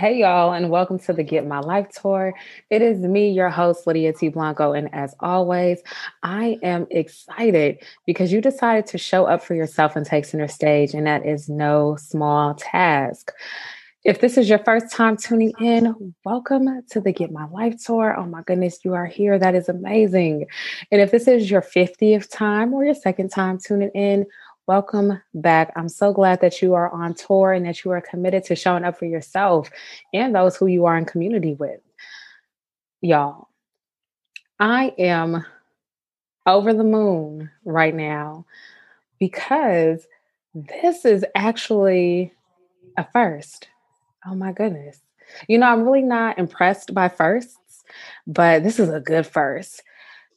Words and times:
Hey, 0.00 0.20
y'all, 0.20 0.54
and 0.54 0.70
welcome 0.70 0.98
to 1.00 1.12
the 1.12 1.22
Get 1.22 1.46
My 1.46 1.58
Life 1.58 1.90
Tour. 1.90 2.32
It 2.70 2.80
is 2.80 3.00
me, 3.00 3.32
your 3.32 3.50
host, 3.50 3.86
Lydia 3.86 4.14
T. 4.14 4.30
Blanco. 4.30 4.72
And 4.72 4.88
as 4.94 5.14
always, 5.20 5.82
I 6.22 6.56
am 6.62 6.86
excited 6.90 7.84
because 8.06 8.32
you 8.32 8.40
decided 8.40 8.86
to 8.86 8.96
show 8.96 9.26
up 9.26 9.44
for 9.44 9.54
yourself 9.54 9.96
and 9.96 10.06
take 10.06 10.24
center 10.24 10.48
stage, 10.48 10.94
and 10.94 11.06
that 11.06 11.26
is 11.26 11.50
no 11.50 11.96
small 11.96 12.54
task. 12.54 13.30
If 14.02 14.22
this 14.22 14.38
is 14.38 14.48
your 14.48 14.60
first 14.60 14.90
time 14.90 15.18
tuning 15.18 15.52
in, 15.60 16.14
welcome 16.24 16.80
to 16.92 17.00
the 17.02 17.12
Get 17.12 17.30
My 17.30 17.44
Life 17.48 17.74
Tour. 17.84 18.16
Oh 18.18 18.24
my 18.24 18.40
goodness, 18.44 18.78
you 18.82 18.94
are 18.94 19.04
here. 19.04 19.38
That 19.38 19.54
is 19.54 19.68
amazing. 19.68 20.46
And 20.90 21.02
if 21.02 21.10
this 21.10 21.28
is 21.28 21.50
your 21.50 21.60
50th 21.60 22.30
time 22.30 22.72
or 22.72 22.86
your 22.86 22.94
second 22.94 23.28
time 23.28 23.58
tuning 23.58 23.90
in, 23.90 24.24
Welcome 24.70 25.20
back. 25.34 25.72
I'm 25.74 25.88
so 25.88 26.12
glad 26.12 26.42
that 26.42 26.62
you 26.62 26.74
are 26.74 26.88
on 26.92 27.14
tour 27.14 27.52
and 27.52 27.66
that 27.66 27.84
you 27.84 27.90
are 27.90 28.00
committed 28.00 28.44
to 28.44 28.54
showing 28.54 28.84
up 28.84 28.96
for 28.96 29.04
yourself 29.04 29.68
and 30.14 30.32
those 30.32 30.56
who 30.56 30.68
you 30.68 30.86
are 30.86 30.96
in 30.96 31.06
community 31.06 31.54
with. 31.54 31.80
Y'all, 33.00 33.48
I 34.60 34.94
am 34.96 35.44
over 36.46 36.72
the 36.72 36.84
moon 36.84 37.50
right 37.64 37.92
now 37.92 38.46
because 39.18 40.06
this 40.54 41.04
is 41.04 41.24
actually 41.34 42.32
a 42.96 43.04
first. 43.12 43.66
Oh 44.24 44.36
my 44.36 44.52
goodness. 44.52 45.00
You 45.48 45.58
know, 45.58 45.66
I'm 45.66 45.82
really 45.82 46.02
not 46.02 46.38
impressed 46.38 46.94
by 46.94 47.08
firsts, 47.08 47.82
but 48.24 48.62
this 48.62 48.78
is 48.78 48.88
a 48.88 49.00
good 49.00 49.26
first. 49.26 49.82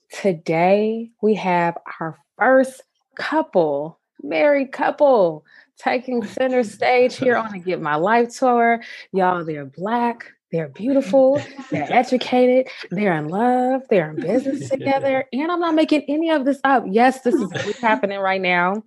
Today, 0.09 1.11
we 1.21 1.35
have 1.35 1.77
our 1.99 2.17
first 2.39 2.81
couple 3.15 3.99
married 4.23 4.71
couple 4.71 5.45
taking 5.77 6.25
center 6.27 6.63
stage 6.63 7.15
here 7.15 7.35
on 7.35 7.51
the 7.51 7.59
Get 7.59 7.81
My 7.81 7.95
Life 7.95 8.37
tour. 8.37 8.81
Y'all, 9.11 9.43
they're 9.43 9.65
black, 9.65 10.31
they're 10.51 10.69
beautiful, 10.69 11.41
they're 11.71 11.91
educated, 11.91 12.67
they're 12.91 13.17
in 13.17 13.27
love, 13.27 13.81
they're 13.89 14.11
in 14.11 14.15
business 14.15 14.69
together. 14.69 15.25
And 15.33 15.51
I'm 15.51 15.59
not 15.59 15.75
making 15.75 16.03
any 16.07 16.29
of 16.29 16.45
this 16.45 16.59
up. 16.63 16.83
Yes, 16.87 17.21
this 17.21 17.35
is 17.35 17.79
happening 17.79 18.19
right 18.19 18.41
now. 18.41 18.83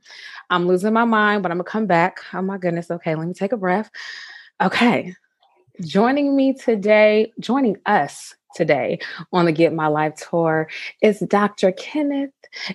I'm 0.51 0.67
losing 0.67 0.93
my 0.93 1.05
mind, 1.05 1.43
but 1.43 1.51
I'm 1.51 1.59
gonna 1.59 1.65
come 1.65 1.87
back. 1.87 2.21
Oh 2.33 2.43
my 2.43 2.59
goodness. 2.59 2.91
Okay, 2.91 3.15
let 3.15 3.27
me 3.27 3.35
take 3.35 3.53
a 3.53 3.57
breath. 3.57 3.91
Okay. 4.61 5.15
Joining 5.83 6.35
me 6.35 6.55
today, 6.55 7.33
joining 7.39 7.77
us 7.85 8.35
today 8.57 8.99
on 9.33 9.45
the 9.45 9.53
Get 9.53 9.73
My 9.73 9.87
Life 9.87 10.15
tour 10.31 10.69
is 11.03 11.21
Dr. 11.21 11.73
Kenneth 11.73 12.31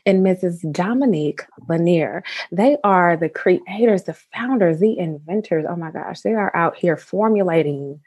and 0.06 0.26
Mrs. 0.26 0.72
Dominique 0.72 1.42
Lanier. 1.68 2.24
They 2.52 2.78
are 2.84 3.18
the 3.18 3.30
creators, 3.30 4.04
the 4.04 4.14
founders, 4.14 4.80
the 4.80 4.98
inventors. 4.98 5.66
Oh 5.68 5.76
my 5.76 5.92
gosh, 5.92 6.22
they 6.22 6.34
are 6.34 6.56
out 6.56 6.78
here 6.78 6.96
formulating 6.96 8.00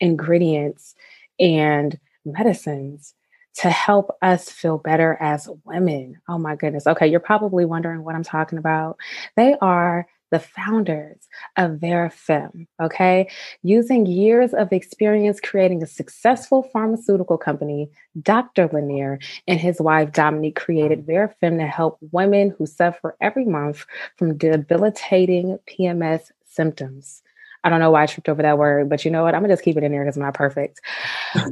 ingredients 0.00 0.94
and 1.40 1.98
medicines 2.24 3.14
to 3.54 3.70
help 3.70 4.16
us 4.22 4.50
feel 4.50 4.78
better 4.78 5.16
as 5.20 5.48
women. 5.64 6.20
Oh 6.28 6.38
my 6.38 6.54
goodness. 6.54 6.86
Okay, 6.86 7.08
you're 7.08 7.18
probably 7.18 7.64
wondering 7.64 8.04
what 8.04 8.14
I'm 8.14 8.22
talking 8.22 8.58
about. 8.58 8.98
They 9.36 9.56
are 9.60 10.06
the 10.30 10.40
founders 10.40 11.28
of 11.56 11.72
Varafem, 11.72 12.66
okay? 12.80 13.28
Using 13.62 14.06
years 14.06 14.52
of 14.52 14.72
experience 14.72 15.40
creating 15.40 15.82
a 15.82 15.86
successful 15.86 16.62
pharmaceutical 16.72 17.38
company, 17.38 17.90
Dr. 18.20 18.68
Lanier 18.72 19.18
and 19.46 19.58
his 19.58 19.80
wife 19.80 20.12
Dominique 20.12 20.56
created 20.56 21.06
Varafem 21.06 21.58
to 21.58 21.66
help 21.66 21.98
women 22.12 22.54
who 22.56 22.66
suffer 22.66 23.16
every 23.20 23.44
month 23.44 23.84
from 24.16 24.36
debilitating 24.36 25.58
PMS 25.68 26.30
symptoms. 26.46 27.22
I 27.64 27.70
don't 27.70 27.80
know 27.80 27.90
why 27.90 28.04
I 28.04 28.06
tripped 28.06 28.28
over 28.28 28.42
that 28.42 28.58
word, 28.58 28.88
but 28.88 29.04
you 29.04 29.10
know 29.10 29.24
what? 29.24 29.34
I'm 29.34 29.42
gonna 29.42 29.52
just 29.52 29.64
keep 29.64 29.76
it 29.76 29.82
in 29.82 29.92
there 29.92 30.04
because 30.04 30.16
I'm 30.16 30.22
not 30.22 30.34
perfect. 30.34 30.80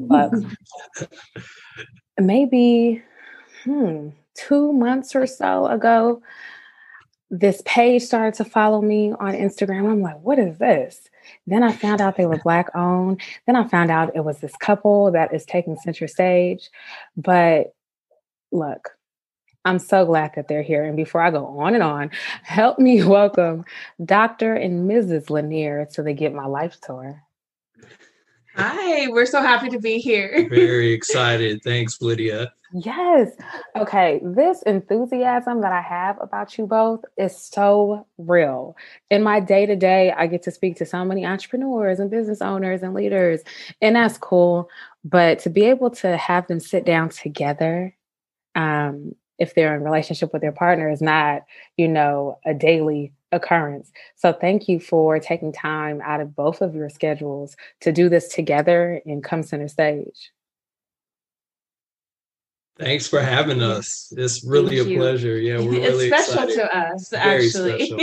But 0.00 0.30
maybe 2.18 3.02
hmm, 3.64 4.10
two 4.34 4.72
months 4.72 5.14
or 5.14 5.26
so 5.26 5.66
ago, 5.66 6.22
this 7.30 7.62
page 7.64 8.02
started 8.02 8.34
to 8.34 8.44
follow 8.44 8.80
me 8.80 9.12
on 9.12 9.34
Instagram. 9.34 9.90
I'm 9.90 10.00
like, 10.00 10.20
what 10.20 10.38
is 10.38 10.58
this? 10.58 11.08
Then 11.46 11.62
I 11.62 11.72
found 11.72 12.00
out 12.00 12.16
they 12.16 12.26
were 12.26 12.38
Black 12.38 12.68
owned. 12.74 13.20
Then 13.46 13.56
I 13.56 13.66
found 13.66 13.90
out 13.90 14.14
it 14.14 14.24
was 14.24 14.38
this 14.38 14.56
couple 14.56 15.10
that 15.12 15.34
is 15.34 15.44
taking 15.44 15.76
center 15.76 16.06
stage. 16.06 16.70
But 17.16 17.74
look, 18.52 18.90
I'm 19.64 19.80
so 19.80 20.06
glad 20.06 20.32
that 20.36 20.46
they're 20.46 20.62
here. 20.62 20.84
And 20.84 20.96
before 20.96 21.20
I 21.20 21.32
go 21.32 21.44
on 21.58 21.74
and 21.74 21.82
on, 21.82 22.10
help 22.42 22.78
me 22.78 23.02
welcome 23.02 23.64
Dr. 24.04 24.54
and 24.54 24.88
Mrs. 24.88 25.28
Lanier 25.28 25.86
to 25.94 26.02
the 26.02 26.12
Get 26.12 26.32
My 26.32 26.46
Life 26.46 26.78
tour. 26.80 27.22
Hi, 28.54 29.08
we're 29.08 29.26
so 29.26 29.42
happy 29.42 29.68
to 29.68 29.78
be 29.78 29.98
here. 29.98 30.48
Very 30.48 30.92
excited. 30.94 31.62
Thanks, 31.62 32.00
Lydia. 32.00 32.52
Yes. 32.78 33.30
Okay. 33.74 34.20
This 34.22 34.60
enthusiasm 34.62 35.62
that 35.62 35.72
I 35.72 35.80
have 35.80 36.18
about 36.20 36.58
you 36.58 36.66
both 36.66 37.00
is 37.16 37.34
so 37.34 38.06
real. 38.18 38.76
In 39.08 39.22
my 39.22 39.40
day 39.40 39.64
to 39.64 39.74
day, 39.76 40.12
I 40.12 40.26
get 40.26 40.42
to 40.42 40.50
speak 40.50 40.76
to 40.76 40.84
so 40.84 41.02
many 41.02 41.24
entrepreneurs 41.24 42.00
and 42.00 42.10
business 42.10 42.42
owners 42.42 42.82
and 42.82 42.92
leaders, 42.92 43.40
and 43.80 43.96
that's 43.96 44.18
cool. 44.18 44.68
But 45.04 45.38
to 45.40 45.50
be 45.50 45.64
able 45.64 45.90
to 45.92 46.18
have 46.18 46.48
them 46.48 46.60
sit 46.60 46.84
down 46.84 47.08
together, 47.08 47.96
um, 48.54 49.14
if 49.38 49.54
they're 49.54 49.74
in 49.76 49.82
relationship 49.82 50.32
with 50.34 50.42
their 50.42 50.52
partner, 50.52 50.90
is 50.90 51.00
not, 51.00 51.44
you 51.78 51.88
know, 51.88 52.38
a 52.44 52.52
daily 52.52 53.12
occurrence. 53.32 53.90
So 54.16 54.34
thank 54.34 54.68
you 54.68 54.80
for 54.80 55.18
taking 55.18 55.52
time 55.52 56.02
out 56.02 56.20
of 56.20 56.36
both 56.36 56.60
of 56.60 56.74
your 56.74 56.90
schedules 56.90 57.56
to 57.80 57.92
do 57.92 58.10
this 58.10 58.28
together 58.28 59.00
and 59.06 59.24
come 59.24 59.42
center 59.42 59.68
stage. 59.68 60.32
Thanks 62.78 63.08
for 63.08 63.20
having 63.20 63.62
us. 63.62 64.12
It's 64.16 64.44
really 64.44 64.76
Thank 64.76 64.88
a 64.88 64.90
you. 64.90 64.98
pleasure. 64.98 65.38
Yeah, 65.38 65.60
we're 65.60 65.74
it's 65.76 65.88
really 65.88 66.08
special 66.08 66.42
excited. 66.42 66.54
to 66.56 66.76
us, 66.76 67.08
Very 67.08 67.46
actually. 67.46 67.94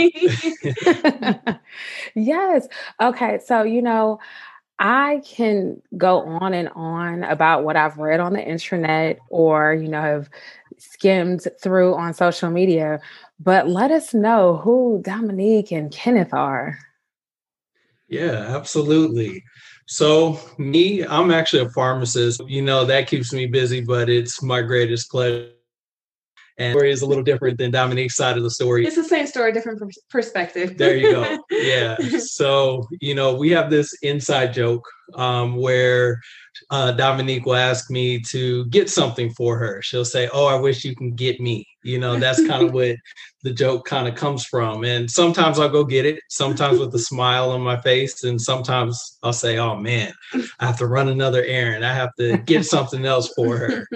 yes. 2.14 2.66
Okay. 3.00 3.38
So, 3.44 3.62
you 3.62 3.82
know, 3.82 4.18
I 4.80 5.22
can 5.24 5.80
go 5.96 6.18
on 6.20 6.54
and 6.54 6.70
on 6.70 7.22
about 7.22 7.62
what 7.62 7.76
I've 7.76 7.98
read 7.98 8.18
on 8.18 8.32
the 8.32 8.44
internet 8.44 9.20
or, 9.28 9.74
you 9.74 9.86
know, 9.88 10.02
have 10.02 10.28
skimmed 10.76 11.46
through 11.62 11.94
on 11.94 12.12
social 12.12 12.50
media, 12.50 13.00
but 13.38 13.68
let 13.68 13.92
us 13.92 14.12
know 14.12 14.56
who 14.56 15.00
Dominique 15.04 15.70
and 15.70 15.92
Kenneth 15.92 16.34
are. 16.34 16.80
Yeah, 18.08 18.56
absolutely. 18.56 19.44
So, 19.86 20.40
me, 20.58 21.04
I'm 21.04 21.30
actually 21.30 21.62
a 21.64 21.70
pharmacist. 21.70 22.42
You 22.48 22.62
know, 22.62 22.84
that 22.86 23.06
keeps 23.06 23.32
me 23.32 23.46
busy, 23.46 23.80
but 23.80 24.08
it's 24.08 24.42
my 24.42 24.62
greatest 24.62 25.10
pleasure. 25.10 25.50
And 26.56 26.72
story 26.72 26.92
is 26.92 27.02
a 27.02 27.06
little 27.06 27.24
different 27.24 27.58
than 27.58 27.72
Dominique's 27.72 28.14
side 28.14 28.36
of 28.36 28.44
the 28.44 28.50
story. 28.50 28.86
It's 28.86 28.94
the 28.94 29.02
same 29.02 29.26
story, 29.26 29.52
different 29.52 29.82
perspective. 30.08 30.78
there 30.78 30.96
you 30.96 31.10
go. 31.10 31.38
Yeah. 31.50 31.96
So, 32.18 32.86
you 33.00 33.14
know, 33.14 33.34
we 33.34 33.50
have 33.50 33.70
this 33.70 33.92
inside 34.02 34.52
joke 34.52 34.88
um, 35.14 35.56
where 35.56 36.20
uh, 36.70 36.92
Dominique 36.92 37.46
will 37.46 37.56
ask 37.56 37.90
me 37.90 38.20
to 38.20 38.64
get 38.66 38.88
something 38.88 39.30
for 39.30 39.58
her. 39.58 39.82
She'll 39.82 40.04
say, 40.04 40.28
"Oh, 40.32 40.46
I 40.46 40.56
wish 40.56 40.84
you 40.84 40.94
can 40.94 41.14
get 41.14 41.40
me." 41.40 41.66
You 41.82 41.98
know, 41.98 42.18
that's 42.18 42.46
kind 42.46 42.64
of 42.64 42.72
what 42.72 42.96
the 43.42 43.52
joke 43.52 43.84
kind 43.84 44.08
of 44.08 44.14
comes 44.14 44.46
from. 44.46 44.84
And 44.84 45.10
sometimes 45.10 45.58
I'll 45.58 45.68
go 45.68 45.84
get 45.84 46.06
it. 46.06 46.20
Sometimes 46.30 46.78
with 46.78 46.94
a 46.94 46.98
smile 46.98 47.50
on 47.50 47.60
my 47.60 47.78
face, 47.80 48.24
and 48.24 48.40
sometimes 48.40 49.18
I'll 49.22 49.32
say, 49.32 49.58
"Oh 49.58 49.76
man, 49.76 50.12
I 50.32 50.66
have 50.66 50.78
to 50.78 50.86
run 50.86 51.08
another 51.08 51.44
errand. 51.44 51.84
I 51.84 51.94
have 51.94 52.14
to 52.18 52.38
get 52.38 52.64
something 52.64 53.04
else 53.04 53.32
for 53.34 53.56
her." 53.56 53.86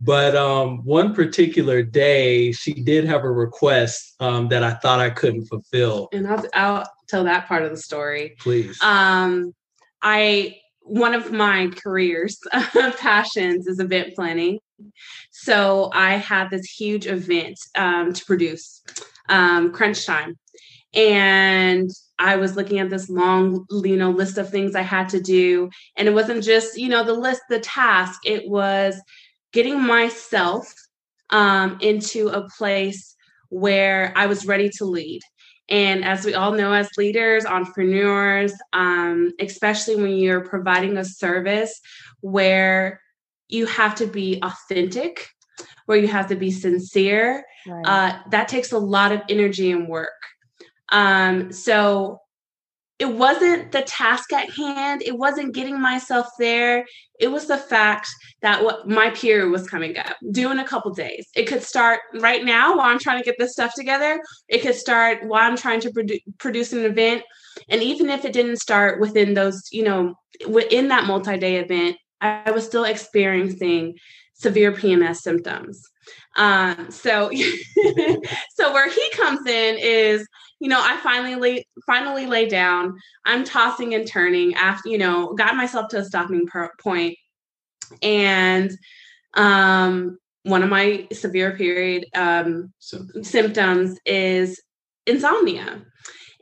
But 0.00 0.36
um, 0.36 0.78
one 0.84 1.14
particular 1.14 1.82
day, 1.82 2.52
she 2.52 2.74
did 2.74 3.04
have 3.04 3.24
a 3.24 3.30
request 3.30 4.14
um, 4.20 4.48
that 4.48 4.62
I 4.62 4.74
thought 4.74 5.00
I 5.00 5.10
couldn't 5.10 5.46
fulfill. 5.46 6.08
And 6.12 6.26
I'll, 6.26 6.44
I'll 6.54 6.90
tell 7.08 7.24
that 7.24 7.46
part 7.46 7.62
of 7.64 7.70
the 7.70 7.76
story. 7.76 8.36
Please. 8.38 8.80
Um, 8.82 9.54
I 10.04 10.56
one 10.82 11.14
of 11.14 11.32
my 11.32 11.70
careers 11.82 12.38
passions 12.98 13.66
is 13.66 13.80
event 13.80 14.14
planning 14.14 14.58
so 15.30 15.90
i 15.94 16.16
had 16.16 16.50
this 16.50 16.66
huge 16.66 17.06
event 17.06 17.58
um, 17.74 18.12
to 18.12 18.22
produce 18.26 18.82
um, 19.30 19.72
crunch 19.72 20.04
time 20.04 20.36
and 20.94 21.90
I 22.18 22.36
was 22.36 22.56
looking 22.56 22.78
at 22.78 22.90
this 22.90 23.08
long, 23.08 23.66
you 23.70 23.96
know, 23.96 24.10
list 24.10 24.38
of 24.38 24.48
things 24.48 24.76
I 24.76 24.82
had 24.82 25.08
to 25.10 25.20
do. 25.20 25.68
And 25.96 26.06
it 26.06 26.14
wasn't 26.14 26.44
just, 26.44 26.78
you 26.78 26.88
know, 26.88 27.02
the 27.02 27.14
list, 27.14 27.42
the 27.48 27.58
task, 27.58 28.20
it 28.24 28.48
was 28.48 29.00
getting 29.52 29.82
myself 29.82 30.72
um, 31.30 31.78
into 31.80 32.28
a 32.28 32.48
place 32.56 33.16
where 33.48 34.12
I 34.16 34.26
was 34.26 34.46
ready 34.46 34.70
to 34.78 34.84
lead. 34.84 35.20
And 35.68 36.04
as 36.04 36.24
we 36.24 36.34
all 36.34 36.52
know, 36.52 36.72
as 36.72 36.90
leaders, 36.98 37.46
entrepreneurs, 37.46 38.52
um, 38.72 39.32
especially 39.40 39.96
when 39.96 40.16
you're 40.16 40.42
providing 40.42 40.96
a 40.98 41.04
service 41.04 41.80
where 42.20 43.00
you 43.48 43.66
have 43.66 43.94
to 43.96 44.06
be 44.06 44.40
authentic, 44.42 45.28
where 45.86 45.98
you 45.98 46.08
have 46.08 46.28
to 46.28 46.36
be 46.36 46.50
sincere, 46.50 47.44
right. 47.66 47.86
uh, 47.86 48.18
that 48.30 48.48
takes 48.48 48.72
a 48.72 48.78
lot 48.78 49.12
of 49.12 49.22
energy 49.28 49.70
and 49.70 49.88
work. 49.88 50.10
Um, 50.90 51.52
so 51.52 52.20
it 52.98 53.06
wasn't 53.06 53.72
the 53.72 53.82
task 53.82 54.32
at 54.32 54.50
hand. 54.50 55.02
It 55.02 55.18
wasn't 55.18 55.54
getting 55.54 55.80
myself 55.80 56.28
there. 56.38 56.86
It 57.18 57.28
was 57.28 57.46
the 57.46 57.58
fact 57.58 58.08
that 58.42 58.62
what 58.62 58.88
my 58.88 59.10
period 59.10 59.50
was 59.50 59.68
coming 59.68 59.98
up 59.98 60.16
due 60.30 60.52
in 60.52 60.60
a 60.60 60.64
couple 60.64 60.92
days. 60.92 61.26
It 61.34 61.46
could 61.46 61.62
start 61.62 62.00
right 62.20 62.44
now 62.44 62.76
while 62.76 62.86
i'm 62.86 62.98
trying 62.98 63.18
to 63.18 63.24
get 63.24 63.36
this 63.38 63.52
stuff 63.52 63.74
together. 63.74 64.20
It 64.48 64.62
could 64.62 64.76
start 64.76 65.24
while 65.24 65.50
i'm 65.50 65.56
trying 65.56 65.80
to 65.80 65.90
produ- 65.90 66.22
produce 66.38 66.72
an 66.72 66.84
event. 66.84 67.22
And 67.68 67.82
even 67.82 68.10
if 68.10 68.24
it 68.24 68.32
didn't 68.32 68.58
start 68.58 69.00
within 69.00 69.34
those 69.34 69.62
you 69.72 69.82
know 69.82 70.14
within 70.48 70.88
that 70.88 71.06
multi-day 71.06 71.56
event 71.56 71.96
i 72.20 72.50
was 72.50 72.64
still 72.64 72.84
experiencing 72.84 73.94
severe 74.34 74.72
pms 74.72 75.16
symptoms. 75.16 75.82
Um, 76.36 76.90
so 76.90 77.30
so 78.54 78.72
where 78.72 78.90
he 78.90 79.10
comes 79.10 79.46
in 79.46 79.78
is 79.78 80.26
you 80.64 80.70
know, 80.70 80.80
I 80.82 80.96
finally 80.96 81.34
lay, 81.34 81.66
finally 81.84 82.24
lay 82.24 82.48
down. 82.48 82.98
I'm 83.26 83.44
tossing 83.44 83.92
and 83.92 84.06
turning 84.08 84.54
after, 84.54 84.88
you 84.88 84.96
know, 84.96 85.34
got 85.34 85.56
myself 85.56 85.88
to 85.90 85.98
a 85.98 86.04
stopping 86.06 86.48
point. 86.80 87.18
And 88.00 88.72
um, 89.34 90.16
one 90.44 90.62
of 90.62 90.70
my 90.70 91.06
severe 91.12 91.54
period 91.54 92.06
um, 92.14 92.72
symptoms. 92.78 93.28
symptoms 93.28 93.98
is 94.06 94.62
insomnia. 95.06 95.84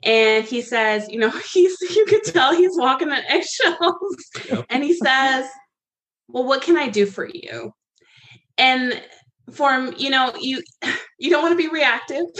And 0.05 0.45
he 0.45 0.63
says, 0.63 1.09
you 1.09 1.19
know, 1.19 1.31
he's 1.53 1.77
you 1.81 2.05
could 2.07 2.23
tell 2.23 2.55
he's 2.55 2.79
walking 2.79 3.11
on 3.11 3.25
eggshells. 3.29 4.17
Yep. 4.49 4.67
And 4.71 4.85
he 4.85 4.95
says, 4.95 5.49
Well, 6.29 6.45
what 6.45 6.63
can 6.63 6.77
I 6.77 6.89
do 6.89 7.07
for 7.07 7.27
you? 7.27 7.73
And 8.57 9.03
for 9.51 9.93
you 9.97 10.11
know 10.11 10.33
you 10.41 10.63
you 11.19 11.31
don't 11.31 11.43
want 11.43 11.53
to 11.53 11.63
be 11.63 11.73
reactive. 11.73 12.25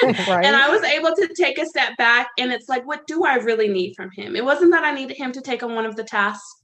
Right. 0.28 0.44
and 0.44 0.54
i 0.54 0.68
was 0.68 0.82
able 0.84 1.12
to 1.14 1.28
take 1.36 1.58
a 1.58 1.66
step 1.66 1.96
back 1.96 2.28
and 2.38 2.52
it's 2.52 2.68
like 2.68 2.86
what 2.86 3.06
do 3.06 3.24
i 3.24 3.34
really 3.34 3.66
need 3.68 3.94
from 3.96 4.10
him? 4.14 4.36
It 4.36 4.44
wasn't 4.44 4.70
that 4.72 4.84
i 4.84 4.92
needed 4.94 5.16
him 5.16 5.32
to 5.32 5.40
take 5.40 5.62
on 5.62 5.74
one 5.74 5.86
of 5.86 5.96
the 5.96 6.04
tasks 6.04 6.54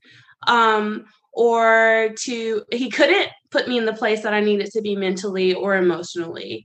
um 0.47 1.05
or 1.33 2.11
to 2.21 2.63
he 2.71 2.91
couldn't 2.91 3.29
put 3.51 3.67
me 3.67 3.77
in 3.77 3.87
the 3.87 3.93
place 3.93 4.23
that 4.23 4.33
i 4.35 4.41
needed 4.41 4.71
to 4.73 4.83
be 4.83 4.95
mentally 4.95 5.53
or 5.53 5.75
emotionally 5.75 6.65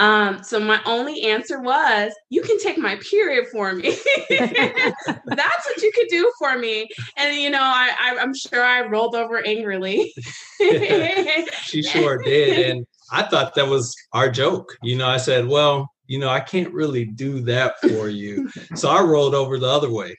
um, 0.00 0.42
so 0.42 0.58
my 0.58 0.80
only 0.86 1.24
answer 1.24 1.60
was, 1.60 2.12
"You 2.30 2.40
can 2.40 2.58
take 2.58 2.78
my 2.78 2.96
period 2.96 3.48
for 3.52 3.74
me. 3.74 3.90
That's 4.30 5.66
what 5.66 5.82
you 5.82 5.92
could 5.94 6.08
do 6.08 6.32
for 6.38 6.58
me." 6.58 6.88
And 7.18 7.36
you 7.36 7.50
know, 7.50 7.60
I, 7.60 7.90
I 8.00 8.22
am 8.22 8.34
sure 8.34 8.64
I 8.64 8.86
rolled 8.86 9.14
over 9.14 9.46
angrily. 9.46 10.14
she 10.58 11.82
sure 11.82 12.16
did, 12.22 12.70
and 12.70 12.86
I 13.12 13.24
thought 13.24 13.54
that 13.56 13.68
was 13.68 13.94
our 14.14 14.30
joke. 14.30 14.74
You 14.82 14.96
know, 14.96 15.06
I 15.06 15.18
said, 15.18 15.46
"Well, 15.46 15.90
you 16.06 16.18
know, 16.18 16.30
I 16.30 16.40
can't 16.40 16.72
really 16.72 17.04
do 17.04 17.40
that 17.42 17.74
for 17.82 18.08
you," 18.08 18.48
so 18.74 18.88
I 18.88 19.02
rolled 19.02 19.34
over 19.34 19.58
the 19.58 19.68
other 19.68 19.90
way. 19.90 20.16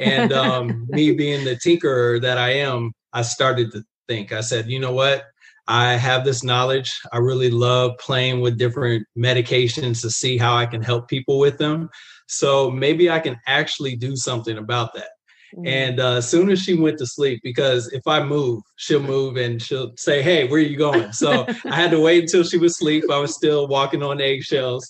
And 0.00 0.32
um, 0.32 0.86
me 0.88 1.12
being 1.12 1.44
the 1.44 1.54
tinkerer 1.54 2.20
that 2.20 2.36
I 2.36 2.54
am, 2.54 2.90
I 3.12 3.22
started 3.22 3.70
to 3.72 3.84
think. 4.08 4.32
I 4.32 4.40
said, 4.40 4.68
"You 4.68 4.80
know 4.80 4.92
what?" 4.92 5.22
I 5.68 5.94
have 5.94 6.24
this 6.24 6.42
knowledge. 6.42 6.98
I 7.12 7.18
really 7.18 7.50
love 7.50 7.92
playing 7.98 8.40
with 8.40 8.58
different 8.58 9.06
medications 9.16 10.00
to 10.02 10.10
see 10.10 10.36
how 10.36 10.56
I 10.56 10.66
can 10.66 10.82
help 10.82 11.08
people 11.08 11.38
with 11.38 11.58
them. 11.58 11.88
So 12.28 12.70
maybe 12.70 13.10
I 13.10 13.20
can 13.20 13.38
actually 13.46 13.96
do 13.96 14.16
something 14.16 14.58
about 14.58 14.94
that. 14.94 15.10
Mm-hmm. 15.54 15.66
And 15.66 16.00
uh, 16.00 16.14
as 16.14 16.28
soon 16.28 16.50
as 16.50 16.62
she 16.62 16.74
went 16.74 16.98
to 16.98 17.06
sleep, 17.06 17.40
because 17.42 17.92
if 17.92 18.06
I 18.06 18.22
move, 18.22 18.62
she'll 18.76 19.02
move 19.02 19.36
and 19.36 19.60
she'll 19.60 19.92
say, 19.96 20.22
Hey, 20.22 20.46
where 20.46 20.60
are 20.60 20.64
you 20.64 20.76
going? 20.76 21.12
So 21.12 21.46
I 21.64 21.74
had 21.74 21.90
to 21.90 22.00
wait 22.00 22.22
until 22.24 22.44
she 22.44 22.56
was 22.56 22.72
asleep. 22.72 23.04
I 23.10 23.18
was 23.18 23.34
still 23.34 23.66
walking 23.66 24.02
on 24.02 24.20
eggshells. 24.20 24.88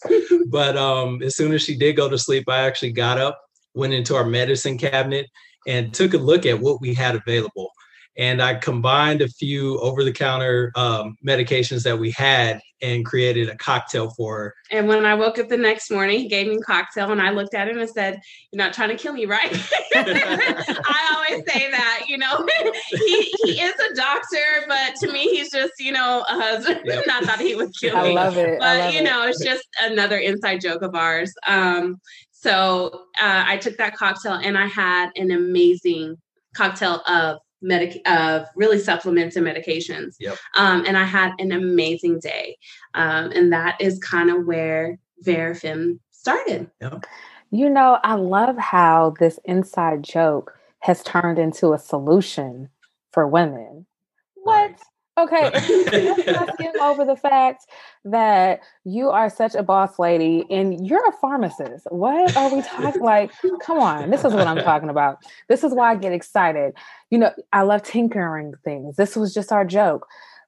But 0.49 0.77
um, 0.77 1.23
as 1.23 1.37
soon 1.37 1.53
as 1.53 1.63
she 1.63 1.77
did 1.77 1.97
go 1.97 2.09
to 2.09 2.19
sleep, 2.19 2.45
I 2.49 2.67
actually 2.67 2.93
got 2.93 3.19
up, 3.19 3.41
went 3.75 3.95
into 3.95 4.15
our 4.15 4.25
medicine 4.25 4.77
cabinet, 4.77 5.27
and 5.67 5.95
took 5.95 6.15
a 6.15 6.19
look 6.19 6.45
at 6.45 6.61
what 6.61 6.81
we 6.81 6.93
had 6.93 7.15
available 7.15 7.71
and 8.17 8.43
I 8.43 8.55
combined 8.55 9.23
a 9.23 9.29
few 9.29 9.79
over 9.81 10.05
the 10.05 10.13
counter 10.13 10.73
um, 10.75 11.17
medications 11.27 11.83
that 11.85 11.99
we 11.99 12.11
had 12.11 12.61
and 12.83 13.05
created 13.05 13.49
a 13.49 13.57
cocktail 13.57 14.11
for 14.11 14.37
her. 14.37 14.55
And 14.71 14.89
when 14.89 15.05
I 15.05 15.15
woke 15.15 15.39
up 15.39 15.49
the 15.49 15.57
next 15.57 15.91
morning, 15.91 16.19
he 16.19 16.29
gave 16.29 16.47
me 16.47 16.57
a 16.57 16.61
cocktail 16.61 17.13
and 17.13 17.21
I 17.21 17.31
looked 17.31 17.55
at 17.55 17.69
him 17.69 17.79
and 17.79 17.89
said, 17.89 18.21
You're 18.51 18.59
not 18.59 18.73
trying 18.73 18.89
to 18.91 18.97
kill 18.97 19.13
me, 19.13 19.27
right? 19.27 19.51
I 19.95 21.15
always 21.15 21.45
say 21.47 21.71
that, 21.71 22.05
you 22.09 22.19
know, 22.19 22.47
he, 22.91 23.23
he 23.43 23.61
is 23.61 23.75
a 23.75 23.95
doctor, 23.95 24.65
but 24.67 24.95
to 25.01 25.13
me, 25.13 25.29
he's 25.29 25.51
just, 25.51 25.73
you 25.79 25.93
know, 25.93 26.25
a 26.29 26.33
husband. 26.33 26.81
Yep. 26.91 27.05
not 27.07 27.25
that 27.25 27.41
he 27.41 27.55
would 27.55 27.71
kill 27.79 27.95
me. 28.03 28.11
I 28.11 28.25
love 28.25 28.37
it. 28.37 28.59
But, 28.59 28.79
love 28.79 28.95
you 28.95 29.03
know, 29.03 29.25
it. 29.25 29.31
it's 29.31 29.45
just 29.45 29.63
another 29.81 30.17
inside 30.17 30.61
joke 30.61 30.83
of 30.83 30.95
ours. 30.95 31.33
Um, 31.47 32.01
so 32.33 33.05
uh, 33.21 33.45
I 33.47 33.59
took 33.59 33.77
that 33.77 33.97
cocktail 33.97 34.33
and 34.33 34.59
I 34.59 34.67
had 34.67 35.11
an 35.15 35.31
amazing 35.31 36.17
cocktail 36.55 37.03
of 37.07 37.39
medic 37.63 38.01
of 38.09 38.47
really 38.57 38.79
supplements 38.79 39.37
and 39.37 39.47
medications. 39.47 40.17
Yep. 40.19 40.39
Um, 40.57 40.85
and 40.87 40.97
I 40.97 41.05
had 41.05 41.33
an 41.39 41.53
amazing 41.53 42.21
day. 42.21 42.57
Um, 42.95 43.31
and 43.33 43.53
that 43.53 43.81
is 43.81 43.99
kind 43.99 44.31
of 44.31 44.47
where 44.47 44.99
Varafem 45.25 45.99
started. 46.11 46.71
Yep. 46.81 47.05
You 47.51 47.69
know, 47.69 47.99
I 48.05 48.15
love 48.15 48.57
how 48.57 49.15
this 49.19 49.39
inside 49.45 50.03
joke 50.03 50.57
has 50.81 51.03
turned 51.03 51.39
into 51.39 51.73
a 51.73 51.79
solution 51.79 52.69
for 53.13 53.27
women. 53.27 53.87
What? 54.35 54.71
Right. 54.71 54.81
Okay, 55.21 55.51
skim 56.55 56.81
over 56.81 57.05
the 57.05 57.17
fact 57.17 57.67
that 58.05 58.61
you 58.85 59.11
are 59.11 59.29
such 59.29 59.55
a 59.55 59.63
boss 59.63 59.99
lady 59.99 60.45
and 60.51 60.87
you're 60.87 61.07
a 61.09 61.13
pharmacist. 61.13 61.87
What 61.91 62.37
are 62.37 62.55
we 62.55 62.63
talking 62.63 63.03
like? 63.03 63.31
Come 63.63 63.79
on, 63.79 64.11
this 64.11 64.25
is 64.25 64.33
what 64.33 64.47
I'm 64.47 64.63
talking 64.65 64.89
about. 64.89 65.19
This 65.49 65.63
is 65.63 65.75
why 65.75 65.93
I 65.93 65.97
get 65.97 66.13
excited. 66.13 66.73
You 67.11 67.19
know, 67.19 67.33
I 67.53 67.63
love 67.63 67.83
tinkering 67.83 68.55
things. 68.65 68.97
This 68.97 69.17
was 69.17 69.35
just 69.35 69.53
our 69.53 69.65
joke. 69.65 70.07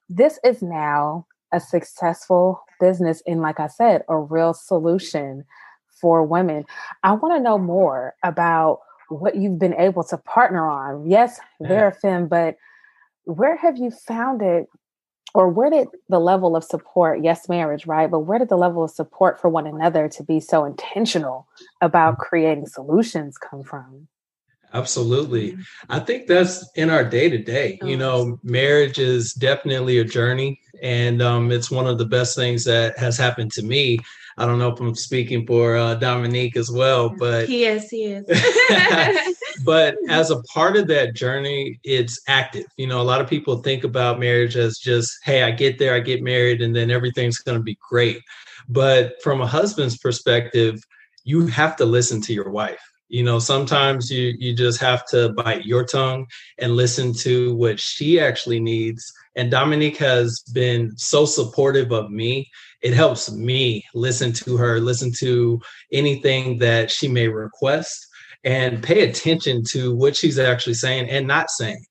This 0.09 0.39
is 0.43 0.61
now 0.61 1.27
a 1.51 1.59
successful 1.59 2.63
business 2.79 3.21
and 3.27 3.41
like 3.41 3.59
I 3.59 3.67
said, 3.67 4.01
a 4.09 4.17
real 4.17 4.53
solution 4.53 5.45
for 6.01 6.23
women. 6.23 6.65
I 7.03 7.13
want 7.13 7.35
to 7.35 7.39
know 7.39 7.57
more 7.57 8.15
about 8.23 8.79
what 9.09 9.35
you've 9.35 9.59
been 9.59 9.75
able 9.75 10.03
to 10.05 10.17
partner 10.17 10.67
on. 10.67 11.09
Yes, 11.09 11.39
Varafem, 11.61 12.27
but 12.27 12.57
where 13.25 13.57
have 13.57 13.77
you 13.77 13.91
found 13.91 14.41
it 14.41 14.67
or 15.33 15.49
where 15.49 15.69
did 15.69 15.87
the 16.09 16.19
level 16.19 16.55
of 16.55 16.63
support 16.63 17.23
yes 17.23 17.49
marriage 17.49 17.85
right 17.85 18.11
but 18.11 18.19
where 18.19 18.39
did 18.39 18.49
the 18.49 18.57
level 18.57 18.83
of 18.83 18.91
support 18.91 19.39
for 19.39 19.49
one 19.49 19.67
another 19.67 20.07
to 20.07 20.23
be 20.23 20.39
so 20.39 20.65
intentional 20.65 21.47
about 21.81 22.17
creating 22.17 22.65
solutions 22.65 23.37
come 23.37 23.63
from 23.63 24.07
absolutely 24.73 25.51
mm-hmm. 25.51 25.61
i 25.89 25.99
think 25.99 26.27
that's 26.27 26.69
in 26.75 26.89
our 26.89 27.03
day 27.03 27.29
to 27.29 27.37
day 27.37 27.79
you 27.83 27.97
know 27.97 28.39
marriage 28.43 28.99
is 28.99 29.33
definitely 29.33 29.99
a 29.99 30.03
journey 30.03 30.59
and 30.81 31.21
um, 31.21 31.51
it's 31.51 31.71
one 31.71 31.87
of 31.87 31.97
the 31.97 32.05
best 32.05 32.35
things 32.35 32.65
that 32.65 32.97
has 32.97 33.17
happened 33.17 33.51
to 33.51 33.63
me 33.63 33.99
I 34.37 34.45
don't 34.45 34.57
know 34.57 34.69
if 34.69 34.79
I'm 34.79 34.95
speaking 34.95 35.45
for 35.45 35.77
uh, 35.77 35.95
Dominique 35.95 36.57
as 36.57 36.71
well, 36.71 37.09
but 37.09 37.47
he 37.47 37.65
is, 37.65 37.89
he 37.89 38.05
is. 38.05 38.25
but 39.63 39.95
as 40.09 40.31
a 40.31 40.41
part 40.43 40.75
of 40.75 40.87
that 40.87 41.13
journey, 41.13 41.79
it's 41.83 42.19
active. 42.27 42.65
You 42.77 42.87
know, 42.87 42.99
a 43.01 43.03
lot 43.03 43.21
of 43.21 43.29
people 43.29 43.57
think 43.57 43.83
about 43.83 44.19
marriage 44.19 44.55
as 44.55 44.79
just, 44.79 45.13
hey, 45.23 45.43
I 45.43 45.51
get 45.51 45.77
there, 45.77 45.93
I 45.93 45.99
get 45.99 46.23
married, 46.23 46.61
and 46.61 46.75
then 46.75 46.89
everything's 46.89 47.37
going 47.37 47.59
to 47.59 47.63
be 47.63 47.77
great. 47.87 48.21
But 48.67 49.21
from 49.21 49.41
a 49.41 49.47
husband's 49.47 49.97
perspective, 49.97 50.81
you 51.23 51.45
have 51.47 51.75
to 51.75 51.85
listen 51.85 52.21
to 52.21 52.33
your 52.33 52.49
wife 52.49 52.81
you 53.13 53.23
know 53.23 53.39
sometimes 53.39 54.09
you 54.09 54.33
you 54.39 54.53
just 54.53 54.79
have 54.81 55.05
to 55.05 55.29
bite 55.33 55.65
your 55.65 55.85
tongue 55.85 56.25
and 56.57 56.75
listen 56.75 57.13
to 57.13 57.55
what 57.55 57.79
she 57.79 58.19
actually 58.19 58.59
needs 58.59 59.03
and 59.35 59.51
dominique 59.51 59.97
has 59.97 60.43
been 60.53 60.91
so 60.97 61.25
supportive 61.25 61.91
of 61.91 62.09
me 62.09 62.49
it 62.83 62.93
helps 62.93 63.31
me 63.31 63.85
listen 63.95 64.33
to 64.33 64.57
her, 64.57 64.79
listen 64.79 65.11
to 65.19 65.59
anything 65.93 66.59
that 66.59 66.91
she 66.91 67.07
may 67.07 67.29
request, 67.29 68.05
and 68.43 68.83
pay 68.83 69.09
attention 69.09 69.63
to 69.71 69.95
what 69.95 70.17
she's 70.17 70.37
actually 70.37 70.73
saying 70.73 71.09
and 71.09 71.25
not 71.25 71.49
saying. 71.49 71.83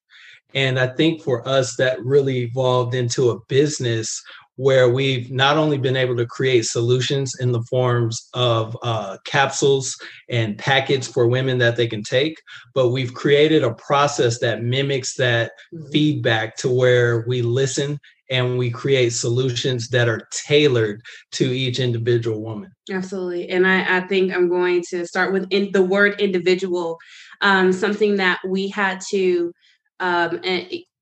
And 0.54 0.78
I 0.78 0.88
think 0.88 1.22
for 1.22 1.48
us, 1.48 1.76
that 1.76 2.04
really 2.04 2.40
evolved 2.40 2.94
into 2.94 3.30
a 3.30 3.40
business 3.48 4.22
where 4.56 4.88
we've 4.88 5.30
not 5.30 5.56
only 5.56 5.78
been 5.78 5.96
able 5.96 6.16
to 6.16 6.26
create 6.26 6.66
solutions 6.66 7.34
in 7.40 7.52
the 7.52 7.62
forms 7.62 8.28
of 8.34 8.76
uh, 8.82 9.16
capsules 9.24 9.96
and 10.28 10.58
packets 10.58 11.06
for 11.06 11.26
women 11.26 11.58
that 11.58 11.76
they 11.76 11.86
can 11.86 12.02
take, 12.02 12.36
but 12.74 12.90
we've 12.90 13.14
created 13.14 13.64
a 13.64 13.74
process 13.74 14.38
that 14.40 14.62
mimics 14.62 15.14
that 15.14 15.52
mm-hmm. 15.74 15.90
feedback 15.90 16.56
to 16.56 16.68
where 16.68 17.24
we 17.26 17.40
listen 17.42 17.98
and 18.30 18.56
we 18.56 18.70
create 18.70 19.10
solutions 19.10 19.88
that 19.88 20.08
are 20.08 20.26
tailored 20.30 21.02
to 21.32 21.44
each 21.44 21.78
individual 21.78 22.42
woman. 22.42 22.70
Absolutely. 22.90 23.48
And 23.50 23.66
I, 23.66 23.98
I 23.98 24.00
think 24.00 24.32
I'm 24.32 24.48
going 24.48 24.82
to 24.88 25.06
start 25.06 25.32
with 25.32 25.46
in 25.50 25.70
the 25.72 25.82
word 25.82 26.18
individual, 26.20 26.98
um, 27.42 27.72
something 27.72 28.16
that 28.16 28.40
we 28.46 28.68
had 28.68 29.02
to 29.10 29.52
um, 30.00 30.40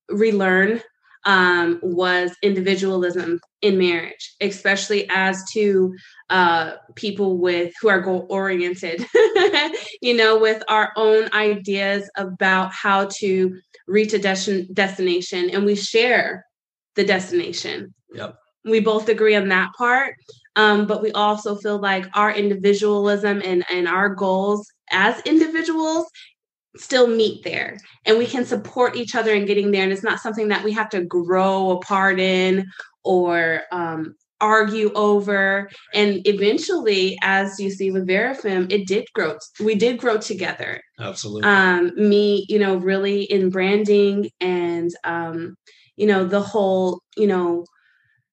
relearn 0.08 0.82
um, 1.24 1.78
was 1.82 2.34
individualism 2.42 3.40
in 3.62 3.78
marriage, 3.78 4.34
especially 4.40 5.06
as 5.10 5.42
to 5.52 5.94
uh, 6.30 6.72
people 6.94 7.38
with 7.38 7.72
who 7.80 7.88
are 7.88 8.00
goal 8.00 8.26
oriented, 8.30 9.04
you 10.02 10.14
know, 10.14 10.38
with 10.38 10.62
our 10.68 10.92
own 10.96 11.28
ideas 11.32 12.10
about 12.16 12.72
how 12.72 13.08
to 13.18 13.58
reach 13.86 14.12
a 14.12 14.18
des- 14.18 14.66
destination, 14.72 15.50
and 15.50 15.64
we 15.64 15.74
share 15.74 16.44
the 16.96 17.04
destination. 17.04 17.94
Yep. 18.12 18.36
We 18.64 18.80
both 18.80 19.08
agree 19.08 19.36
on 19.36 19.48
that 19.48 19.72
part, 19.76 20.14
um, 20.56 20.86
but 20.86 21.02
we 21.02 21.12
also 21.12 21.56
feel 21.56 21.78
like 21.78 22.06
our 22.14 22.32
individualism 22.32 23.42
and 23.44 23.64
and 23.70 23.88
our 23.88 24.14
goals 24.14 24.66
as 24.90 25.20
individuals 25.22 26.06
still 26.76 27.06
meet 27.06 27.42
there. 27.44 27.78
And 28.06 28.18
we 28.18 28.26
can 28.26 28.44
support 28.44 28.96
each 28.96 29.14
other 29.14 29.32
in 29.32 29.46
getting 29.46 29.70
there. 29.70 29.82
And 29.82 29.92
it's 29.92 30.02
not 30.02 30.20
something 30.20 30.48
that 30.48 30.64
we 30.64 30.72
have 30.72 30.88
to 30.90 31.04
grow 31.04 31.72
apart 31.72 32.20
in 32.20 32.66
or 33.02 33.62
um, 33.72 34.14
argue 34.40 34.92
over. 34.94 35.70
And 35.94 36.26
eventually 36.26 37.18
as 37.22 37.58
you 37.60 37.70
see 37.70 37.90
with 37.90 38.06
Varafem 38.06 38.70
it 38.72 38.86
did 38.86 39.06
grow 39.14 39.36
we 39.62 39.74
did 39.74 39.98
grow 39.98 40.18
together. 40.18 40.80
Absolutely. 40.98 41.48
Um 41.48 41.92
me 41.96 42.46
you 42.48 42.58
know 42.58 42.76
really 42.76 43.24
in 43.24 43.50
branding 43.50 44.30
and 44.40 44.90
um 45.04 45.56
you 45.96 46.06
know 46.06 46.24
the 46.24 46.40
whole 46.40 47.02
you 47.16 47.26
know 47.26 47.64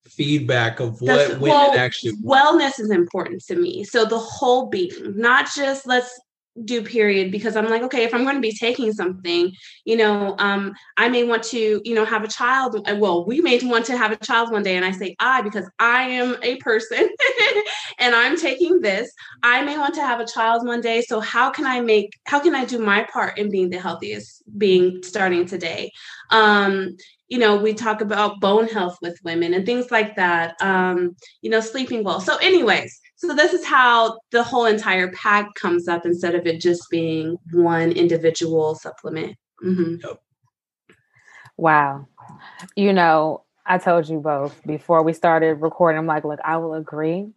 feedback 0.06 0.80
of 0.80 1.02
what 1.02 1.28
women 1.28 1.42
well, 1.42 1.78
actually 1.78 2.14
want. 2.22 2.62
wellness 2.62 2.80
is 2.80 2.92
important 2.92 3.44
to 3.46 3.56
me. 3.56 3.84
So 3.84 4.06
the 4.06 4.20
whole 4.20 4.70
being 4.70 4.92
not 5.16 5.50
just 5.54 5.86
let's 5.86 6.18
do 6.64 6.82
period 6.82 7.32
because 7.32 7.56
i'm 7.56 7.70
like 7.70 7.84
okay 7.84 8.04
if 8.04 8.14
i'm 8.14 8.24
going 8.24 8.36
to 8.36 8.42
be 8.42 8.54
taking 8.54 8.92
something 8.92 9.52
you 9.86 9.96
know 9.96 10.36
um 10.40 10.74
i 10.98 11.08
may 11.08 11.24
want 11.24 11.44
to 11.44 11.82
you 11.86 11.94
know 11.94 12.06
have 12.06 12.24
a 12.24 12.28
child 12.28 12.76
uh, 12.90 12.96
well 12.96 13.26
we 13.26 13.42
may 13.42 13.60
want 13.64 13.86
to 13.86 13.98
have 13.98 14.12
a 14.12 14.16
child 14.18 14.52
one 14.52 14.64
day 14.64 14.76
and 14.76 14.86
i 14.86 14.92
say 14.92 15.16
i 15.20 15.42
because 15.42 15.70
i 15.80 16.04
am 16.04 16.36
a 16.42 16.56
person 16.58 17.08
and 18.00 18.16
i'm 18.16 18.38
taking 18.38 18.82
this. 18.82 19.12
I 19.44 19.64
may 19.64 19.78
want 19.78 19.96
to 19.96 20.02
have 20.02 20.20
a 20.20 20.26
child 20.26 20.66
one 20.66 20.82
day 20.82 21.02
so 21.02 21.20
how 21.20 21.50
can 21.50 21.66
i 21.66 21.80
make 21.82 22.18
how 22.26 22.40
can 22.40 22.56
i 22.56 22.66
do 22.66 22.80
my 22.80 23.04
part 23.04 23.38
in 23.38 23.50
being 23.50 23.70
the 23.70 23.80
healthiest 23.80 24.44
being 24.58 25.04
starting 25.04 25.46
today? 25.46 25.92
Um 26.32 26.98
you 27.28 27.38
know 27.38 27.58
we 27.58 27.74
talk 27.74 28.02
about 28.02 28.40
bone 28.40 28.68
health 28.68 28.98
with 29.02 29.20
women 29.24 29.54
and 29.54 29.66
things 29.66 29.92
like 29.92 30.16
that 30.16 30.56
um 30.62 31.16
you 31.42 31.50
know 31.50 31.60
sleeping 31.60 32.04
well. 32.04 32.22
So 32.22 32.38
anyways 32.38 33.00
so 33.18 33.34
this 33.34 33.52
is 33.52 33.66
how 33.66 34.20
the 34.32 34.44
whole 34.44 34.66
entire 34.66 35.12
pack 35.12 35.56
comes 35.56 35.88
up 35.88 36.06
instead 36.06 36.36
of 36.36 36.46
it 36.46 36.62
just 36.62 36.88
being 36.92 37.36
one 37.52 37.92
individual 37.92 38.76
supplement. 38.76 39.36
Mm-hmm. 39.64 39.96
Yep. 40.08 40.22
Wow. 41.58 42.08
You 42.76 42.94
know, 42.94 43.44
I 43.66 43.80
told 43.80 44.08
you 44.08 44.20
both 44.20 44.62
before 44.68 45.02
we 45.02 45.14
started 45.14 45.56
recording, 45.56 45.98
I'm 45.98 46.06
like, 46.06 46.26
look, 46.26 46.40
I 46.46 46.58
will 46.58 46.76
agree. 46.76 47.28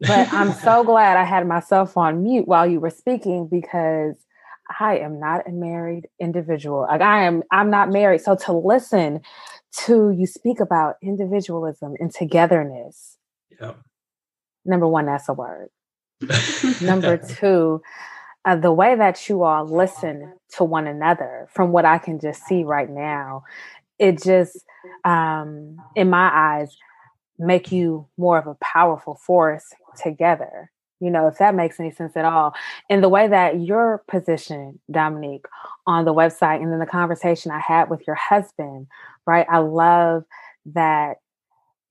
But 0.00 0.32
I'm 0.32 0.52
so 0.64 0.82
glad 0.82 1.16
I 1.16 1.22
had 1.22 1.46
myself 1.46 1.96
on 1.96 2.24
mute 2.24 2.48
while 2.48 2.66
you 2.66 2.80
were 2.80 2.90
speaking 2.90 3.46
because 3.46 4.16
I 4.80 4.98
am 4.98 5.20
not 5.20 5.46
a 5.48 5.52
married 5.52 6.08
individual. 6.18 6.88
Like 6.90 7.02
I 7.02 7.22
am, 7.22 7.44
I'm 7.52 7.70
not 7.70 7.92
married. 7.92 8.22
So 8.22 8.34
to 8.34 8.52
listen 8.52 9.20
to 9.84 10.10
you 10.10 10.26
speak 10.26 10.58
about 10.58 10.96
individualism 11.00 11.94
and 12.00 12.12
togetherness. 12.12 13.16
Yep 13.60 13.78
number 14.64 14.86
one, 14.86 15.06
that's 15.06 15.28
a 15.28 15.32
word. 15.32 15.68
number 16.80 17.16
two, 17.40 17.82
uh, 18.44 18.56
the 18.56 18.72
way 18.72 18.94
that 18.94 19.28
you 19.28 19.42
all 19.42 19.64
listen 19.64 20.34
to 20.56 20.64
one 20.64 20.86
another, 20.86 21.48
from 21.52 21.72
what 21.72 21.84
I 21.84 21.98
can 21.98 22.20
just 22.20 22.44
see 22.44 22.64
right 22.64 22.88
now, 22.88 23.44
it 23.98 24.22
just, 24.22 24.64
um, 25.04 25.76
in 25.94 26.08
my 26.08 26.30
eyes, 26.32 26.76
make 27.38 27.72
you 27.72 28.06
more 28.16 28.38
of 28.38 28.46
a 28.46 28.56
powerful 28.60 29.14
force 29.14 29.64
together. 30.02 30.70
You 31.00 31.10
know, 31.10 31.26
if 31.28 31.38
that 31.38 31.54
makes 31.54 31.80
any 31.80 31.90
sense 31.90 32.14
at 32.16 32.26
all. 32.26 32.54
And 32.90 33.02
the 33.02 33.08
way 33.08 33.26
that 33.26 33.60
your 33.60 34.04
position, 34.06 34.80
Dominique, 34.90 35.46
on 35.86 36.04
the 36.04 36.12
website, 36.12 36.62
and 36.62 36.70
then 36.70 36.78
the 36.78 36.86
conversation 36.86 37.50
I 37.50 37.58
had 37.58 37.88
with 37.88 38.06
your 38.06 38.16
husband, 38.16 38.86
right? 39.26 39.46
I 39.50 39.58
love 39.58 40.24
that 40.66 41.16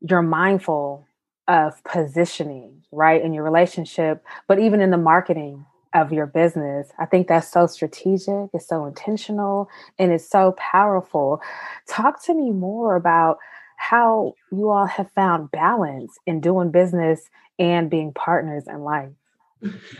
you're 0.02 0.22
mindful 0.22 1.08
of 1.50 1.84
positioning, 1.84 2.84
right, 2.94 3.22
in 3.22 3.34
your 3.34 3.44
relationship, 3.44 4.24
but 4.48 4.60
even 4.60 4.80
in 4.80 4.92
the 4.92 4.98
marketing 4.98 5.66
of 5.94 6.14
your 6.14 6.28
business. 6.28 6.90
I 7.00 7.08
think 7.08 7.28
that's 7.28 7.52
so 7.52 7.68
strategic, 7.68 8.52
it's 8.54 8.68
so 8.68 8.86
intentional, 8.86 9.68
and 9.98 10.12
it's 10.12 10.30
so 10.30 10.56
powerful. 10.58 11.42
Talk 11.88 12.24
to 12.26 12.36
me 12.36 12.52
more 12.52 12.96
about 12.96 13.40
how 13.78 14.36
you 14.52 14.70
all 14.70 14.86
have 14.86 15.12
found 15.14 15.52
balance 15.52 16.18
in 16.28 16.42
doing 16.42 16.72
business 16.72 17.30
and 17.58 17.90
being 17.90 18.14
partners 18.14 18.66
in 18.68 18.84
life. 18.84 19.10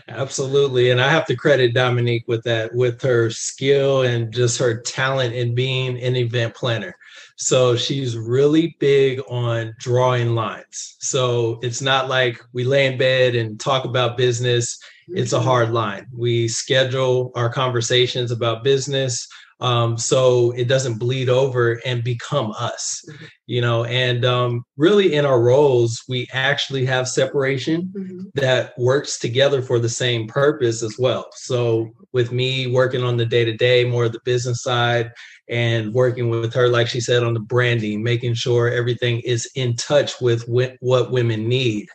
Absolutely. 0.08 0.90
And 0.90 1.00
I 1.00 1.10
have 1.10 1.26
to 1.26 1.36
credit 1.36 1.74
Dominique 1.74 2.24
with 2.26 2.42
that, 2.44 2.74
with 2.74 3.00
her 3.02 3.30
skill 3.30 4.02
and 4.02 4.32
just 4.32 4.58
her 4.58 4.80
talent 4.80 5.34
in 5.34 5.54
being 5.54 6.00
an 6.00 6.16
event 6.16 6.54
planner. 6.54 6.96
So 7.36 7.76
she's 7.76 8.16
really 8.16 8.76
big 8.80 9.20
on 9.28 9.74
drawing 9.78 10.34
lines. 10.34 10.96
So 11.00 11.58
it's 11.62 11.80
not 11.80 12.08
like 12.08 12.40
we 12.52 12.64
lay 12.64 12.86
in 12.86 12.98
bed 12.98 13.34
and 13.34 13.58
talk 13.58 13.84
about 13.84 14.16
business. 14.16 14.78
It's 15.08 15.32
a 15.32 15.36
mm-hmm. 15.36 15.46
hard 15.46 15.72
line. 15.72 16.06
We 16.16 16.48
schedule 16.48 17.32
our 17.34 17.50
conversations 17.50 18.30
about 18.30 18.64
business 18.64 19.26
um, 19.60 19.98
so 19.98 20.52
it 20.52 20.68
doesn't 20.68 20.98
bleed 20.98 21.28
over 21.28 21.80
and 21.84 22.02
become 22.02 22.52
us 22.52 23.04
mm-hmm. 23.08 23.24
you 23.46 23.60
know 23.60 23.84
and 23.84 24.24
um, 24.24 24.64
really 24.76 25.14
in 25.14 25.24
our 25.26 25.40
roles 25.40 26.02
we 26.08 26.26
actually 26.32 26.84
have 26.84 27.08
separation 27.08 27.92
mm-hmm. 27.96 28.20
that 28.34 28.72
works 28.78 29.18
together 29.18 29.62
for 29.62 29.78
the 29.78 29.88
same 29.88 30.26
purpose 30.26 30.82
as 30.82 30.96
well 30.98 31.26
so 31.34 31.90
with 32.12 32.32
me 32.32 32.66
working 32.66 33.02
on 33.02 33.16
the 33.16 33.26
day-to-day 33.26 33.84
more 33.84 34.04
of 34.04 34.12
the 34.12 34.20
business 34.24 34.62
side 34.62 35.10
and 35.48 35.92
working 35.92 36.30
with 36.30 36.54
her 36.54 36.68
like 36.68 36.88
she 36.88 37.00
said 37.00 37.22
on 37.22 37.34
the 37.34 37.40
branding 37.40 38.02
making 38.02 38.34
sure 38.34 38.68
everything 38.68 39.20
is 39.20 39.50
in 39.54 39.76
touch 39.76 40.20
with 40.20 40.44
what 40.80 41.10
women 41.10 41.48
need 41.48 41.88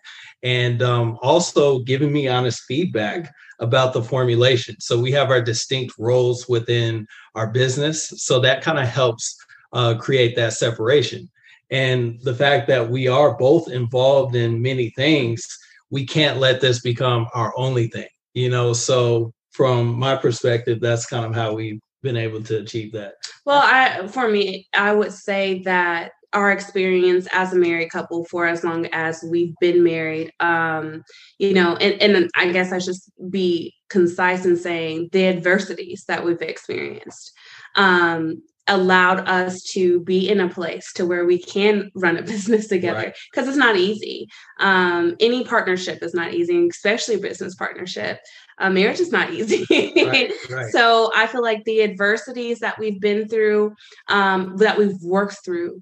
and 0.43 0.83
um, 0.83 1.17
also 1.23 1.79
giving 1.79 2.13
me 2.13 2.27
honest 2.27 2.63
feedback 2.67 3.33
about 3.59 3.93
the 3.93 4.03
formulation. 4.03 4.75
So 4.79 4.99
we 4.99 5.11
have 5.11 5.29
our 5.29 5.41
distinct 5.41 5.95
roles 5.97 6.47
within 6.47 7.07
our 7.35 7.47
business. 7.47 8.13
So 8.17 8.39
that 8.39 8.61
kind 8.61 8.79
of 8.79 8.87
helps 8.87 9.37
uh, 9.73 9.95
create 9.95 10.35
that 10.35 10.53
separation. 10.53 11.29
And 11.71 12.19
the 12.21 12.33
fact 12.33 12.67
that 12.67 12.89
we 12.89 13.07
are 13.07 13.37
both 13.37 13.69
involved 13.69 14.35
in 14.35 14.61
many 14.61 14.91
things, 14.91 15.45
we 15.89 16.05
can't 16.05 16.39
let 16.39 16.61
this 16.61 16.81
become 16.81 17.27
our 17.33 17.53
only 17.57 17.87
thing, 17.87 18.07
you 18.33 18.49
know? 18.49 18.73
So 18.73 19.33
from 19.51 19.97
my 19.97 20.15
perspective, 20.15 20.79
that's 20.79 21.05
kind 21.05 21.25
of 21.25 21.33
how 21.33 21.53
we've 21.53 21.79
been 22.03 22.17
able 22.17 22.43
to 22.43 22.59
achieve 22.59 22.91
that. 22.91 23.15
Well, 23.45 23.61
I, 23.63 24.07
for 24.07 24.29
me, 24.29 24.67
I 24.73 24.93
would 24.93 25.13
say 25.13 25.61
that 25.63 26.11
our 26.35 26.51
experience 26.51 27.27
as 27.31 27.53
a 27.53 27.55
married 27.55 27.89
couple 27.89 28.25
for 28.25 28.45
as 28.45 28.63
long 28.63 28.85
as 28.91 29.23
we've 29.27 29.55
been 29.59 29.83
married 29.83 30.31
um 30.41 31.01
you 31.39 31.53
know 31.53 31.75
and, 31.77 31.99
and 32.01 32.29
i 32.35 32.51
guess 32.51 32.71
i 32.71 32.77
should 32.77 32.95
be 33.29 33.73
concise 33.89 34.45
in 34.45 34.57
saying 34.57 35.09
the 35.13 35.27
adversities 35.27 36.03
that 36.07 36.23
we've 36.23 36.41
experienced 36.41 37.31
um 37.75 38.41
allowed 38.67 39.19
us 39.29 39.61
to 39.61 39.99
be 40.01 40.27
in 40.27 40.39
a 40.39 40.49
place 40.49 40.91
to 40.91 41.05
where 41.05 41.25
we 41.25 41.39
can 41.39 41.89
run 41.95 42.17
a 42.17 42.21
business 42.33 42.67
together 42.67 43.13
because 43.31 43.45
right. 43.45 43.49
it's 43.49 43.57
not 43.57 43.77
easy 43.77 44.27
um 44.59 45.15
any 45.19 45.43
partnership 45.45 46.03
is 46.03 46.13
not 46.13 46.33
easy 46.33 46.67
especially 46.67 47.17
business 47.17 47.55
partnership 47.55 48.19
uh, 48.57 48.69
marriage 48.69 48.99
is 48.99 49.11
not 49.11 49.33
easy. 49.33 49.65
right, 49.69 50.31
right. 50.49 50.71
So 50.71 51.11
I 51.15 51.27
feel 51.27 51.41
like 51.41 51.63
the 51.65 51.81
adversities 51.83 52.59
that 52.59 52.79
we've 52.79 52.99
been 52.99 53.27
through, 53.27 53.75
um, 54.07 54.57
that 54.57 54.77
we've 54.77 55.01
worked 55.01 55.43
through, 55.43 55.81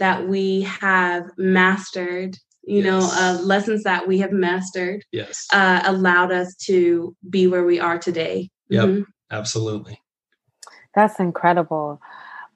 that 0.00 0.28
we 0.28 0.62
have 0.62 1.30
mastered 1.38 2.36
you 2.62 2.82
yes. 2.82 2.84
know 2.84 3.10
uh, 3.12 3.40
lessons 3.42 3.84
that 3.84 4.06
we 4.06 4.18
have 4.18 4.32
mastered 4.32 5.02
yes. 5.12 5.46
uh, 5.52 5.80
allowed 5.84 6.32
us 6.32 6.54
to 6.56 7.16
be 7.28 7.46
where 7.46 7.64
we 7.64 7.80
are 7.80 7.98
today. 7.98 8.50
Yep. 8.68 8.84
Mm-hmm. 8.88 9.02
absolutely. 9.30 10.00
That's 10.94 11.20
incredible. 11.20 12.00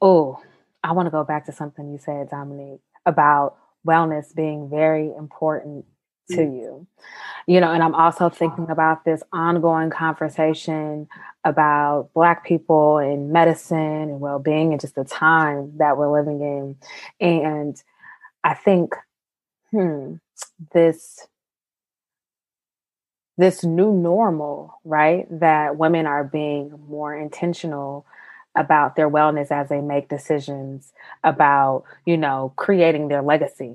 Oh 0.02 0.40
i 0.84 0.92
want 0.92 1.06
to 1.06 1.10
go 1.10 1.24
back 1.24 1.46
to 1.46 1.52
something 1.52 1.90
you 1.90 1.98
said 1.98 2.28
dominique 2.28 2.80
about 3.06 3.56
wellness 3.86 4.34
being 4.34 4.68
very 4.70 5.12
important 5.16 5.84
to 6.30 6.36
mm. 6.36 6.56
you. 6.56 6.86
You 7.46 7.60
know, 7.60 7.72
and 7.72 7.82
I'm 7.82 7.94
also 7.94 8.30
thinking 8.30 8.70
about 8.70 9.04
this 9.04 9.22
ongoing 9.32 9.90
conversation 9.90 11.08
about 11.44 12.10
Black 12.14 12.44
people 12.44 12.98
in 12.98 13.32
medicine 13.32 13.78
and 13.78 14.20
well 14.20 14.38
being 14.38 14.72
and 14.72 14.80
just 14.80 14.94
the 14.94 15.04
time 15.04 15.76
that 15.76 15.98
we're 15.98 16.10
living 16.10 16.40
in. 16.40 16.76
And 17.20 17.82
I 18.42 18.54
think, 18.54 18.94
hmm, 19.70 20.14
this 20.72 21.26
this 23.36 23.64
new 23.64 23.92
normal, 23.92 24.80
right? 24.84 25.26
That 25.28 25.76
women 25.76 26.06
are 26.06 26.24
being 26.24 26.72
more 26.88 27.14
intentional 27.14 28.06
about 28.54 28.94
their 28.96 29.10
wellness 29.10 29.50
as 29.50 29.68
they 29.68 29.80
make 29.80 30.08
decisions 30.08 30.92
about, 31.24 31.84
you 32.06 32.16
know, 32.16 32.52
creating 32.56 33.08
their 33.08 33.22
legacy 33.22 33.74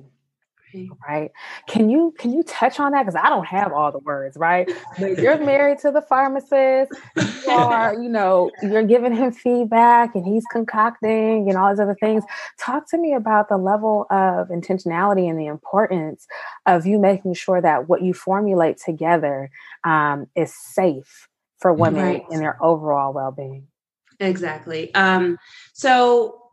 right? 1.07 1.31
Can 1.67 1.89
you 1.89 2.13
can 2.17 2.31
you 2.33 2.43
touch 2.43 2.79
on 2.79 2.91
that? 2.91 3.05
Because 3.05 3.15
i 3.15 3.29
don't 3.29 3.45
have 3.45 3.71
all 3.71 3.91
the 3.91 3.99
words 3.99 4.37
right? 4.37 4.69
But 4.99 5.17
you're 5.17 5.37
married 5.37 5.79
to 5.79 5.91
the 5.91 6.01
pharmacist 6.01 6.91
you 7.15 7.51
are 7.51 7.93
you 7.93 8.09
know 8.09 8.51
you're 8.61 8.83
giving 8.83 9.13
him 9.13 9.31
feedback 9.31 10.15
and 10.15 10.25
he's 10.25 10.43
concocting 10.51 11.49
and 11.49 11.57
all 11.57 11.69
these 11.69 11.79
other 11.79 11.97
things. 11.99 12.23
Talk 12.59 12.89
to 12.91 12.97
me 12.97 13.13
about 13.13 13.49
the 13.49 13.57
level 13.57 14.05
of 14.09 14.49
intentionality 14.49 15.29
and 15.29 15.39
the 15.39 15.47
importance 15.47 16.27
of 16.65 16.85
you 16.85 16.99
making 16.99 17.33
sure 17.33 17.61
that 17.61 17.87
what 17.87 18.01
you 18.01 18.13
formulate 18.13 18.77
together 18.77 19.49
um, 19.83 20.27
is 20.35 20.53
safe 20.73 21.27
for 21.59 21.73
women 21.73 22.03
right. 22.03 22.23
in 22.31 22.39
their 22.39 22.61
overall 22.63 23.13
well-being. 23.13 23.67
Exactly. 24.19 24.93
Um, 24.95 25.37
so 25.73 26.48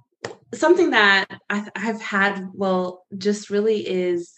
something 0.54 0.90
that 0.90 1.26
I, 1.50 1.68
have 1.76 2.00
had, 2.00 2.48
well, 2.54 3.04
just 3.16 3.50
really 3.50 3.86
is 3.86 4.32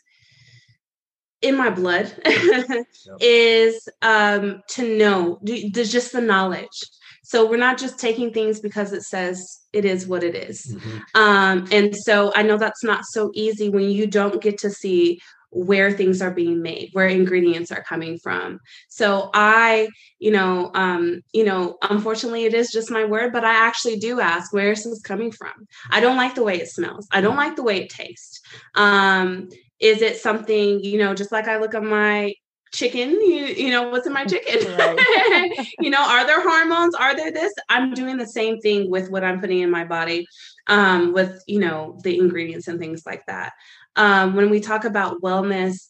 in 1.40 1.56
my 1.56 1.70
blood 1.70 2.12
yep. 2.26 2.86
is 3.20 3.88
um, 4.02 4.62
to 4.70 4.98
know, 4.98 5.38
there's 5.42 5.92
just 5.92 6.12
the 6.12 6.20
knowledge. 6.20 6.82
So 7.22 7.48
we're 7.48 7.58
not 7.58 7.78
just 7.78 7.98
taking 7.98 8.32
things 8.32 8.58
because 8.58 8.92
it 8.92 9.02
says 9.02 9.60
it 9.72 9.84
is 9.84 10.06
what 10.06 10.24
it 10.24 10.34
is. 10.34 10.74
Mm-hmm. 10.74 10.98
Um, 11.14 11.68
and 11.70 11.94
so 11.94 12.32
I 12.34 12.42
know 12.42 12.56
that's 12.56 12.82
not 12.82 13.04
so 13.04 13.30
easy 13.34 13.68
when 13.68 13.90
you 13.90 14.06
don't 14.06 14.40
get 14.40 14.58
to 14.58 14.70
see 14.70 15.20
where 15.50 15.90
things 15.90 16.20
are 16.20 16.30
being 16.30 16.62
made 16.62 16.90
where 16.92 17.06
ingredients 17.06 17.72
are 17.72 17.82
coming 17.82 18.18
from. 18.18 18.60
So 18.88 19.30
i 19.34 19.88
you 20.18 20.30
know 20.30 20.70
um 20.74 21.22
you 21.32 21.44
know 21.44 21.78
unfortunately 21.82 22.44
it 22.44 22.54
is 22.54 22.70
just 22.70 22.90
my 22.90 23.04
word 23.04 23.32
but 23.32 23.44
i 23.44 23.52
actually 23.52 23.96
do 23.96 24.20
ask 24.20 24.52
where 24.52 24.72
is 24.72 24.84
this 24.84 25.00
coming 25.00 25.32
from? 25.32 25.66
I 25.90 26.00
don't 26.00 26.16
like 26.16 26.34
the 26.34 26.42
way 26.42 26.56
it 26.60 26.68
smells. 26.68 27.06
I 27.12 27.20
don't 27.20 27.36
like 27.36 27.56
the 27.56 27.62
way 27.62 27.82
it 27.82 27.90
tastes. 27.90 28.40
Um 28.74 29.48
is 29.80 30.02
it 30.02 30.16
something 30.16 30.82
you 30.82 30.98
know 30.98 31.14
just 31.14 31.32
like 31.32 31.46
i 31.48 31.58
look 31.58 31.74
at 31.74 31.82
my 31.82 32.34
chicken 32.70 33.12
you, 33.12 33.46
you 33.46 33.70
know 33.70 33.88
what's 33.88 34.06
in 34.06 34.12
my 34.12 34.24
chicken? 34.24 34.58
You 35.80 35.90
know 35.90 36.02
are 36.02 36.26
there 36.26 36.42
hormones? 36.42 36.94
Are 36.94 37.16
there 37.16 37.32
this? 37.32 37.52
I'm 37.70 37.94
doing 37.94 38.18
the 38.18 38.26
same 38.26 38.60
thing 38.60 38.90
with 38.90 39.10
what 39.10 39.24
i'm 39.24 39.40
putting 39.40 39.60
in 39.60 39.70
my 39.70 39.84
body 39.84 40.26
um 40.66 41.12
with 41.12 41.42
you 41.46 41.60
know 41.60 41.98
the 42.04 42.18
ingredients 42.18 42.68
and 42.68 42.78
things 42.78 43.06
like 43.06 43.24
that 43.26 43.52
um, 43.98 44.36
when 44.36 44.48
we 44.48 44.60
talk 44.60 44.84
about 44.84 45.20
wellness, 45.20 45.88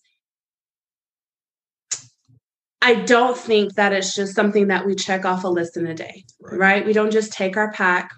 I 2.80 2.94
don't 2.94 3.36
think 3.36 3.74
that 3.74 3.92
it's 3.92 4.14
just 4.14 4.34
something 4.34 4.68
that 4.68 4.86
we 4.86 4.94
check 4.94 5.24
off 5.24 5.44
a 5.44 5.48
list 5.48 5.76
in 5.76 5.86
a 5.86 5.94
day, 5.94 6.24
right? 6.40 6.58
right? 6.58 6.86
We 6.86 6.92
don't 6.92 7.10
just 7.10 7.32
take 7.32 7.56
our 7.56 7.70
pack 7.72 8.10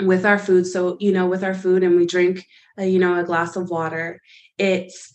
with 0.00 0.26
our 0.26 0.38
food. 0.38 0.66
So, 0.66 0.96
you 1.00 1.12
know, 1.12 1.26
with 1.26 1.44
our 1.44 1.54
food 1.54 1.84
and 1.84 1.96
we 1.96 2.06
drink, 2.06 2.44
a, 2.76 2.86
you 2.86 2.98
know, 2.98 3.18
a 3.18 3.24
glass 3.24 3.56
of 3.56 3.70
water. 3.70 4.20
It's 4.58 5.12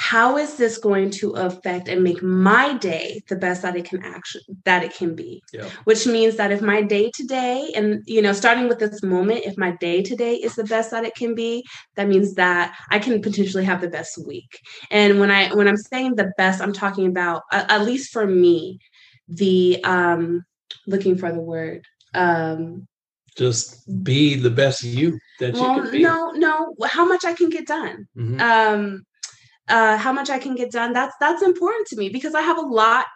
how 0.00 0.36
is 0.36 0.54
this 0.54 0.78
going 0.78 1.10
to 1.10 1.32
affect 1.32 1.88
and 1.88 2.04
make 2.04 2.22
my 2.22 2.72
day 2.74 3.20
the 3.28 3.34
best 3.34 3.62
that 3.62 3.74
it 3.74 3.84
can 3.84 4.00
actually 4.04 4.44
that 4.64 4.84
it 4.84 4.94
can 4.94 5.16
be 5.16 5.42
yeah. 5.52 5.68
which 5.84 6.06
means 6.06 6.36
that 6.36 6.52
if 6.52 6.62
my 6.62 6.80
day 6.80 7.10
today 7.12 7.72
and 7.74 8.00
you 8.06 8.22
know 8.22 8.32
starting 8.32 8.68
with 8.68 8.78
this 8.78 9.02
moment 9.02 9.44
if 9.44 9.58
my 9.58 9.72
day 9.80 10.00
today 10.00 10.36
is 10.36 10.54
the 10.54 10.62
best 10.62 10.92
that 10.92 11.04
it 11.04 11.16
can 11.16 11.34
be 11.34 11.64
that 11.96 12.06
means 12.06 12.34
that 12.34 12.76
i 12.90 12.98
can 12.98 13.20
potentially 13.20 13.64
have 13.64 13.80
the 13.80 13.88
best 13.88 14.24
week 14.24 14.60
and 14.92 15.18
when 15.18 15.32
i 15.32 15.52
when 15.52 15.66
i'm 15.66 15.76
saying 15.76 16.14
the 16.14 16.30
best 16.36 16.62
i'm 16.62 16.72
talking 16.72 17.08
about 17.08 17.42
uh, 17.50 17.64
at 17.68 17.84
least 17.84 18.12
for 18.12 18.24
me 18.24 18.78
the 19.26 19.82
um 19.82 20.44
looking 20.86 21.18
for 21.18 21.32
the 21.32 21.40
word 21.40 21.84
um 22.14 22.86
just 23.36 23.84
be 24.04 24.36
the 24.36 24.50
best 24.50 24.84
you 24.84 25.18
that 25.38 25.54
well, 25.54 25.76
you 25.76 25.82
can 25.82 25.92
be. 25.92 26.02
No, 26.02 26.32
no, 26.32 26.74
how 26.86 27.04
much 27.04 27.24
I 27.24 27.34
can 27.34 27.50
get 27.50 27.68
done. 27.68 28.08
Mm-hmm. 28.16 28.40
Um, 28.40 29.06
uh, 29.68 29.96
how 29.96 30.12
much 30.12 30.30
I 30.30 30.38
can 30.38 30.54
get 30.54 30.70
done. 30.70 30.92
That's 30.92 31.14
that's 31.20 31.42
important 31.42 31.86
to 31.88 31.96
me 31.96 32.08
because 32.08 32.34
I 32.34 32.42
have 32.42 32.58
a 32.58 32.62
lot 32.62 33.06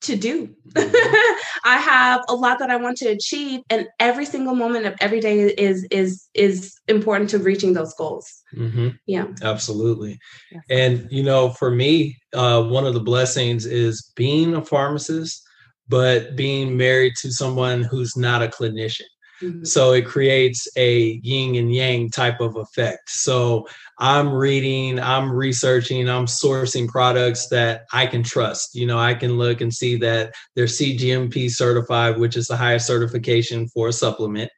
to 0.00 0.16
do. 0.16 0.54
I 0.76 1.78
have 1.78 2.22
a 2.28 2.34
lot 2.34 2.58
that 2.60 2.70
I 2.70 2.76
want 2.76 2.96
to 2.98 3.08
achieve, 3.08 3.60
and 3.68 3.88
every 3.98 4.24
single 4.24 4.54
moment 4.54 4.86
of 4.86 4.94
every 5.00 5.20
day 5.20 5.40
is 5.40 5.86
is 5.90 6.28
is 6.34 6.78
important 6.86 7.30
to 7.30 7.38
reaching 7.38 7.72
those 7.72 7.94
goals. 7.94 8.26
Mm-hmm. 8.54 8.88
Yeah, 9.06 9.26
absolutely. 9.42 10.18
Yes. 10.52 10.64
And 10.70 11.08
you 11.10 11.22
know, 11.22 11.50
for 11.50 11.70
me, 11.70 12.16
uh, 12.32 12.62
one 12.62 12.86
of 12.86 12.94
the 12.94 13.00
blessings 13.00 13.66
is 13.66 14.12
being 14.14 14.54
a 14.54 14.64
pharmacist, 14.64 15.42
but 15.88 16.36
being 16.36 16.76
married 16.76 17.14
to 17.22 17.32
someone 17.32 17.82
who's 17.82 18.16
not 18.16 18.42
a 18.42 18.48
clinician. 18.48 19.06
Mm-hmm. 19.42 19.64
So 19.64 19.92
it 19.92 20.06
creates 20.06 20.68
a 20.76 21.20
yin 21.22 21.54
and 21.54 21.72
yang 21.72 22.10
type 22.10 22.40
of 22.40 22.56
effect. 22.56 23.10
So 23.10 23.68
I'm 23.98 24.32
reading, 24.32 24.98
I'm 25.00 25.30
researching, 25.30 26.08
I'm 26.08 26.26
sourcing 26.26 26.88
products 26.88 27.48
that 27.48 27.82
I 27.92 28.06
can 28.06 28.22
trust. 28.22 28.74
You 28.74 28.86
know, 28.86 28.98
I 28.98 29.14
can 29.14 29.38
look 29.38 29.60
and 29.60 29.72
see 29.72 29.96
that 29.96 30.34
they're 30.54 30.66
CGMP 30.66 31.50
certified, 31.50 32.18
which 32.18 32.36
is 32.36 32.46
the 32.46 32.56
highest 32.56 32.86
certification 32.86 33.68
for 33.68 33.88
a 33.88 33.92
supplement. 33.92 34.50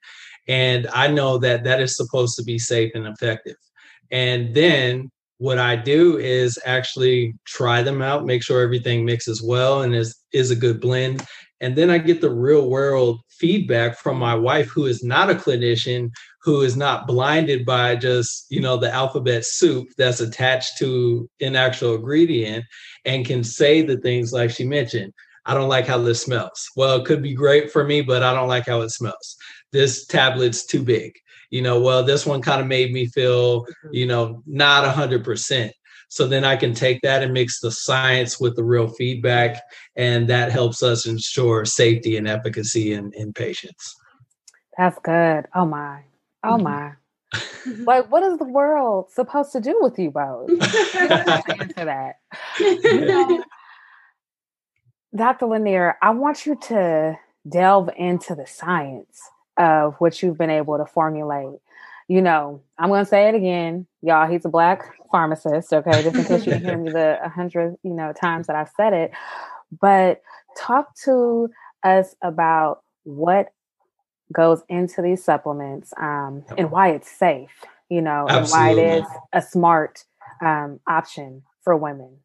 And 0.48 0.86
I 0.88 1.08
know 1.08 1.38
that 1.38 1.64
that 1.64 1.80
is 1.80 1.96
supposed 1.96 2.36
to 2.36 2.42
be 2.42 2.58
safe 2.58 2.92
and 2.94 3.06
effective. 3.06 3.56
And 4.10 4.54
then 4.54 5.10
what 5.38 5.58
I 5.58 5.76
do 5.76 6.18
is 6.18 6.58
actually 6.66 7.34
try 7.46 7.82
them 7.82 8.02
out, 8.02 8.26
make 8.26 8.42
sure 8.42 8.60
everything 8.60 9.04
mixes 9.04 9.42
well 9.42 9.82
and 9.82 9.94
is 9.94 10.16
is 10.32 10.50
a 10.50 10.56
good 10.56 10.80
blend. 10.80 11.26
And 11.60 11.76
then 11.76 11.90
I 11.90 11.98
get 11.98 12.20
the 12.20 12.32
real 12.32 12.70
world 12.70 13.20
feedback 13.28 13.98
from 13.98 14.18
my 14.18 14.34
wife, 14.34 14.68
who 14.68 14.86
is 14.86 15.04
not 15.04 15.30
a 15.30 15.34
clinician, 15.34 16.10
who 16.42 16.62
is 16.62 16.76
not 16.76 17.06
blinded 17.06 17.66
by 17.66 17.96
just, 17.96 18.46
you 18.48 18.60
know, 18.60 18.76
the 18.76 18.92
alphabet 18.92 19.44
soup 19.44 19.88
that's 19.98 20.20
attached 20.20 20.78
to 20.78 21.28
an 21.40 21.56
actual 21.56 21.96
ingredient 21.96 22.64
and 23.04 23.26
can 23.26 23.44
say 23.44 23.82
the 23.82 23.98
things 23.98 24.32
like 24.32 24.50
she 24.50 24.64
mentioned. 24.64 25.12
I 25.46 25.54
don't 25.54 25.68
like 25.68 25.86
how 25.86 25.98
this 25.98 26.22
smells. 26.22 26.68
Well, 26.76 26.96
it 26.96 27.06
could 27.06 27.22
be 27.22 27.34
great 27.34 27.70
for 27.70 27.84
me, 27.84 28.02
but 28.02 28.22
I 28.22 28.34
don't 28.34 28.48
like 28.48 28.66
how 28.66 28.80
it 28.82 28.90
smells. 28.90 29.36
This 29.72 30.06
tablet's 30.06 30.64
too 30.66 30.82
big. 30.82 31.12
You 31.50 31.62
know, 31.62 31.80
well, 31.80 32.04
this 32.04 32.24
one 32.24 32.42
kind 32.42 32.60
of 32.60 32.68
made 32.68 32.92
me 32.92 33.06
feel, 33.06 33.66
you 33.90 34.06
know, 34.06 34.42
not 34.46 34.84
a 34.84 34.90
hundred 34.90 35.24
percent. 35.24 35.72
So 36.10 36.26
then 36.26 36.44
I 36.44 36.56
can 36.56 36.74
take 36.74 37.00
that 37.02 37.22
and 37.22 37.32
mix 37.32 37.60
the 37.60 37.70
science 37.70 38.40
with 38.40 38.56
the 38.56 38.64
real 38.64 38.88
feedback, 38.88 39.62
and 39.94 40.28
that 40.28 40.50
helps 40.50 40.82
us 40.82 41.06
ensure 41.06 41.64
safety 41.64 42.16
and 42.16 42.26
efficacy 42.26 42.92
in, 42.92 43.12
in 43.14 43.32
patients. 43.32 43.94
That's 44.76 44.98
good. 45.04 45.46
Oh 45.54 45.66
my. 45.66 46.02
Oh 46.42 46.54
mm-hmm. 46.54 46.64
my. 46.64 46.92
like, 47.84 48.10
what 48.10 48.24
is 48.24 48.38
the 48.38 48.44
world 48.44 49.12
supposed 49.12 49.52
to 49.52 49.60
do 49.60 49.78
with 49.80 50.00
you 50.00 50.10
both? 50.10 50.50
answer 50.60 51.84
that. 51.84 52.16
Dr. 55.14 55.46
Lanier, 55.46 55.96
I 56.02 56.10
want 56.10 56.44
you 56.44 56.56
to 56.56 57.16
delve 57.48 57.88
into 57.96 58.34
the 58.34 58.48
science 58.48 59.20
of 59.56 59.94
what 59.98 60.20
you've 60.22 60.38
been 60.38 60.50
able 60.50 60.76
to 60.76 60.86
formulate 60.86 61.60
you 62.10 62.20
know, 62.20 62.60
I'm 62.76 62.88
going 62.88 63.04
to 63.04 63.08
say 63.08 63.28
it 63.28 63.36
again, 63.36 63.86
y'all. 64.02 64.28
He's 64.28 64.44
a 64.44 64.48
black 64.48 64.96
pharmacist. 65.12 65.72
Okay, 65.72 66.02
just 66.02 66.16
in 66.16 66.24
case 66.24 66.44
you 66.44 66.54
hear 66.54 66.76
me 66.76 66.90
the 66.90 67.20
hundred, 67.32 67.76
you 67.84 67.94
know, 67.94 68.12
times 68.12 68.48
that 68.48 68.56
I've 68.56 68.72
said 68.76 68.92
it. 68.92 69.12
But 69.80 70.20
talk 70.58 70.92
to 71.04 71.48
us 71.84 72.16
about 72.20 72.82
what 73.04 73.52
goes 74.32 74.62
into 74.68 75.02
these 75.02 75.22
supplements 75.22 75.92
um, 76.00 76.42
and 76.58 76.72
why 76.72 76.88
it's 76.88 77.08
safe. 77.08 77.50
You 77.88 78.02
know, 78.02 78.26
Absolutely. 78.28 78.70
and 78.70 78.76
why 78.76 78.82
it 78.82 78.98
is 78.98 79.06
a 79.32 79.40
smart 79.40 80.04
um, 80.44 80.80
option 80.88 81.44
for 81.62 81.76
women. 81.76 82.16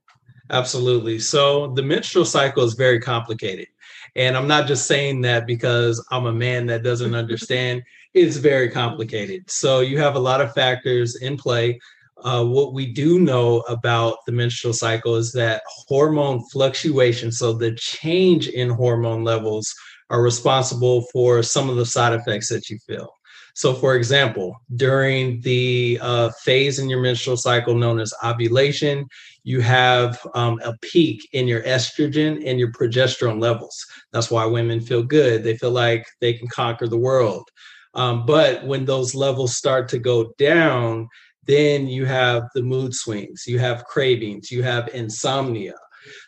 Absolutely. 0.50 1.20
So 1.20 1.68
the 1.76 1.84
menstrual 1.84 2.26
cycle 2.26 2.64
is 2.64 2.74
very 2.74 3.00
complicated. 3.00 3.68
And 4.16 4.36
I'm 4.36 4.48
not 4.48 4.66
just 4.66 4.88
saying 4.88 5.22
that 5.22 5.46
because 5.46 6.04
I'm 6.10 6.26
a 6.26 6.34
man 6.34 6.66
that 6.68 6.82
doesn't 6.82 7.14
understand 7.24 7.84
it's 8.16 8.38
very 8.38 8.70
complicated. 8.70 9.50
So 9.52 9.82
you 9.82 9.98
have 10.00 10.16
a 10.16 10.20
lot 10.20 10.42
of 10.42 10.54
factors 10.54 11.18
in 11.18 11.38
play. 11.38 11.80
Uh, 12.24 12.46
what 12.46 12.74
we 12.74 12.92
do 12.92 13.20
know 13.20 13.60
about 13.68 14.20
the 14.26 14.32
menstrual 14.32 14.74
cycle 14.74 15.16
is 15.16 15.34
that 15.34 15.62
hormone 15.68 16.42
fluctuation, 16.52 17.32
so 17.32 17.52
the 17.52 17.76
change 17.76 18.48
in 18.48 18.70
hormone 18.70 19.24
levels, 19.24 19.74
are 20.10 20.22
responsible 20.22 21.02
for 21.12 21.44
some 21.44 21.70
of 21.70 21.76
the 21.76 21.86
side 21.86 22.14
effects 22.14 22.48
that 22.50 22.70
you 22.70 22.78
feel. 22.88 23.10
So, 23.56 23.74
for 23.74 23.96
example, 23.96 24.56
during 24.76 25.40
the 25.42 25.98
uh, 26.02 26.30
phase 26.44 26.78
in 26.78 26.90
your 26.90 27.02
menstrual 27.02 27.38
cycle 27.38 27.74
known 27.74 28.00
as 28.00 28.14
ovulation, 28.24 29.08
you 29.44 29.62
have 29.62 30.20
um, 30.36 30.60
a 30.64 30.74
peak 30.82 31.28
in 31.32 31.48
your 31.48 31.62
estrogen 31.64 32.44
and 32.46 32.60
your 32.60 32.72
progesterone 32.72 33.42
levels. 33.42 33.86
That's 34.12 34.30
why 34.30 34.46
women 34.46 34.82
feel 34.82 35.04
good. 35.04 35.44
They 35.44 35.58
feel 35.58 35.72
like 35.72 36.06
they 36.20 36.34
can 36.34 36.48
conquer 36.50 36.88
the 36.88 36.98
world. 36.98 37.50
Um, 37.96 38.26
but 38.26 38.66
when 38.66 38.86
those 38.86 39.16
levels 39.16 39.56
start 39.56 39.88
to 39.90 40.00
go 40.00 40.34
down, 40.38 41.08
then 41.46 41.88
you 41.88 42.06
have 42.06 42.44
the 42.54 42.62
mood 42.62 42.94
swings, 42.94 43.46
you 43.48 43.60
have 43.60 43.86
cravings, 43.86 44.52
you 44.52 44.64
have 44.64 44.90
insomnia. 44.94 45.76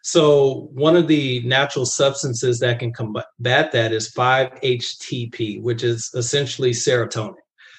So, 0.01 0.69
one 0.73 0.95
of 0.95 1.07
the 1.07 1.41
natural 1.43 1.85
substances 1.85 2.59
that 2.59 2.79
can 2.79 2.93
combat 2.93 3.27
that 3.71 3.91
is 3.91 4.11
5-HTP, 4.13 5.61
which 5.61 5.83
is 5.83 6.09
essentially 6.15 6.71
serotonin. 6.71 7.35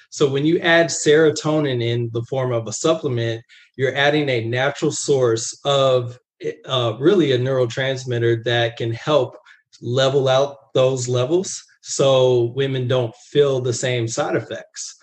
So, 0.09 0.29
when 0.29 0.45
you 0.45 0.59
add 0.59 0.87
serotonin 0.87 1.83
in 1.83 2.09
the 2.13 2.23
form 2.29 2.53
of 2.53 2.67
a 2.67 2.73
supplement, 2.73 3.43
you're 3.75 3.95
adding 3.95 4.29
a 4.29 4.45
natural 4.45 4.91
source 4.91 5.59
of 5.65 6.17
uh, 6.65 6.93
really 6.99 7.33
a 7.33 7.39
neurotransmitter 7.39 8.43
that 8.45 8.77
can 8.77 8.93
help 8.93 9.35
level 9.81 10.29
out 10.29 10.73
those 10.73 11.07
levels 11.07 11.63
so 11.89 12.53
women 12.55 12.87
don't 12.87 13.15
feel 13.15 13.59
the 13.59 13.73
same 13.73 14.07
side 14.07 14.35
effects. 14.35 14.95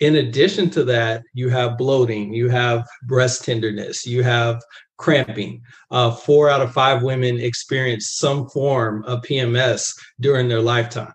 In 0.00 0.16
addition 0.16 0.68
to 0.70 0.84
that, 0.84 1.22
you 1.32 1.48
have 1.48 1.78
bloating, 1.78 2.34
you 2.34 2.50
have 2.50 2.86
breast 3.04 3.44
tenderness, 3.44 4.04
you 4.04 4.22
have 4.22 4.60
cramping. 4.98 5.62
Uh, 5.90 6.10
four 6.10 6.50
out 6.50 6.60
of 6.60 6.72
five 6.72 7.02
women 7.02 7.40
experience 7.40 8.10
some 8.10 8.48
form 8.50 9.04
of 9.04 9.22
PMS 9.22 9.92
during 10.20 10.48
their 10.48 10.60
lifetime. 10.60 11.12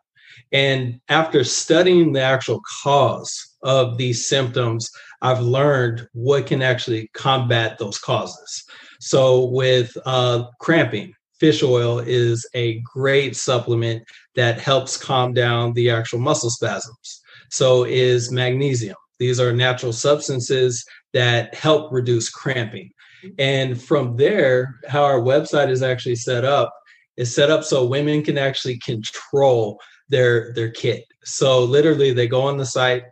And 0.51 0.99
after 1.09 1.43
studying 1.43 2.11
the 2.11 2.21
actual 2.21 2.61
cause 2.83 3.55
of 3.61 3.97
these 3.97 4.27
symptoms, 4.27 4.89
I've 5.21 5.41
learned 5.41 6.07
what 6.13 6.47
can 6.47 6.63
actually 6.63 7.09
combat 7.13 7.77
those 7.77 7.99
causes. 7.99 8.63
So, 8.99 9.45
with 9.45 9.95
uh, 10.05 10.45
cramping, 10.59 11.13
fish 11.39 11.63
oil 11.63 11.99
is 11.99 12.47
a 12.53 12.79
great 12.81 13.35
supplement 13.35 14.03
that 14.35 14.59
helps 14.59 14.97
calm 14.97 15.33
down 15.33 15.73
the 15.73 15.89
actual 15.89 16.19
muscle 16.19 16.49
spasms. 16.49 17.21
So, 17.49 17.85
is 17.85 18.31
magnesium. 18.31 18.97
These 19.19 19.39
are 19.39 19.51
natural 19.51 19.93
substances 19.93 20.85
that 21.13 21.53
help 21.55 21.91
reduce 21.91 22.29
cramping. 22.29 22.91
And 23.37 23.81
from 23.81 24.15
there, 24.15 24.79
how 24.87 25.03
our 25.03 25.19
website 25.19 25.69
is 25.69 25.83
actually 25.83 26.15
set 26.15 26.45
up 26.45 26.73
is 27.17 27.35
set 27.35 27.51
up 27.51 27.65
so 27.65 27.85
women 27.85 28.23
can 28.23 28.37
actually 28.37 28.77
control 28.79 29.79
their 30.07 30.53
their 30.53 30.71
kit. 30.71 31.05
So 31.23 31.63
literally 31.63 32.13
they 32.13 32.27
go 32.27 32.41
on 32.43 32.57
the 32.57 32.65
site, 32.65 33.03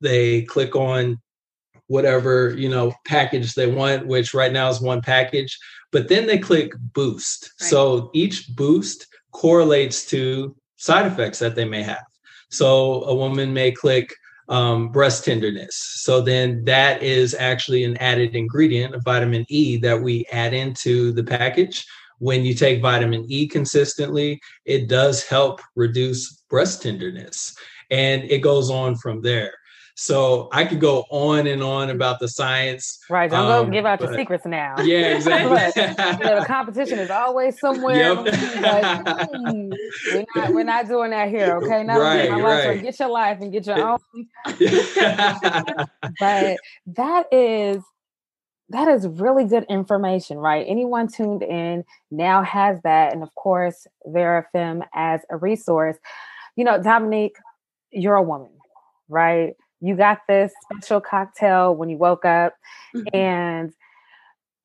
they 0.00 0.42
click 0.42 0.74
on 0.74 1.20
whatever, 1.86 2.54
you 2.56 2.68
know, 2.68 2.92
package 3.06 3.54
they 3.54 3.66
want, 3.66 4.06
which 4.06 4.34
right 4.34 4.52
now 4.52 4.68
is 4.68 4.80
one 4.80 5.00
package, 5.00 5.56
but 5.92 6.08
then 6.08 6.26
they 6.26 6.38
click 6.38 6.72
boost. 6.94 7.52
Right. 7.60 7.70
So 7.70 8.10
each 8.14 8.54
boost 8.54 9.06
correlates 9.32 10.06
to 10.06 10.54
side 10.76 11.06
effects 11.06 11.38
that 11.40 11.54
they 11.54 11.64
may 11.64 11.82
have. 11.82 12.04
So 12.50 13.04
a 13.04 13.14
woman 13.14 13.52
may 13.52 13.72
click 13.72 14.14
um, 14.48 14.88
breast 14.88 15.24
tenderness. 15.24 15.76
So 15.76 16.20
then 16.20 16.64
that 16.64 17.02
is 17.02 17.34
actually 17.34 17.84
an 17.84 17.96
added 17.98 18.34
ingredient 18.34 18.94
of 18.94 19.04
vitamin 19.04 19.44
E 19.48 19.76
that 19.78 20.00
we 20.00 20.24
add 20.32 20.54
into 20.54 21.12
the 21.12 21.24
package. 21.24 21.84
When 22.18 22.44
you 22.44 22.54
take 22.54 22.82
vitamin 22.82 23.26
E 23.28 23.46
consistently, 23.46 24.40
it 24.64 24.88
does 24.88 25.24
help 25.24 25.60
reduce 25.76 26.42
breast 26.48 26.82
tenderness. 26.82 27.54
And 27.90 28.24
it 28.24 28.38
goes 28.38 28.70
on 28.70 28.96
from 28.96 29.20
there. 29.22 29.52
So 30.00 30.48
I 30.52 30.64
could 30.64 30.78
go 30.78 31.06
on 31.10 31.48
and 31.48 31.60
on 31.60 31.90
about 31.90 32.20
the 32.20 32.28
science. 32.28 33.00
Right. 33.10 33.28
Don't 33.28 33.50
um, 33.50 33.66
go 33.66 33.72
give 33.72 33.84
out 33.84 33.98
but, 33.98 34.10
your 34.10 34.16
secrets 34.16 34.46
now. 34.46 34.76
Yeah, 34.80 35.16
exactly. 35.16 35.56
but, 35.74 36.20
you 36.20 36.24
know, 36.24 36.38
the 36.38 36.46
competition 36.46 37.00
is 37.00 37.10
always 37.10 37.58
somewhere. 37.58 37.96
Yep. 37.96 38.62
Like, 38.62 39.08
hmm, 39.34 39.72
we're, 40.12 40.24
not, 40.36 40.54
we're 40.54 40.62
not 40.62 40.86
doing 40.86 41.10
that 41.10 41.30
here. 41.30 41.56
Okay. 41.56 41.82
Now 41.82 41.98
right, 41.98 42.28
get, 42.28 42.40
right. 42.40 42.80
get 42.80 43.00
your 43.00 43.08
life 43.08 43.38
and 43.40 43.50
get 43.50 43.66
your 43.66 43.88
own. 43.88 43.98
but 46.20 46.58
that 46.86 47.26
is 47.32 47.82
that 48.68 48.86
is 48.86 49.08
really 49.08 49.46
good 49.46 49.66
information, 49.68 50.38
right? 50.38 50.64
Anyone 50.68 51.08
tuned 51.08 51.42
in 51.42 51.84
now 52.12 52.44
has 52.44 52.80
that. 52.84 53.12
And 53.12 53.24
of 53.24 53.34
course, 53.34 53.84
Varafem 54.06 54.86
as 54.94 55.22
a 55.28 55.36
resource. 55.36 55.96
You 56.54 56.62
know, 56.62 56.80
Dominique, 56.80 57.34
you're 57.90 58.14
a 58.14 58.22
woman, 58.22 58.52
right? 59.08 59.54
You 59.80 59.96
got 59.96 60.20
this 60.28 60.52
special 60.62 61.00
cocktail 61.00 61.74
when 61.74 61.88
you 61.88 61.96
woke 61.96 62.24
up 62.24 62.54
mm-hmm. 62.94 63.16
and 63.16 63.72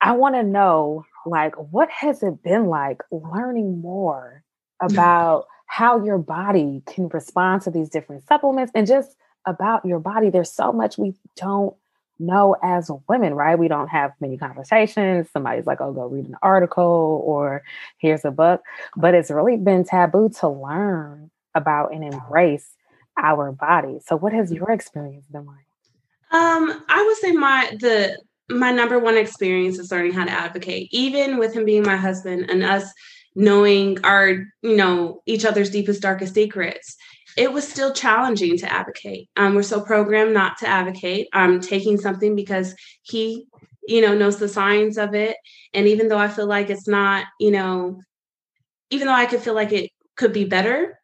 i 0.01 0.11
want 0.11 0.35
to 0.35 0.43
know 0.43 1.05
like 1.25 1.55
what 1.71 1.89
has 1.89 2.23
it 2.23 2.43
been 2.43 2.67
like 2.67 3.01
learning 3.11 3.79
more 3.81 4.43
about 4.81 5.45
how 5.65 6.03
your 6.03 6.17
body 6.17 6.83
can 6.85 7.07
respond 7.07 7.61
to 7.63 7.71
these 7.71 7.89
different 7.89 8.27
supplements 8.27 8.71
and 8.75 8.85
just 8.85 9.15
about 9.45 9.85
your 9.85 9.99
body? 9.99 10.29
There's 10.29 10.51
so 10.51 10.71
much 10.71 10.97
we 10.97 11.15
don't 11.35 11.75
know 12.19 12.55
as 12.61 12.91
women 13.09 13.33
right? 13.33 13.57
We 13.57 13.67
don't 13.67 13.87
have 13.87 14.11
many 14.21 14.37
conversations. 14.37 15.29
Somebody's 15.31 15.65
like 15.65 15.81
oh 15.81 15.91
go 15.91 16.05
read 16.05 16.27
an 16.27 16.37
article 16.43 17.23
or 17.25 17.63
here's 17.97 18.23
a 18.23 18.31
book. 18.31 18.61
But 18.95 19.15
it's 19.15 19.31
really 19.31 19.57
been 19.57 19.83
taboo 19.83 20.29
to 20.39 20.47
learn 20.47 21.31
about 21.55 21.93
and 21.93 22.03
embrace 22.03 22.69
our 23.17 23.51
body. 23.51 23.99
So 24.05 24.15
what 24.15 24.33
has 24.33 24.51
your 24.51 24.71
experience 24.71 25.25
been 25.27 25.45
like? 25.45 25.65
Um, 26.31 26.83
I 26.89 27.03
would 27.05 27.17
say 27.17 27.31
my 27.31 27.75
the 27.79 28.17
my 28.49 28.71
number 28.71 28.99
one 28.99 29.17
experience 29.17 29.79
is 29.79 29.91
learning 29.91 30.13
how 30.13 30.25
to 30.25 30.31
advocate, 30.31 30.89
even 30.91 31.37
with 31.37 31.53
him 31.53 31.65
being 31.65 31.83
my 31.83 31.95
husband 31.95 32.49
and 32.49 32.63
us 32.63 32.91
knowing 33.35 34.03
our, 34.03 34.29
you 34.61 34.75
know, 34.75 35.21
each 35.25 35.45
other's 35.45 35.69
deepest, 35.69 36.01
darkest 36.01 36.33
secrets. 36.33 36.95
It 37.35 37.51
was 37.51 37.67
still 37.67 37.93
challenging 37.93 38.57
to 38.59 38.71
advocate. 38.71 39.29
Um, 39.37 39.55
we're 39.55 39.63
so 39.63 39.81
programmed 39.81 40.33
not 40.33 40.57
to 40.59 40.67
advocate. 40.67 41.27
I'm 41.33 41.61
taking 41.61 41.97
something 41.97 42.35
because 42.35 42.75
he, 43.01 43.47
you 43.87 44.01
know, 44.01 44.15
knows 44.15 44.37
the 44.37 44.47
signs 44.47 44.97
of 44.97 45.15
it. 45.15 45.37
And 45.73 45.87
even 45.87 46.09
though 46.09 46.17
I 46.17 46.27
feel 46.27 46.45
like 46.45 46.69
it's 46.69 46.87
not, 46.87 47.25
you 47.39 47.49
know, 47.49 48.01
even 48.91 49.07
though 49.07 49.13
I 49.13 49.25
could 49.25 49.41
feel 49.41 49.55
like 49.55 49.71
it 49.71 49.89
could 50.15 50.33
be 50.33 50.45
better, 50.45 50.99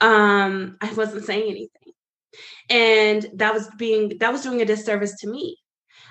um, 0.00 0.76
I 0.80 0.92
wasn't 0.92 1.24
saying 1.24 1.50
anything. 1.50 1.92
And 2.68 3.26
that 3.34 3.54
was 3.54 3.68
being 3.78 4.18
that 4.18 4.32
was 4.32 4.42
doing 4.42 4.60
a 4.60 4.64
disservice 4.64 5.14
to 5.20 5.28
me. 5.28 5.58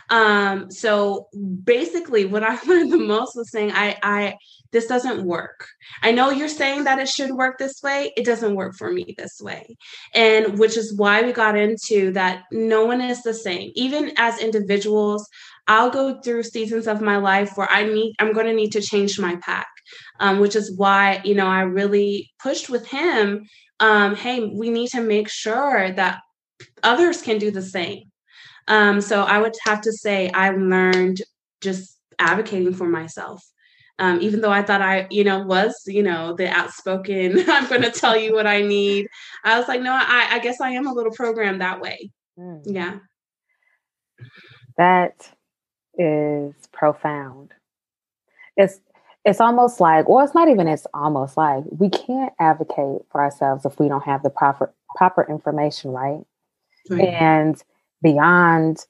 Um, 0.10 0.70
so 0.70 1.28
basically 1.64 2.26
what 2.26 2.44
I 2.44 2.62
learned 2.68 2.92
the 2.92 2.98
most 2.98 3.36
was 3.36 3.52
saying, 3.52 3.72
I 3.74 3.98
I 4.04 4.38
this 4.72 4.88
doesn't 4.88 5.24
work. 5.24 5.68
I 6.02 6.12
know 6.12 6.32
you're 6.32 6.50
saying 6.50 6.86
that 6.86 7.00
it 7.00 7.08
should 7.08 7.32
work 7.32 7.58
this 7.58 7.82
way. 7.84 8.12
It 8.18 8.26
doesn't 8.26 8.56
work 8.56 8.76
for 8.76 8.92
me 8.92 9.14
this 9.18 9.40
way. 9.40 9.76
And 10.16 10.58
which 10.58 10.78
is 10.78 10.98
why 10.98 11.22
we 11.22 11.32
got 11.32 11.56
into 11.56 12.12
that 12.14 12.44
no 12.52 12.86
one 12.86 13.02
is 13.02 13.22
the 13.22 13.36
same. 13.36 13.72
Even 13.76 14.14
as 14.18 14.42
individuals, 14.42 15.28
I'll 15.68 15.92
go 15.92 16.20
through 16.22 16.44
seasons 16.44 16.88
of 16.88 17.02
my 17.02 17.18
life 17.18 17.56
where 17.56 17.70
I 17.70 17.84
need 17.84 18.16
I'm 18.20 18.34
going 18.34 18.48
to 18.48 18.54
need 18.54 18.72
to 18.72 18.82
change 18.82 19.20
my 19.20 19.36
pack. 19.38 19.68
Um, 20.20 20.40
which 20.40 20.56
is 20.56 20.76
why, 20.78 21.22
you 21.26 21.36
know, 21.36 21.48
I 21.48 21.62
really 21.62 22.32
pushed 22.42 22.70
with 22.70 22.88
him 22.88 23.46
um, 23.84 24.16
hey, 24.16 24.46
we 24.46 24.70
need 24.70 24.88
to 24.92 25.02
make 25.02 25.30
sure 25.30 25.92
that 25.92 26.22
others 26.84 27.22
can 27.22 27.38
do 27.38 27.52
the 27.52 27.62
same. 27.62 28.04
Um, 28.70 29.02
so 29.02 29.24
I 29.24 29.40
would 29.40 29.54
have 29.66 29.82
to 29.82 29.92
say 29.92 30.30
I 30.30 30.52
learned 30.52 31.22
just 31.60 32.00
advocating 32.18 32.74
for 32.74 32.88
myself. 32.88 33.44
Um, 34.00 34.22
even 34.22 34.40
though 34.40 34.52
I 34.52 34.64
thought 34.64 34.82
I, 34.82 35.06
you 35.12 35.26
know, 35.26 35.46
was, 35.46 35.76
you 35.86 36.02
know, 36.02 36.34
the 36.34 36.48
outspoken, 36.48 37.44
I'm 37.50 37.68
going 37.68 37.82
to 37.82 37.92
tell 37.92 38.16
you 38.16 38.34
what 38.34 38.48
I 38.48 38.62
need. 38.62 39.08
I 39.44 39.60
was 39.60 39.68
like, 39.68 39.82
no, 39.82 39.92
I, 39.92 40.28
I 40.32 40.40
guess 40.40 40.62
I 40.62 40.70
am 40.70 40.88
a 40.88 40.94
little 40.94 41.12
programmed 41.12 41.60
that 41.60 41.82
way. 41.82 42.10
Mm. 42.40 42.62
Yeah. 42.66 43.00
That 44.78 45.30
is 45.98 46.54
profound. 46.72 47.52
It's 48.56 48.80
it's 49.26 49.40
almost 49.40 49.80
like, 49.80 50.10
well, 50.10 50.24
it's 50.24 50.36
not 50.36 50.50
even 50.50 50.68
it's 50.68 50.86
almost 50.94 51.38
like 51.38 51.64
we 51.70 51.90
can't 51.90 52.34
advocate 52.40 53.02
for 53.10 53.22
ourselves 53.22 53.66
if 53.66 53.80
we 53.80 53.88
don't 53.88 54.04
have 54.04 54.24
the 54.24 54.30
proper 54.30 54.74
proper 54.96 55.26
information, 55.30 55.92
right? 55.92 56.22
right. 56.90 57.08
And 57.08 57.64
beyond 58.02 58.86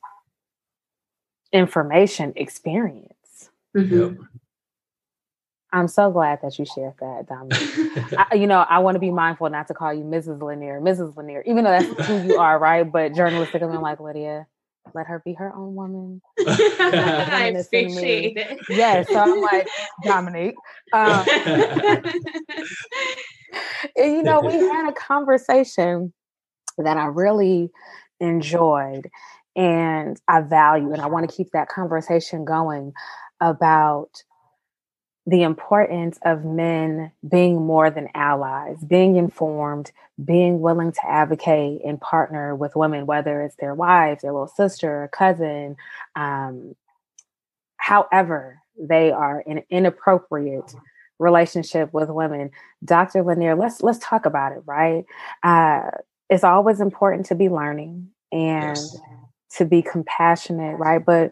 information, 1.52 2.34
experience. 2.36 3.50
Mm-hmm. 3.78 4.22
I'm 5.72 5.88
so 5.88 6.12
glad 6.12 6.40
that 6.44 6.60
you 6.60 6.66
shared 6.66 6.94
that, 7.00 7.28
Dominique. 7.28 8.14
I, 8.32 8.36
you 8.36 8.46
know, 8.46 8.60
I 8.60 8.80
want 8.80 8.96
to 8.96 9.00
be 9.00 9.10
mindful 9.10 9.50
not 9.50 9.68
to 9.70 9.74
call 9.74 9.92
you 9.92 10.04
Mrs. 10.04 10.42
Lanier, 10.42 10.80
Mrs. 10.80 11.18
Lanier, 11.18 11.44
even 11.48 11.64
though 11.64 11.72
that's 11.72 12.08
who 12.08 12.22
you 12.22 12.38
are, 12.38 12.60
right? 12.60 12.84
But 12.84 13.14
journalistically, 13.14 13.74
I'm 13.74 13.82
like 13.82 14.00
Lydia 14.00 14.46
let 14.94 15.08
her 15.08 15.22
be 15.24 15.34
her 15.34 15.54
own 15.56 15.76
woman. 15.76 16.22
I 16.48 17.54
appreciate 17.58 18.38
it. 18.38 18.60
Yes, 18.70 19.08
so 19.08 19.16
I'm 19.16 19.42
like 19.42 19.68
Dominique. 20.04 20.56
Um, 20.92 21.26
and, 23.96 24.14
you 24.16 24.24
know, 24.24 24.42
we 24.42 24.54
had 24.54 24.90
a 24.90 24.94
conversation 24.94 26.14
that 26.78 26.98
I 26.98 27.06
really 27.06 27.70
enjoyed 28.20 29.10
and 29.56 30.20
I 30.28 30.42
value, 30.42 30.94
and 30.94 31.02
I 31.02 31.06
want 31.08 31.30
to 31.30 31.36
keep 31.36 31.52
that 31.52 31.70
conversation 31.70 32.44
going 32.44 32.94
about 33.40 34.24
the 35.26 35.44
importance 35.44 36.20
of 36.24 36.44
men 36.44 37.12
being 37.28 37.62
more 37.66 37.90
than 37.90 38.10
allies, 38.14 38.84
being 38.86 39.16
informed, 39.16 39.92
being 40.24 40.60
willing 40.60 40.92
to 40.92 41.06
advocate 41.08 41.82
and 41.86 42.00
partner 42.02 42.56
with 42.56 42.76
women, 42.76 43.06
whether 43.06 43.42
it's 43.42 43.56
their 43.56 43.74
wife, 43.74 44.22
their 44.22 44.34
little 44.34 44.48
sister, 44.48 45.04
a 45.04 45.10
cousin, 45.10 45.78
um, 46.16 46.76
however 47.78 48.60
they 48.78 49.12
are 49.12 49.42
in 49.42 49.60
an 49.60 49.64
inappropriate 49.70 50.74
relationship 51.20 51.94
with 51.94 52.10
women. 52.10 52.52
Dr. 52.84 53.24
Lanier, 53.24 53.56
let's 53.56 53.82
let's 53.82 54.00
talk 54.00 54.26
about 54.26 54.52
it, 54.52 54.64
right? 54.66 55.06
Uh, 55.42 55.90
it's 56.30 56.44
always 56.44 56.82
important 56.82 57.28
to 57.28 57.36
be 57.36 57.48
learning 57.48 58.10
and 58.32 58.78
yes. 58.78 58.98
to 59.52 59.66
be 59.66 59.82
compassionate, 59.82 60.78
right? 60.78 61.04
But 61.04 61.32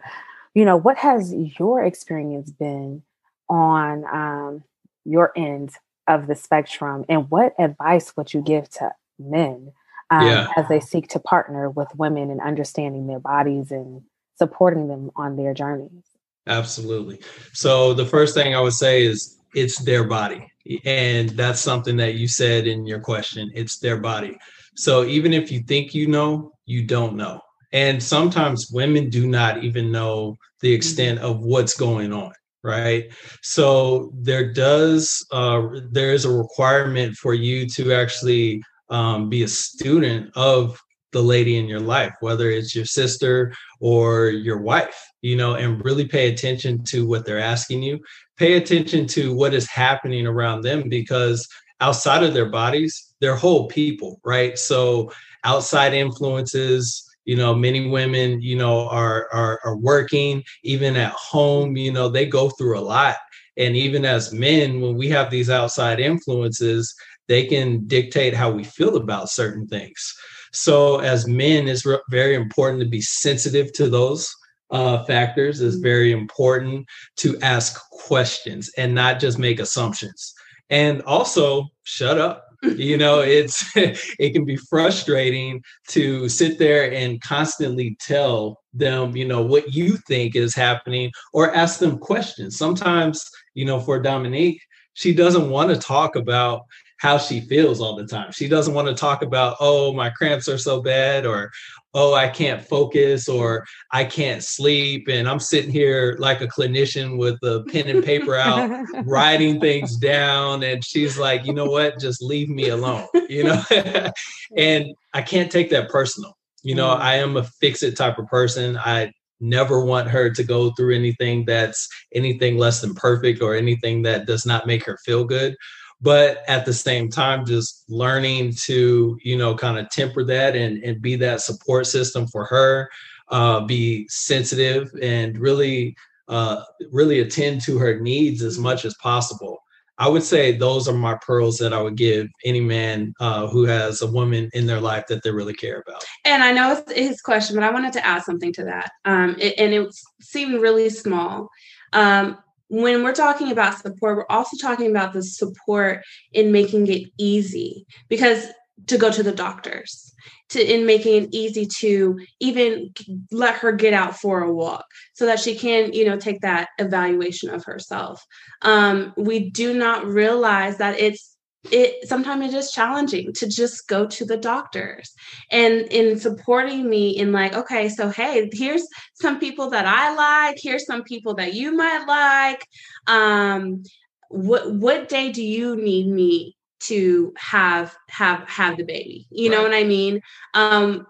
you 0.54 0.64
know, 0.64 0.78
what 0.78 0.98
has 0.98 1.34
your 1.34 1.84
experience 1.84 2.52
been 2.52 3.04
on 3.52 4.06
um, 4.06 4.64
your 5.06 5.32
end 5.36 5.72
of 6.08 6.28
the 6.28 6.36
spectrum, 6.36 7.06
and 7.08 7.30
what 7.30 7.54
advice 7.60 8.16
would 8.18 8.34
you 8.34 8.42
give 8.42 8.70
to 8.70 8.92
men 9.20 9.72
um, 10.10 10.26
yeah. 10.26 10.48
as 10.58 10.68
they 10.68 10.80
seek 10.80 11.10
to 11.10 11.20
partner 11.20 11.70
with 11.70 11.88
women 11.96 12.32
and 12.32 12.42
understanding 12.42 13.08
their 13.08 13.20
bodies 13.20 13.72
and 13.72 14.02
supporting 14.38 14.88
them 14.88 15.12
on 15.16 15.36
their 15.36 15.54
journeys? 15.54 16.04
Absolutely. 16.48 17.22
So 17.54 17.94
the 17.94 18.06
first 18.06 18.34
thing 18.34 18.56
I 18.56 18.62
would 18.62 18.74
say 18.74 19.06
is 19.06 19.38
it's 19.54 19.80
their 19.80 20.06
body. 20.06 20.48
And 20.86 21.30
that's 21.32 21.60
something 21.60 21.98
that 21.98 22.16
you 22.16 22.28
said 22.28 22.68
in 22.68 22.86
your 22.86 23.00
question. 23.00 23.52
It's 23.54 23.80
their 23.80 23.98
body. 23.98 24.38
So 24.76 25.04
even 25.06 25.34
if 25.34 25.52
you 25.52 25.62
think 25.62 25.94
you 25.94 26.08
know, 26.08 26.54
you 26.66 26.86
don't 26.86 27.16
know. 27.16 27.42
And 27.74 28.02
sometimes 28.02 28.70
women 28.72 29.10
do 29.10 29.28
not 29.28 29.64
even 29.64 29.92
know 29.92 30.38
the 30.62 30.70
mm-hmm. 30.70 30.76
extent 30.76 31.20
of 31.20 31.40
what's 31.40 31.76
going 31.76 32.12
on 32.14 32.34
right? 32.64 33.06
So 33.42 34.12
there 34.16 34.52
does 34.54 35.26
uh, 35.32 35.62
there 35.92 36.14
is 36.14 36.26
a 36.26 36.32
requirement 36.32 37.16
for 37.16 37.34
you 37.34 37.68
to 37.70 37.94
actually 37.94 38.62
um, 38.90 39.30
be 39.30 39.44
a 39.44 39.48
student 39.48 40.32
of 40.36 40.80
the 41.12 41.22
lady 41.22 41.58
in 41.58 41.66
your 41.66 41.80
life 41.82 42.14
whether 42.22 42.50
it's 42.50 42.74
your 42.74 42.86
sister 42.86 43.54
or 43.82 44.30
your 44.30 44.62
wife 44.62 44.98
you 45.22 45.36
know 45.36 45.56
and 45.56 45.84
really 45.84 46.08
pay 46.08 46.32
attention 46.32 46.82
to 46.86 47.06
what 47.06 47.26
they're 47.26 47.40
asking 47.40 47.84
you. 47.84 48.00
Pay 48.38 48.54
attention 48.54 49.08
to 49.08 49.34
what 49.34 49.54
is 49.54 49.70
happening 49.70 50.26
around 50.26 50.62
them 50.62 50.88
because 50.90 51.48
outside 51.80 52.24
of 52.24 52.34
their 52.34 52.50
bodies 52.50 53.14
they're 53.20 53.36
whole 53.36 53.68
people 53.68 54.20
right? 54.24 54.58
So 54.58 55.12
outside 55.44 55.94
influences 55.94 57.11
you 57.26 57.36
know 57.36 57.54
many 57.54 57.90
women 57.90 58.42
you 58.42 58.56
know 58.56 58.88
are, 58.90 59.28
are 59.32 59.60
are 59.64 59.78
working 59.78 60.44
even 60.64 60.96
at 60.96 61.12
home 61.14 61.76
you 61.76 61.92
know 61.92 62.10
they 62.10 62.26
go 62.26 62.50
through 62.50 62.78
a 62.78 62.82
lot. 62.82 63.18
And 63.58 63.76
even 63.76 64.06
as 64.06 64.32
men 64.32 64.80
when 64.82 64.96
we 64.96 65.10
have 65.10 65.30
these 65.30 65.50
outside 65.50 66.00
influences 66.00 66.94
they 67.28 67.46
can 67.46 67.86
dictate 67.88 68.34
how 68.34 68.52
we 68.52 68.64
feel 68.64 68.98
about 68.98 69.30
certain 69.30 69.68
things. 69.68 70.14
So 70.54 71.00
as 71.00 71.28
men 71.28 71.68
it's 71.68 71.86
re- 71.86 72.00
very 72.10 72.36
important 72.36 72.82
to 72.82 72.90
be 72.90 73.02
sensitive 73.02 73.72
to 73.74 73.90
those 73.90 74.34
uh, 74.72 75.04
factors. 75.04 75.62
It's 75.62 75.76
very 75.76 76.12
important 76.12 76.88
to 77.18 77.40
ask 77.42 77.80
questions 77.92 78.72
and 78.78 78.96
not 78.96 79.20
just 79.20 79.38
make 79.38 79.60
assumptions. 79.60 80.34
And 80.70 81.02
also 81.02 81.68
shut 81.84 82.18
up 82.18 82.46
you 82.62 82.98
know 82.98 83.20
it's 83.20 83.66
it 83.76 84.34
can 84.34 84.46
be 84.46 84.56
frustrating 84.56 85.62
to 85.88 86.30
sit 86.30 86.60
there 86.60 86.92
and 86.92 87.22
constantly 87.22 87.98
tell 88.00 88.60
them 88.74 89.16
you 89.16 89.28
know 89.28 89.42
what 89.42 89.74
you 89.74 89.98
think 90.08 90.36
is 90.36 90.56
happening 90.56 91.12
or 91.34 91.54
ask 91.56 91.80
them 91.80 91.98
questions. 91.98 92.58
Sometimes 92.58 93.30
you 93.54 93.66
know 93.66 93.80
for 93.80 94.00
dominique 94.00 94.62
she 94.94 95.14
doesn't 95.14 95.50
want 95.50 95.70
to 95.70 95.78
talk 95.78 96.16
about 96.16 96.62
how 96.98 97.18
she 97.18 97.42
feels 97.42 97.82
all 97.82 97.96
the 97.96 98.06
time. 98.06 98.32
She 98.32 98.48
doesn't 98.48 98.76
want 98.76 98.88
to 98.88 98.94
talk 98.94 99.24
about 99.24 99.58
oh 99.60 99.94
my 99.94 100.10
cramps 100.10 100.48
are 100.48 100.58
so 100.58 100.82
bad 100.82 101.26
or 101.26 101.52
oh, 101.94 102.14
I 102.14 102.30
can't 102.30 102.62
focus 102.62 103.28
or 103.28 103.66
I 103.92 104.06
can't 104.06 104.44
sleep. 104.44 105.08
And 105.10 105.28
I'm 105.28 105.40
sitting 105.40 105.72
here 105.72 106.16
like 106.20 106.42
a 106.42 106.48
clinician 106.48 107.18
with 107.18 107.36
a 107.44 107.64
pen 107.70 107.88
and 107.88 108.04
paper 108.04 108.36
out, 108.36 108.86
writing 109.06 109.60
things 109.60 109.98
down. 109.98 110.64
And 110.64 110.84
she's 110.84 111.18
like, 111.18 111.46
you 111.46 111.54
know 111.54 111.66
what? 111.66 112.00
Just 112.00 112.22
leave 112.22 112.50
me 112.50 112.70
alone, 112.70 113.08
you 113.30 113.44
know? 113.44 113.62
and 114.58 114.86
I 115.14 115.22
can't 115.22 115.52
take 115.52 115.70
that 115.72 115.90
personal. 115.90 116.38
You 116.64 116.76
know, 116.76 116.90
mm. 116.90 117.00
I 117.00 117.16
am 117.16 117.38
a 117.38 117.44
fix 117.44 117.84
it 117.84 117.98
type 117.98 118.20
of 118.20 118.28
person. 118.28 118.78
I 118.78 119.12
never 119.40 119.84
want 119.84 120.08
her 120.08 120.30
to 120.30 120.44
go 120.44 120.72
through 120.72 120.96
anything 120.96 121.44
that's 121.46 121.90
anything 122.14 122.58
less 122.58 122.80
than 122.80 122.94
perfect 122.94 123.42
or 123.42 123.56
anything 123.56 124.04
that 124.04 124.28
does 124.28 124.46
not 124.46 124.68
make 124.68 124.86
her 124.86 124.98
feel 125.04 125.24
good 125.24 125.56
but 126.02 126.44
at 126.48 126.66
the 126.66 126.74
same 126.74 127.10
time 127.10 127.46
just 127.46 127.84
learning 127.90 128.54
to 128.54 129.18
you 129.24 129.38
know 129.38 129.56
kind 129.56 129.78
of 129.78 129.90
temper 129.90 130.24
that 130.24 130.56
and, 130.56 130.84
and 130.84 131.02
be 131.02 131.16
that 131.16 131.42
support 131.42 131.86
system 131.86 132.28
for 132.28 132.46
her 132.46 132.90
uh, 133.30 133.62
be 133.62 134.08
sensitive 134.10 134.92
and 135.02 135.38
really 135.38 135.96
uh, 136.28 136.64
really 136.92 137.20
attend 137.20 137.62
to 137.62 137.78
her 137.78 138.00
needs 138.00 138.42
as 138.42 138.58
much 138.58 138.86
as 138.86 138.96
possible. 138.96 139.62
I 139.98 140.08
would 140.08 140.24
say 140.24 140.54
those 140.54 140.88
are 140.88 140.94
my 140.94 141.16
pearls 141.22 141.58
that 141.60 141.74
i 141.74 141.82
would 141.82 141.96
give 141.96 142.28
any 142.44 142.62
man 142.62 143.14
uh, 143.20 143.48
who 143.48 143.66
has 143.66 144.02
a 144.02 144.08
woman 144.08 144.50
in 144.54 144.66
their 144.66 144.80
life 144.80 145.06
that 145.08 145.22
they 145.24 145.32
really 145.32 145.54
care 145.54 145.84
about. 145.86 146.04
And 146.26 146.44
i 146.44 146.52
know 146.52 146.72
it's 146.72 146.92
his 146.92 147.22
question 147.22 147.56
but 147.56 147.64
i 147.64 147.72
wanted 147.72 147.94
to 147.94 148.06
add 148.06 148.24
something 148.24 148.52
to 148.54 148.64
that. 148.64 148.92
Um, 149.06 149.36
it, 149.40 149.54
and 149.60 149.74
it 149.74 149.96
seemed 150.22 150.60
really 150.62 150.90
small. 150.90 151.50
Um, 151.94 152.38
when 152.72 153.04
we're 153.04 153.12
talking 153.12 153.52
about 153.52 153.78
support, 153.78 154.16
we're 154.16 154.26
also 154.30 154.56
talking 154.56 154.90
about 154.90 155.12
the 155.12 155.22
support 155.22 156.04
in 156.32 156.54
making 156.54 156.88
it 156.88 157.10
easy 157.18 157.86
because 158.08 158.48
to 158.88 158.98
go 158.98 159.12
to 159.12 159.22
the 159.22 159.34
doctors, 159.34 160.14
to 160.50 160.62
in 160.64 160.86
making 160.86 161.24
it 161.24 161.30
easy 161.34 161.66
to 161.80 162.18
even 162.40 162.94
let 163.30 163.56
her 163.56 163.74
get 163.74 163.94
out 163.94 164.18
for 164.18 164.42
a 164.42 164.54
walk 164.54 164.86
so 165.14 165.26
that 165.26 165.42
she 165.42 165.54
can, 165.54 165.92
you 165.92 166.06
know, 166.06 166.18
take 166.18 166.40
that 166.42 166.70
evaluation 166.80 167.50
of 167.50 167.66
herself. 167.66 168.26
Um, 168.62 169.14
we 169.18 169.50
do 169.50 169.74
not 169.74 170.06
realize 170.06 170.78
that 170.78 170.98
it's 170.98 171.31
it 171.70 172.08
sometimes 172.08 172.54
it 172.54 172.58
is 172.58 172.72
challenging 172.72 173.32
to 173.34 173.48
just 173.48 173.88
go 173.88 174.08
to 174.08 174.26
the 174.26 174.38
doctors 174.38 175.14
and 175.52 175.82
in 175.92 176.20
supporting 176.20 176.90
me 176.90 177.12
in 177.12 177.32
like 177.32 177.54
okay 177.54 177.88
so 177.88 178.10
hey 178.10 178.50
here's 178.52 178.88
some 179.14 179.40
people 179.40 179.70
that 179.70 179.86
i 179.86 180.16
like 180.16 180.58
here's 180.60 180.86
some 180.86 181.04
people 181.04 181.36
that 181.36 181.54
you 181.54 181.76
might 181.76 182.06
like. 182.08 182.66
Um 183.08 183.84
what 184.30 184.74
what 184.74 185.10
day 185.10 185.32
do 185.32 185.44
you 185.44 185.76
need 185.76 186.08
me 186.08 186.58
to 186.82 187.34
have 187.38 187.96
have 188.10 188.48
have 188.48 188.78
the 188.78 188.84
baby? 188.84 189.28
You 189.30 189.50
right. 189.50 189.58
know 189.58 189.64
what 189.64 189.74
i 189.74 189.84
mean? 189.84 190.22
Um 190.54 191.06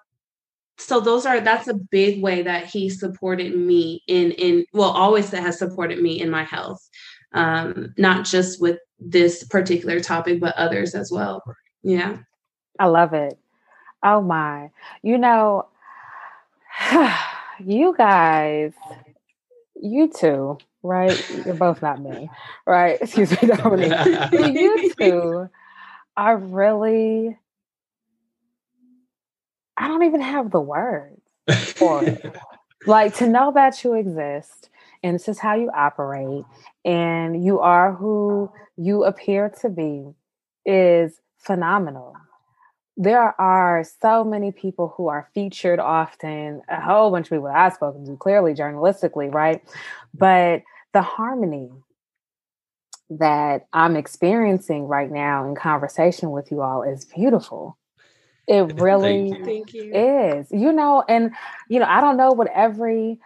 so 0.78 1.00
those 1.00 1.26
are 1.26 1.40
that's 1.40 1.68
a 1.68 1.76
big 1.76 2.24
way 2.24 2.42
that 2.42 2.66
he 2.66 2.90
supported 2.90 3.56
me 3.56 4.02
in 4.08 4.32
in 4.32 4.66
well 4.74 4.90
always 4.90 5.30
that 5.30 5.44
has 5.44 5.60
supported 5.60 6.02
me 6.02 6.20
in 6.20 6.30
my 6.30 6.44
health 6.44 6.90
um 7.34 7.94
not 7.98 8.26
just 8.26 8.62
with 8.62 8.80
this 9.00 9.44
particular 9.44 10.00
topic, 10.00 10.40
but 10.40 10.56
others 10.56 10.96
as 10.96 11.12
well. 11.12 11.44
Yeah. 11.84 12.18
I 12.80 12.86
love 12.86 13.14
it. 13.14 13.38
Oh 14.04 14.22
my. 14.22 14.70
You 15.04 15.18
know, 15.18 15.68
you 17.60 17.96
guys, 17.98 18.74
you 19.76 20.10
two, 20.10 20.58
right? 20.84 21.30
You're 21.46 21.56
both 21.56 21.82
not 21.82 22.02
me, 22.02 22.30
right? 22.66 22.98
Excuse 23.02 23.32
me, 23.42 23.50
Dominique. 23.50 24.32
you 24.32 24.92
two 25.00 25.50
are 26.18 26.38
really, 26.38 27.38
I 29.78 29.88
don't 29.88 30.04
even 30.04 30.22
have 30.22 30.52
the 30.52 30.62
words 30.62 31.22
for 31.76 32.04
it. 32.04 32.36
like 32.88 33.16
to 33.16 33.28
know 33.28 33.52
that 33.54 33.84
you 33.84 33.94
exist 33.94 34.70
and 35.04 35.16
this 35.16 35.28
is 35.28 35.40
how 35.40 35.56
you 35.56 35.72
operate 35.76 36.46
and 36.86 37.44
you 37.44 37.60
are 37.60 37.94
who 37.94 38.52
you 38.78 39.04
appear 39.04 39.50
to 39.62 39.70
be 39.70 40.06
is 40.66 41.20
phenomenal. 41.38 42.16
There 42.98 43.40
are 43.42 43.84
so 44.02 44.24
many 44.24 44.52
people 44.52 44.94
who 44.96 45.08
are 45.08 45.30
featured 45.34 45.80
often, 45.80 46.62
a 46.70 46.80
whole 46.80 47.10
bunch 47.10 47.28
of 47.28 47.32
people 47.32 47.48
I've 47.48 47.74
spoken 47.74 48.06
to, 48.06 48.16
clearly 48.18 48.54
journalistically, 48.54 49.34
right? 49.34 49.64
But 50.14 50.64
the 50.94 51.02
harmony 51.02 51.72
that 53.10 53.68
I'm 53.74 53.96
experiencing 53.96 54.88
right 54.88 55.12
now 55.12 55.48
in 55.48 55.56
conversation 55.56 56.32
with 56.32 56.52
you 56.52 56.62
all 56.62 56.84
is 56.84 57.06
beautiful. 57.06 57.78
It 58.48 58.74
really 58.76 59.34
Thank 59.46 59.74
you. 59.74 59.94
is. 59.94 60.48
You 60.52 60.72
know, 60.72 61.04
and 61.08 61.32
you 61.70 61.80
know, 61.80 61.86
I 61.86 62.02
don't 62.02 62.18
know 62.18 62.32
what 62.32 62.50
every 62.54 63.20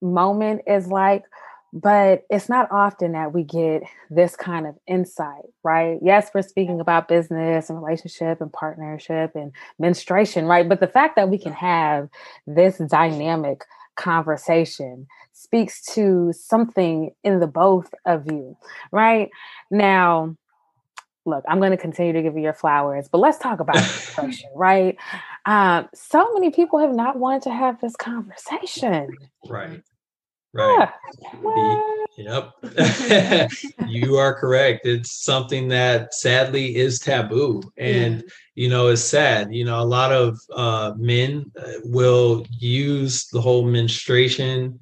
moment 0.00 0.62
is 0.66 0.88
like, 0.88 1.24
but 1.72 2.24
it's 2.30 2.48
not 2.48 2.70
often 2.70 3.12
that 3.12 3.32
we 3.32 3.42
get 3.42 3.82
this 4.10 4.36
kind 4.36 4.66
of 4.66 4.74
insight, 4.86 5.44
right? 5.62 5.98
Yes, 6.02 6.30
we're 6.34 6.42
speaking 6.42 6.80
about 6.80 7.08
business 7.08 7.68
and 7.68 7.82
relationship 7.82 8.40
and 8.40 8.52
partnership 8.52 9.32
and 9.34 9.52
menstruation, 9.78 10.46
right? 10.46 10.68
But 10.68 10.80
the 10.80 10.86
fact 10.86 11.16
that 11.16 11.28
we 11.28 11.38
can 11.38 11.52
have 11.52 12.08
this 12.46 12.78
dynamic 12.78 13.64
conversation 13.96 15.06
speaks 15.32 15.84
to 15.94 16.32
something 16.32 17.10
in 17.22 17.40
the 17.40 17.46
both 17.46 17.92
of 18.06 18.26
you, 18.26 18.56
right? 18.90 19.28
Now, 19.70 20.36
look, 21.26 21.44
I'm 21.46 21.58
going 21.58 21.72
to 21.72 21.76
continue 21.76 22.12
to 22.14 22.22
give 22.22 22.34
you 22.34 22.42
your 22.42 22.54
flowers, 22.54 23.08
but 23.08 23.18
let's 23.18 23.38
talk 23.38 23.60
about 23.60 23.76
menstruation, 23.76 24.50
right? 24.54 24.96
Um, 25.44 25.88
so 25.94 26.32
many 26.32 26.50
people 26.50 26.78
have 26.78 26.94
not 26.94 27.18
wanted 27.18 27.42
to 27.42 27.50
have 27.50 27.80
this 27.80 27.94
conversation. 27.96 29.16
Right. 29.46 29.82
Right. 30.58 30.88
Yeah. 31.56 31.82
Yep. 32.18 33.50
you 33.86 34.16
are 34.16 34.34
correct. 34.34 34.86
It's 34.86 35.22
something 35.22 35.68
that 35.68 36.12
sadly 36.14 36.74
is 36.74 36.98
taboo. 36.98 37.62
And, 37.76 38.16
yeah. 38.16 38.28
you 38.56 38.68
know, 38.68 38.88
it's 38.88 39.04
sad. 39.04 39.54
You 39.54 39.64
know, 39.64 39.80
a 39.80 39.84
lot 39.84 40.10
of 40.10 40.36
uh, 40.54 40.94
men 40.96 41.50
uh, 41.56 41.74
will 41.84 42.44
use 42.50 43.28
the 43.28 43.40
whole 43.40 43.64
menstruation 43.64 44.80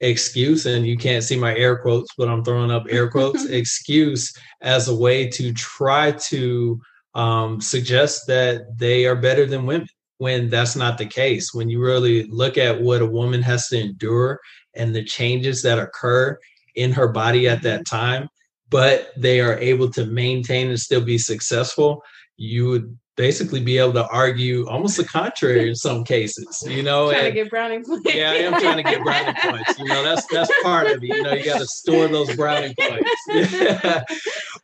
excuse, 0.00 0.64
and 0.64 0.86
you 0.86 0.96
can't 0.96 1.24
see 1.24 1.36
my 1.36 1.54
air 1.56 1.76
quotes, 1.76 2.14
but 2.16 2.28
I'm 2.28 2.42
throwing 2.42 2.70
up 2.70 2.86
air 2.88 3.10
quotes, 3.10 3.44
excuse 3.50 4.32
as 4.62 4.88
a 4.88 4.96
way 4.96 5.28
to 5.28 5.52
try 5.52 6.12
to 6.12 6.80
um, 7.14 7.60
suggest 7.60 8.26
that 8.28 8.78
they 8.78 9.04
are 9.06 9.16
better 9.16 9.44
than 9.44 9.66
women 9.66 9.88
when 10.18 10.48
that's 10.48 10.76
not 10.76 10.98
the 10.98 11.06
case. 11.06 11.52
When 11.52 11.68
you 11.68 11.80
really 11.80 12.24
look 12.24 12.58
at 12.58 12.80
what 12.80 13.02
a 13.02 13.06
woman 13.06 13.42
has 13.42 13.68
to 13.68 13.80
endure 13.80 14.40
and 14.78 14.94
the 14.94 15.04
changes 15.04 15.62
that 15.62 15.78
occur 15.78 16.38
in 16.74 16.92
her 16.92 17.08
body 17.08 17.48
at 17.48 17.62
that 17.62 17.86
time, 17.86 18.28
but 18.70 19.10
they 19.16 19.40
are 19.40 19.58
able 19.58 19.90
to 19.90 20.06
maintain 20.06 20.68
and 20.68 20.80
still 20.80 21.00
be 21.00 21.18
successful, 21.18 22.02
you 22.36 22.68
would 22.68 22.98
basically 23.18 23.60
be 23.60 23.76
able 23.76 23.92
to 23.92 24.06
argue 24.08 24.66
almost 24.68 24.96
the 24.96 25.04
contrary 25.04 25.68
in 25.68 25.74
some 25.74 26.04
cases, 26.04 26.62
you 26.66 26.82
know. 26.82 27.10
Trying 27.10 27.26
and, 27.26 27.34
to 27.34 27.42
get 27.42 27.50
brownie 27.50 27.82
points. 27.82 28.14
Yeah, 28.14 28.30
I 28.30 28.34
am 28.36 28.58
trying 28.58 28.78
to 28.78 28.82
get 28.82 29.02
brownie 29.02 29.34
points. 29.42 29.78
You 29.78 29.86
know, 29.86 30.02
that's 30.02 30.26
that's 30.28 30.50
part 30.62 30.86
of 30.86 31.02
it. 31.02 31.06
You 31.06 31.22
know, 31.22 31.34
you 31.34 31.44
got 31.44 31.58
to 31.58 31.66
store 31.66 32.08
those 32.08 32.34
brownie 32.34 32.74
points. 32.78 33.10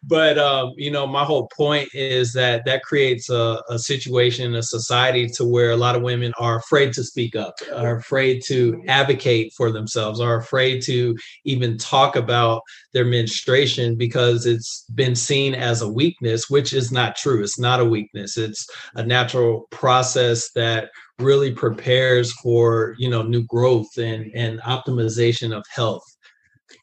But 0.07 0.39
um, 0.39 0.75
you 0.77 0.91
know, 0.91 1.07
my 1.07 1.25
whole 1.25 1.49
point 1.57 1.89
is 1.95 2.33
that 2.35 2.65
that 2.67 2.83
creates 2.83 3.31
a, 3.31 3.63
a 3.71 3.79
situation, 3.79 4.55
a 4.55 4.63
society 4.63 5.29
to 5.29 5.45
where 5.45 5.71
a 5.71 5.77
lot 5.77 5.97
of 5.97 6.03
women 6.03 6.33
are 6.39 6.59
afraid 6.59 6.93
to 6.95 7.05
speak 7.05 7.35
up, 7.35 7.55
are 7.75 7.97
afraid 7.97 8.43
to 8.47 8.83
advocate 8.87 9.53
for 9.55 9.73
themselves, 9.73 10.21
are 10.21 10.37
afraid 10.37 10.83
to 10.83 11.17
even 11.45 11.79
talk 11.79 12.17
about 12.17 12.63
their 12.95 13.05
menstruation 13.05 13.97
because 13.97 14.47
it's 14.47 14.87
been 14.95 15.15
seen 15.15 15.55
as 15.55 15.83
a 15.83 15.89
weakness, 15.89 16.49
which 16.49 16.73
is 16.73 16.91
not 16.91 17.17
true. 17.17 17.43
It's 17.43 17.59
not 17.59 17.81
a 17.81 17.85
weakness. 17.85 18.39
It's 18.39 18.67
a 18.95 19.05
natural 19.05 19.67
process 19.71 20.51
that 20.53 20.91
really 21.19 21.53
prepares 21.53 22.33
for 22.33 22.97
you 22.99 23.09
know 23.09 23.23
new 23.23 23.43
growth 23.45 23.99
and 23.99 24.31
and 24.35 24.61
optimization 24.63 25.57
of 25.57 25.65
health 25.73 26.05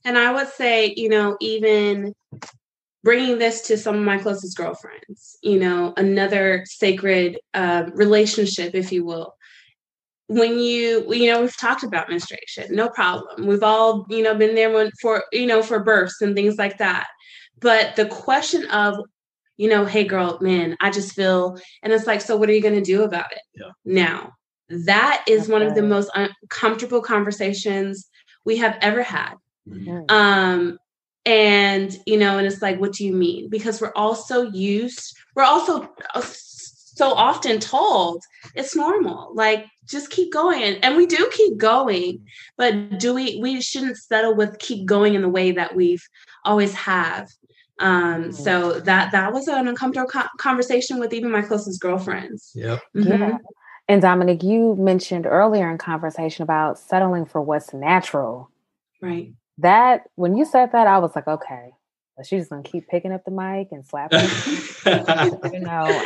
and 0.06 0.18
i 0.18 0.32
would 0.32 0.48
say 0.48 0.94
you 0.96 1.10
know 1.10 1.36
even 1.42 2.14
bringing 3.04 3.40
this 3.40 3.62
to 3.62 3.78
some 3.78 3.96
of 3.96 4.04
my 4.04 4.18
closest 4.18 4.56
girlfriends 4.56 5.38
you 5.42 5.60
know 5.60 5.94
another 5.98 6.64
sacred 6.66 7.38
uh, 7.54 7.84
relationship 7.94 8.74
if 8.74 8.92
you 8.92 9.04
will 9.04 9.36
when 10.32 10.58
you 10.58 11.06
you 11.14 11.30
know 11.30 11.42
we've 11.42 11.58
talked 11.58 11.84
about 11.84 12.10
menstruation 12.10 12.74
no 12.74 12.88
problem 12.88 13.46
we've 13.46 13.64
all 13.64 14.06
you 14.10 14.24
know 14.24 14.34
been 14.34 14.56
there 14.56 14.72
when, 14.72 14.90
for 15.02 15.26
you 15.34 15.46
know 15.46 15.62
for 15.62 15.84
births 15.84 16.22
and 16.22 16.36
things 16.36 16.58
like 16.58 16.78
that 16.78 17.08
but 17.60 17.96
the 17.98 18.06
question 18.06 18.66
of 18.72 18.98
you 19.58 19.68
know 19.68 19.84
hey 19.84 20.06
girl 20.06 20.38
man 20.40 20.78
i 20.80 20.90
just 20.90 21.14
feel 21.14 21.58
and 21.84 21.92
it's 21.92 22.08
like 22.08 22.22
so 22.22 22.38
what 22.38 22.50
are 22.50 22.54
you 22.54 22.62
going 22.62 22.74
to 22.74 22.82
do 22.82 23.04
about 23.04 23.30
it 23.34 23.42
yeah. 23.56 23.72
now 23.84 24.32
that 24.70 25.22
is 25.28 25.44
okay. 25.44 25.52
one 25.52 25.62
of 25.62 25.76
the 25.76 25.82
most 25.82 26.10
uncomfortable 26.16 27.02
conversations 27.02 28.08
we 28.46 28.56
have 28.56 28.78
ever 28.80 29.04
had 29.04 29.34
mm-hmm. 29.68 30.00
um 30.08 30.78
and 31.26 31.98
you 32.06 32.18
know 32.18 32.38
and 32.38 32.48
it's 32.48 32.62
like 32.62 32.80
what 32.80 32.94
do 32.94 33.06
you 33.06 33.14
mean 33.14 33.50
because 33.50 33.82
we're 33.82 33.94
also 33.98 34.50
used 34.52 35.14
we're 35.36 35.44
also 35.44 35.90
uh, 36.16 36.22
so 36.96 37.14
often 37.14 37.60
told 37.60 38.24
it's 38.56 38.76
normal 38.76 39.32
like 39.34 39.66
just 39.86 40.10
keep 40.10 40.32
going. 40.32 40.76
And 40.78 40.96
we 40.96 41.06
do 41.06 41.30
keep 41.34 41.58
going 41.58 42.26
but 42.58 43.00
do 43.00 43.14
we 43.14 43.40
we 43.42 43.62
shouldn't 43.62 43.98
settle 43.98 44.36
with 44.36 44.60
keep 44.60 44.86
going 44.86 45.16
in 45.16 45.22
the 45.22 45.30
way 45.30 45.52
that 45.52 45.76
we've 45.76 46.04
always 46.46 46.74
have. 46.74 47.30
Um 47.80 48.24
mm-hmm. 48.24 48.32
so 48.32 48.80
that 48.82 49.12
that 49.12 49.34
was 49.34 49.48
an 49.48 49.68
uncomfortable 49.68 50.10
co- 50.10 50.28
conversation 50.38 51.00
with 51.00 51.14
even 51.14 51.32
my 51.32 51.42
closest 51.42 51.82
girlfriends. 51.82 52.52
Yep. 52.56 52.82
Mm-hmm. 52.96 53.10
yeah. 53.10 53.38
And 53.88 54.02
Dominique 54.02 54.44
you 54.44 54.76
mentioned 54.76 55.26
earlier 55.26 55.70
in 55.70 55.78
conversation 55.78 56.44
about 56.44 56.80
settling 56.80 57.26
for 57.26 57.42
what's 57.42 57.74
natural. 57.74 58.50
Right. 59.02 59.34
That 59.58 60.04
when 60.16 60.36
you 60.36 60.46
said 60.46 60.72
that 60.72 60.88
i 60.88 60.98
was 60.98 61.16
like 61.16 61.28
okay 61.28 61.72
she's 62.24 62.48
gonna 62.48 62.64
keep 62.64 62.88
picking 62.88 63.12
up 63.12 63.24
the 63.26 63.32
mic 63.32 63.70
and 63.72 63.86
slapping 63.86 64.20
you 65.54 65.60
know 65.60 66.04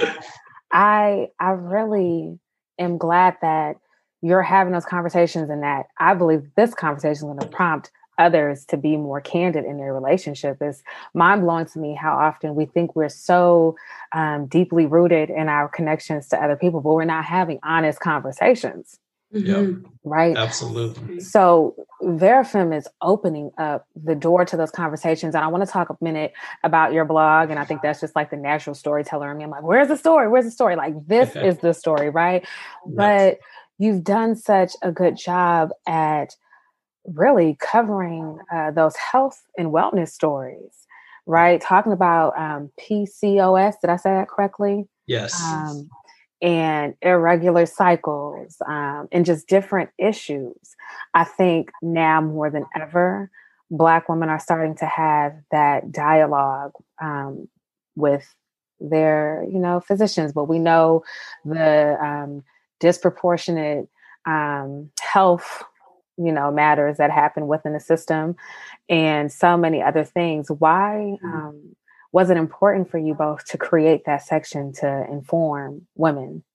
I 0.76 1.30
I 1.40 1.52
really 1.52 2.38
am 2.78 2.98
glad 2.98 3.38
that 3.42 3.78
you're 4.22 4.44
having 4.44 4.74
those 4.74 4.86
conversations 4.86 5.50
and 5.50 5.64
that 5.64 5.86
I 5.98 6.14
believe 6.14 6.52
this 6.58 6.74
conversation 6.74 7.14
is 7.14 7.22
going 7.22 7.40
to 7.40 7.48
prompt 7.48 7.92
others 8.18 8.66
to 8.66 8.78
be 8.78 8.98
more 8.98 9.22
candid 9.22 9.66
in 9.66 9.78
their 9.78 9.94
relationship 9.94 10.62
is 10.62 10.84
mind 11.14 11.42
blowing 11.42 11.66
to 11.66 11.80
me 11.80 11.94
how 11.94 12.14
often 12.14 12.56
we 12.56 12.66
think 12.66 12.96
we're 12.96 13.10
so 13.10 13.76
um, 14.14 14.48
deeply 14.48 14.86
rooted 14.86 15.30
in 15.30 15.50
our 15.50 15.68
connections 15.68 16.28
to 16.30 16.42
other 16.42 16.56
people, 16.56 16.82
but 16.82 16.94
we're 16.94 17.06
not 17.06 17.26
having 17.26 17.60
honest 17.64 18.00
conversations. 18.00 19.00
Mm-hmm. 19.36 19.86
Right. 20.04 20.38
Absolutely. 20.38 21.20
So 21.20 21.76
Varafem 22.02 22.76
is 22.78 22.88
opening 23.02 23.52
up 23.58 23.88
the 23.96 24.16
door 24.16 24.46
to 24.46 24.56
those 24.56 24.72
conversations. 24.72 25.36
And 25.36 25.44
I 25.44 25.48
want 25.48 25.66
to 25.66 25.72
talk 25.72 25.90
a 25.90 25.98
minute 26.00 26.34
about 26.64 26.94
your 26.94 27.06
blog. 27.06 27.50
And 27.50 27.60
I 27.60 27.66
think 27.66 27.82
that's 27.82 28.02
just 28.02 28.16
like 28.16 28.30
the 28.30 28.38
natural 28.38 28.76
storyteller 28.76 29.32
in 29.32 29.38
me. 29.38 29.44
I'm 29.44 29.50
like, 29.50 29.64
where's 29.64 29.88
the 29.88 29.98
story? 29.98 30.28
Where's 30.28 30.46
the 30.46 30.52
story? 30.52 30.76
Like 30.76 30.94
this 31.08 31.36
is 31.36 31.58
the 31.58 31.74
story, 31.74 32.10
right? 32.10 32.48
But 32.88 33.40
you've 33.78 34.04
done 34.04 34.36
such 34.36 34.74
a 34.82 34.92
good 34.92 35.18
job 35.18 35.72
at 35.88 36.36
really 37.06 37.58
covering 37.60 38.38
uh, 38.54 38.72
those 38.72 38.96
health 38.96 39.42
and 39.58 39.68
wellness 39.70 40.10
stories, 40.10 40.86
right? 41.26 41.60
Talking 41.62 41.92
about 41.92 42.38
um, 42.38 42.72
PCOS. 42.80 43.74
Did 43.82 43.90
I 43.90 43.98
say 43.98 44.12
that 44.12 44.28
correctly? 44.30 44.88
Yes. 45.08 45.42
Um, 45.44 45.90
and 46.46 46.94
irregular 47.02 47.66
cycles 47.66 48.58
um, 48.68 49.08
and 49.12 49.26
just 49.26 49.48
different 49.48 49.90
issues. 49.98 50.76
I 51.16 51.24
think 51.24 51.72
now 51.82 52.22
more 52.22 52.52
than 52.52 52.66
ever, 52.80 53.32
Black 53.72 54.08
women 54.08 54.30
are 54.30 54.40
starting 54.40 54.76
to 54.76 54.86
have 54.86 55.34
that 55.50 55.92
dialogue 55.92 56.74
um, 57.02 57.48
with 57.96 58.32
their, 58.80 59.44
you 59.52 59.58
know, 59.58 59.80
physicians. 59.80 60.34
But 60.34 60.44
we 60.44 60.60
know 60.60 61.04
the 61.46 61.98
um, 62.00 62.44
disproportionate 62.80 63.90
um, 64.28 64.92
health, 65.02 65.64
you 66.18 66.32
know, 66.32 66.52
matters 66.52 66.98
that 66.98 67.10
happen 67.10 67.48
within 67.48 67.74
the 67.74 67.80
system, 67.80 68.36
and 68.88 69.32
so 69.32 69.58
many 69.58 69.82
other 69.82 70.04
things. 70.04 70.52
Why? 70.52 71.18
Was 72.16 72.30
it 72.30 72.38
important 72.38 72.90
for 72.90 72.98
you 72.98 73.14
both 73.14 73.44
to 73.48 73.58
create 73.58 74.06
that 74.06 74.24
section 74.24 74.72
to 74.76 75.06
inform 75.12 75.86
women? 75.96 76.46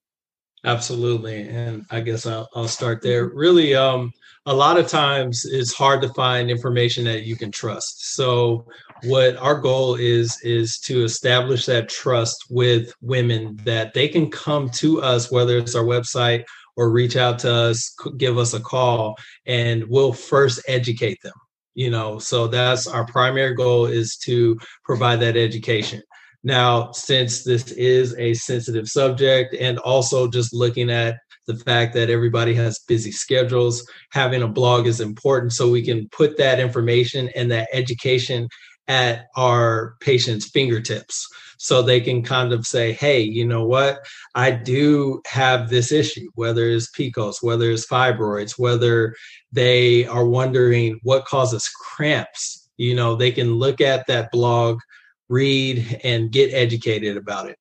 Absolutely. 0.65 1.47
And 1.51 1.85
I 1.91 2.01
guess 2.01 2.25
I'll, 2.25 2.49
I'll 2.55 2.67
start 2.67 3.03
there. 3.03 3.29
Mm-hmm. 3.29 3.37
Really, 3.37 3.75
um, 3.75 4.11
a 4.47 4.55
lot 4.55 4.79
of 4.79 4.89
times 4.89 5.45
it's 5.45 5.75
hard 5.75 6.01
to 6.01 6.09
find 6.15 6.51
information 6.51 7.05
that 7.05 7.25
you 7.25 7.37
can 7.37 7.53
trust. 7.53 8.15
So 8.15 8.65
what 9.03 9.37
our 9.37 9.61
goal 9.61 9.97
is 9.97 10.41
is 10.43 10.79
to 10.87 11.05
establish 11.05 11.67
that 11.67 11.91
trust 11.91 12.47
with 12.49 12.95
women 13.03 13.61
that 13.65 13.93
they 13.93 14.09
can 14.09 14.31
come 14.31 14.71
to 14.77 15.03
us, 15.03 15.31
whether 15.31 15.59
it's 15.59 15.75
our 15.75 15.85
website 15.85 16.43
or 16.77 16.91
reach 16.91 17.17
out 17.17 17.39
to 17.41 17.53
us, 17.53 17.95
give 18.17 18.39
us 18.39 18.55
a 18.55 18.61
call, 18.61 19.15
and 19.45 19.85
we'll 19.91 20.15
first 20.15 20.63
educate 20.67 21.19
them 21.23 21.35
you 21.75 21.91
know 21.91 22.19
so 22.19 22.47
that's 22.47 22.87
our 22.87 23.07
primary 23.07 23.55
goal 23.55 23.87
is 23.87 24.17
to 24.17 24.59
provide 24.85 25.21
that 25.21 25.37
education. 25.37 26.03
Now 26.43 26.93
since 26.93 27.45
this 27.45 27.71
is 27.73 28.15
a 28.17 28.35
sensitive 28.35 28.89
subject 28.89 29.55
and 29.55 29.79
also 29.81 30.29
just 30.29 30.55
looking 30.55 30.91
at 30.91 31.17
the 31.47 31.57
fact 31.57 31.95
that 31.95 32.11
everybody 32.11 32.55
has 32.55 32.81
busy 32.87 33.11
schedules 33.11 33.85
having 34.13 34.43
a 34.43 34.49
blog 34.49 34.87
is 34.87 35.01
important 35.01 35.53
so 35.53 35.71
we 35.71 35.85
can 35.85 36.09
put 36.11 36.37
that 36.39 36.61
information 36.61 37.29
and 37.35 37.51
that 37.51 37.69
education 37.73 38.49
at 38.89 39.27
our 39.37 39.95
patients 40.01 40.49
fingertips 40.51 41.27
so 41.63 41.83
they 41.83 42.01
can 42.01 42.23
kind 42.23 42.55
of 42.55 42.67
say, 42.67 42.95
hey, 42.95 43.21
you 43.21 43.45
know 43.45 43.67
what? 43.67 44.07
I 44.35 44.51
do 44.51 45.21
have 45.27 45.69
this 45.69 45.93
issue, 45.93 46.27
whether 46.35 46.67
it's 46.71 46.91
PCOS, 46.91 47.43
whether 47.43 47.71
it's 47.71 47.87
fibroids, 47.87 48.59
whether 48.59 49.15
they 49.53 50.07
are 50.07 50.25
wondering 50.25 50.99
what 51.03 51.27
causes 51.27 51.69
cramps. 51.69 52.67
You 52.79 52.95
know, 52.95 53.15
they 53.15 53.31
can 53.31 53.57
look 53.57 53.83
at 53.83 54.07
that 54.07 54.33
blog, 54.33 54.81
read, 55.29 56.01
and 56.03 56.33
get 56.33 56.55
educated 56.55 57.19
about 57.19 57.51
it. 57.51 57.59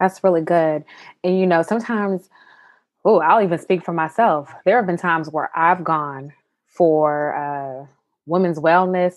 That's 0.00 0.24
really 0.24 0.40
good. 0.40 0.86
And, 1.22 1.38
you 1.38 1.46
know, 1.46 1.60
sometimes, 1.60 2.30
oh, 3.04 3.20
I'll 3.20 3.44
even 3.44 3.58
speak 3.58 3.84
for 3.84 3.92
myself. 3.92 4.50
There 4.64 4.76
have 4.76 4.86
been 4.86 4.96
times 4.96 5.28
where 5.28 5.50
I've 5.54 5.84
gone 5.84 6.32
for 6.66 7.36
uh, 7.36 7.86
women's 8.24 8.58
wellness 8.58 9.16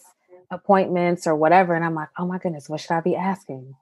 appointments 0.51 1.27
or 1.27 1.35
whatever. 1.35 1.75
And 1.75 1.85
I'm 1.85 1.95
like, 1.95 2.09
oh 2.17 2.25
my 2.25 2.37
goodness, 2.37 2.69
what 2.69 2.81
should 2.81 2.91
I 2.91 3.01
be 3.01 3.15
asking? 3.15 3.75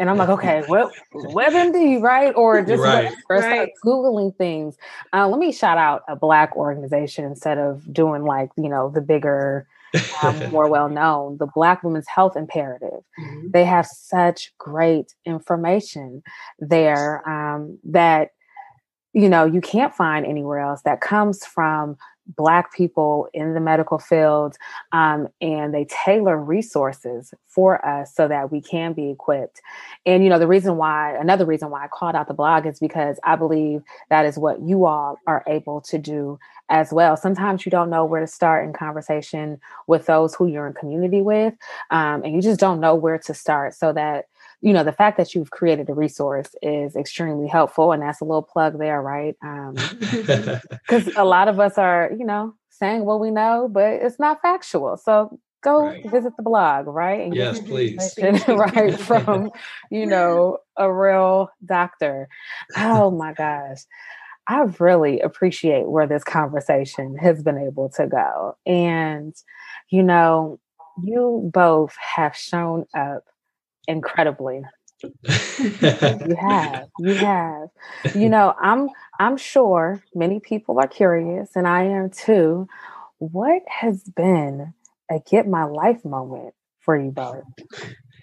And 0.00 0.08
I'm 0.08 0.16
like, 0.16 0.30
okay, 0.30 0.64
well, 0.66 0.90
WebMD, 1.14 2.00
right? 2.00 2.34
Or 2.34 2.62
just 2.66 2.82
right. 2.82 3.12
or 3.28 3.36
right. 3.36 3.70
Googling 3.84 4.34
things. 4.34 4.76
Uh, 5.12 5.28
let 5.28 5.38
me 5.38 5.52
shout 5.52 5.76
out 5.76 6.04
a 6.08 6.16
Black 6.16 6.56
organization 6.56 7.26
instead 7.26 7.58
of 7.58 7.92
doing 7.92 8.24
like, 8.24 8.50
you 8.56 8.70
know, 8.70 8.88
the 8.88 9.02
bigger, 9.02 9.68
um, 10.22 10.50
more 10.50 10.70
well 10.70 10.88
known, 10.88 11.36
the 11.36 11.46
Black 11.46 11.84
Women's 11.84 12.08
Health 12.08 12.34
Imperative. 12.34 13.04
Mm-hmm. 13.20 13.50
They 13.50 13.64
have 13.66 13.86
such 13.86 14.54
great 14.56 15.12
information 15.26 16.22
there 16.58 17.28
um, 17.28 17.78
that, 17.84 18.30
you 19.12 19.28
know, 19.28 19.44
you 19.44 19.60
can't 19.60 19.94
find 19.94 20.24
anywhere 20.24 20.60
else 20.60 20.80
that 20.86 21.02
comes 21.02 21.44
from 21.44 21.98
Black 22.36 22.72
people 22.72 23.28
in 23.34 23.54
the 23.54 23.60
medical 23.60 23.98
field, 23.98 24.56
um, 24.92 25.28
and 25.40 25.74
they 25.74 25.86
tailor 25.86 26.36
resources 26.36 27.34
for 27.46 27.84
us 27.84 28.14
so 28.14 28.28
that 28.28 28.52
we 28.52 28.60
can 28.60 28.92
be 28.92 29.10
equipped. 29.10 29.60
And, 30.06 30.22
you 30.22 30.30
know, 30.30 30.38
the 30.38 30.46
reason 30.46 30.76
why, 30.76 31.16
another 31.16 31.44
reason 31.44 31.70
why 31.70 31.84
I 31.84 31.88
called 31.88 32.14
out 32.14 32.28
the 32.28 32.34
blog 32.34 32.66
is 32.66 32.78
because 32.78 33.18
I 33.24 33.36
believe 33.36 33.82
that 34.08 34.24
is 34.26 34.38
what 34.38 34.60
you 34.62 34.86
all 34.86 35.18
are 35.26 35.44
able 35.46 35.80
to 35.82 35.98
do 35.98 36.38
as 36.68 36.92
well. 36.92 37.16
Sometimes 37.16 37.66
you 37.66 37.70
don't 37.70 37.90
know 37.90 38.04
where 38.04 38.20
to 38.20 38.26
start 38.26 38.64
in 38.64 38.72
conversation 38.72 39.60
with 39.86 40.06
those 40.06 40.34
who 40.34 40.46
you're 40.46 40.66
in 40.66 40.72
community 40.72 41.20
with, 41.20 41.54
um, 41.90 42.22
and 42.22 42.34
you 42.34 42.40
just 42.40 42.60
don't 42.60 42.80
know 42.80 42.94
where 42.94 43.18
to 43.18 43.34
start 43.34 43.74
so 43.74 43.92
that 43.92 44.26
you 44.60 44.72
know 44.72 44.84
the 44.84 44.92
fact 44.92 45.16
that 45.16 45.34
you've 45.34 45.50
created 45.50 45.88
a 45.88 45.94
resource 45.94 46.54
is 46.62 46.96
extremely 46.96 47.48
helpful 47.48 47.92
and 47.92 48.02
that's 48.02 48.20
a 48.20 48.24
little 48.24 48.42
plug 48.42 48.78
there 48.78 49.02
right? 49.02 49.34
Because 49.40 51.08
um, 51.08 51.12
a 51.16 51.24
lot 51.24 51.48
of 51.48 51.60
us 51.60 51.78
are 51.78 52.10
you 52.16 52.24
know 52.24 52.54
saying 52.70 53.04
what 53.04 53.20
we 53.20 53.30
know 53.30 53.68
but 53.70 53.92
it's 53.92 54.18
not 54.18 54.40
factual. 54.42 54.96
So 54.96 55.38
go 55.62 55.86
right. 55.86 56.10
visit 56.10 56.32
the 56.36 56.42
blog 56.42 56.86
right 56.86 57.20
and 57.20 57.34
yes 57.34 57.60
please. 57.60 58.18
right 58.48 58.98
from 58.98 59.50
you 59.90 60.06
know 60.06 60.58
a 60.76 60.92
real 60.92 61.50
doctor. 61.64 62.28
Oh 62.76 63.10
my 63.10 63.32
gosh. 63.32 63.78
I 64.48 64.62
really 64.80 65.20
appreciate 65.20 65.88
where 65.88 66.08
this 66.08 66.24
conversation 66.24 67.16
has 67.18 67.40
been 67.42 67.58
able 67.58 67.88
to 67.90 68.06
go 68.06 68.56
and 68.66 69.34
you 69.90 70.02
know 70.02 70.58
you 71.02 71.50
both 71.52 71.94
have 71.96 72.36
shown 72.36 72.84
up 72.94 73.24
incredibly. 73.90 74.62
you 75.22 76.36
have, 76.38 76.88
you 76.98 77.14
have. 77.14 77.68
You 78.14 78.28
know, 78.28 78.54
I'm 78.60 78.88
I'm 79.18 79.36
sure 79.36 80.02
many 80.14 80.40
people 80.40 80.78
are 80.78 80.88
curious, 80.88 81.50
and 81.56 81.66
I 81.66 81.84
am 81.84 82.10
too. 82.10 82.68
What 83.18 83.62
has 83.68 84.02
been 84.02 84.74
a 85.10 85.20
get 85.30 85.46
my 85.46 85.64
life 85.64 86.04
moment 86.04 86.54
for 86.80 86.96
you 86.96 87.10
both? 87.10 87.44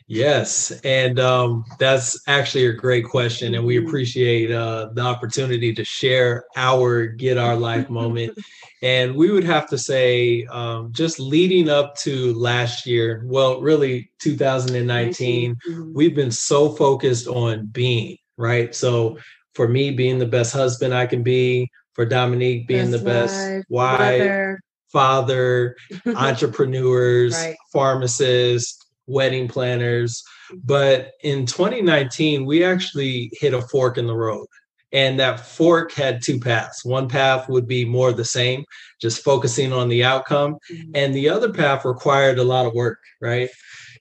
Yes, 0.09 0.71
and 0.85 1.19
um, 1.19 1.65
that's 1.79 2.17
actually 2.27 2.67
a 2.67 2.73
great 2.73 3.03
question, 3.03 3.55
and 3.55 3.65
we 3.65 3.75
appreciate 3.75 4.49
uh, 4.49 4.89
the 4.93 5.01
opportunity 5.01 5.73
to 5.73 5.83
share 5.83 6.45
our 6.55 7.07
get 7.07 7.37
our 7.37 7.57
life 7.57 7.89
moment. 7.89 8.37
And 8.81 9.15
we 9.15 9.31
would 9.31 9.43
have 9.43 9.67
to 9.69 9.77
say, 9.77 10.45
um, 10.45 10.93
just 10.93 11.19
leading 11.19 11.67
up 11.67 11.97
to 11.97 12.33
last 12.35 12.85
year, 12.85 13.21
well, 13.25 13.59
really 13.59 14.09
2019, 14.19 15.55
mm-hmm. 15.55 15.93
we've 15.93 16.15
been 16.15 16.31
so 16.31 16.69
focused 16.69 17.27
on 17.27 17.65
being 17.65 18.17
right. 18.37 18.73
So 18.73 19.17
for 19.55 19.67
me, 19.67 19.91
being 19.91 20.19
the 20.19 20.25
best 20.25 20.53
husband 20.53 20.93
I 20.93 21.05
can 21.05 21.21
be, 21.21 21.69
for 21.95 22.05
Dominique 22.05 22.65
being 22.65 22.91
best 22.91 23.03
the 23.03 23.09
best 23.09 23.65
wife, 23.69 24.57
father, 24.89 25.75
entrepreneurs, 26.05 27.33
right. 27.33 27.57
pharmacists 27.73 28.86
wedding 29.07 29.47
planners. 29.47 30.23
But 30.63 31.11
in 31.23 31.45
2019, 31.45 32.45
we 32.45 32.63
actually 32.63 33.31
hit 33.33 33.53
a 33.53 33.61
fork 33.61 33.97
in 33.97 34.07
the 34.07 34.15
road. 34.15 34.47
And 34.93 35.19
that 35.19 35.41
fork 35.41 35.91
had 35.91 36.21
two 36.21 36.39
paths. 36.39 36.85
One 36.85 37.09
path 37.09 37.49
would 37.49 37.67
be 37.67 37.83
more 37.83 38.13
the 38.13 38.23
same, 38.23 38.63
just 39.01 39.23
focusing 39.23 39.73
on 39.73 39.89
the 39.89 40.03
outcome. 40.03 40.57
Mm-hmm. 40.71 40.91
And 40.95 41.13
the 41.13 41.29
other 41.29 41.51
path 41.51 41.83
required 41.83 42.39
a 42.39 42.43
lot 42.43 42.65
of 42.65 42.73
work, 42.73 42.99
right? 43.21 43.49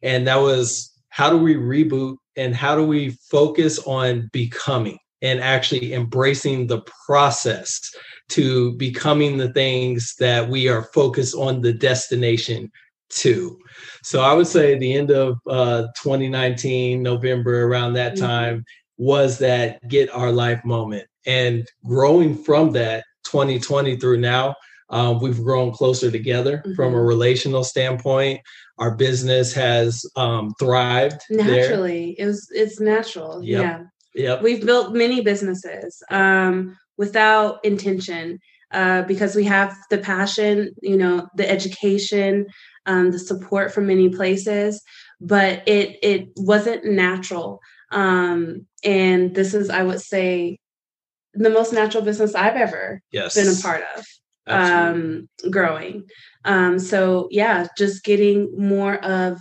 And 0.03 0.27
that 0.29 0.37
was 0.37 0.93
how 1.09 1.31
do 1.31 1.39
we 1.39 1.57
reboot 1.57 2.17
and 2.37 2.55
how 2.55 2.77
do 2.77 2.87
we 2.87 3.17
focus 3.31 3.79
on 3.81 4.29
becoming 4.33 4.99
and 5.23 5.41
actually 5.41 5.93
embracing 5.93 6.67
the 6.67 6.83
process 7.07 7.81
to 8.29 8.73
becoming 8.77 9.39
the 9.39 9.53
things 9.53 10.15
that 10.19 10.49
we 10.49 10.69
are 10.69 10.85
focused 10.93 11.35
on 11.35 11.63
the 11.63 11.73
destination 11.73 12.71
to. 13.09 13.59
So 14.03 14.21
I 14.21 14.33
would 14.35 14.47
say 14.47 14.79
the 14.79 14.95
end 14.95 15.11
of 15.11 15.39
uh, 15.49 15.83
2019, 16.03 17.03
November, 17.03 17.65
around 17.65 17.95
that 17.95 18.15
mm-hmm. 18.15 18.27
time, 18.27 18.65
was 18.99 19.39
that 19.39 19.87
get 19.89 20.11
our 20.11 20.33
life 20.33 20.65
moment. 20.65 21.07
And 21.27 21.67
growing 21.85 22.37
from 22.37 22.73
that 22.73 23.05
2020 23.25 23.97
through 23.97 24.19
now, 24.19 24.55
um, 24.91 25.21
we've 25.21 25.43
grown 25.43 25.73
closer 25.73 26.11
together 26.11 26.59
mm-hmm. 26.59 26.75
from 26.75 26.95
a 26.95 26.97
mm-hmm. 26.97 27.07
relational 27.07 27.65
standpoint. 27.65 28.41
Our 28.79 28.95
business 28.95 29.53
has 29.55 30.05
um, 30.17 30.55
thrived 30.59 31.21
naturally. 31.31 32.15
There. 32.17 32.27
It 32.27 32.29
was 32.29 32.49
it's 32.53 32.81
natural. 32.81 33.43
Yep. 33.43 33.63
Yeah. 33.63 33.83
Yep. 34.15 34.43
We've 34.43 34.65
built 34.65 34.95
many 34.95 35.21
businesses 35.21 36.03
um, 36.11 36.77
without 36.97 37.65
intention 37.65 38.39
uh, 38.73 39.03
because 39.03 39.35
we 39.35 39.45
have 39.45 39.77
the 39.91 39.99
passion, 39.99 40.71
you 40.83 40.97
know, 40.97 41.29
the 41.37 41.49
education, 41.49 42.47
um, 42.87 43.11
the 43.11 43.19
support 43.19 43.73
from 43.73 43.87
many 43.87 44.09
places, 44.09 44.83
but 45.21 45.67
it 45.67 45.99
it 46.03 46.29
wasn't 46.37 46.85
natural. 46.85 47.61
Um, 47.91 48.67
and 48.83 49.35
this 49.35 49.55
is, 49.55 49.71
I 49.71 49.83
would 49.83 50.01
say, 50.01 50.59
the 51.35 51.51
most 51.51 51.73
natural 51.73 52.03
business 52.03 52.35
I've 52.35 52.57
ever 52.57 53.03
yes. 53.13 53.35
been 53.35 53.49
a 53.49 53.61
part 53.61 53.85
of. 53.97 54.05
Um, 54.49 55.29
growing. 55.51 56.05
Um, 56.45 56.79
so 56.79 57.27
yeah, 57.33 57.67
just 57.77 58.05
getting 58.05 58.49
more 58.57 58.95
of 59.05 59.41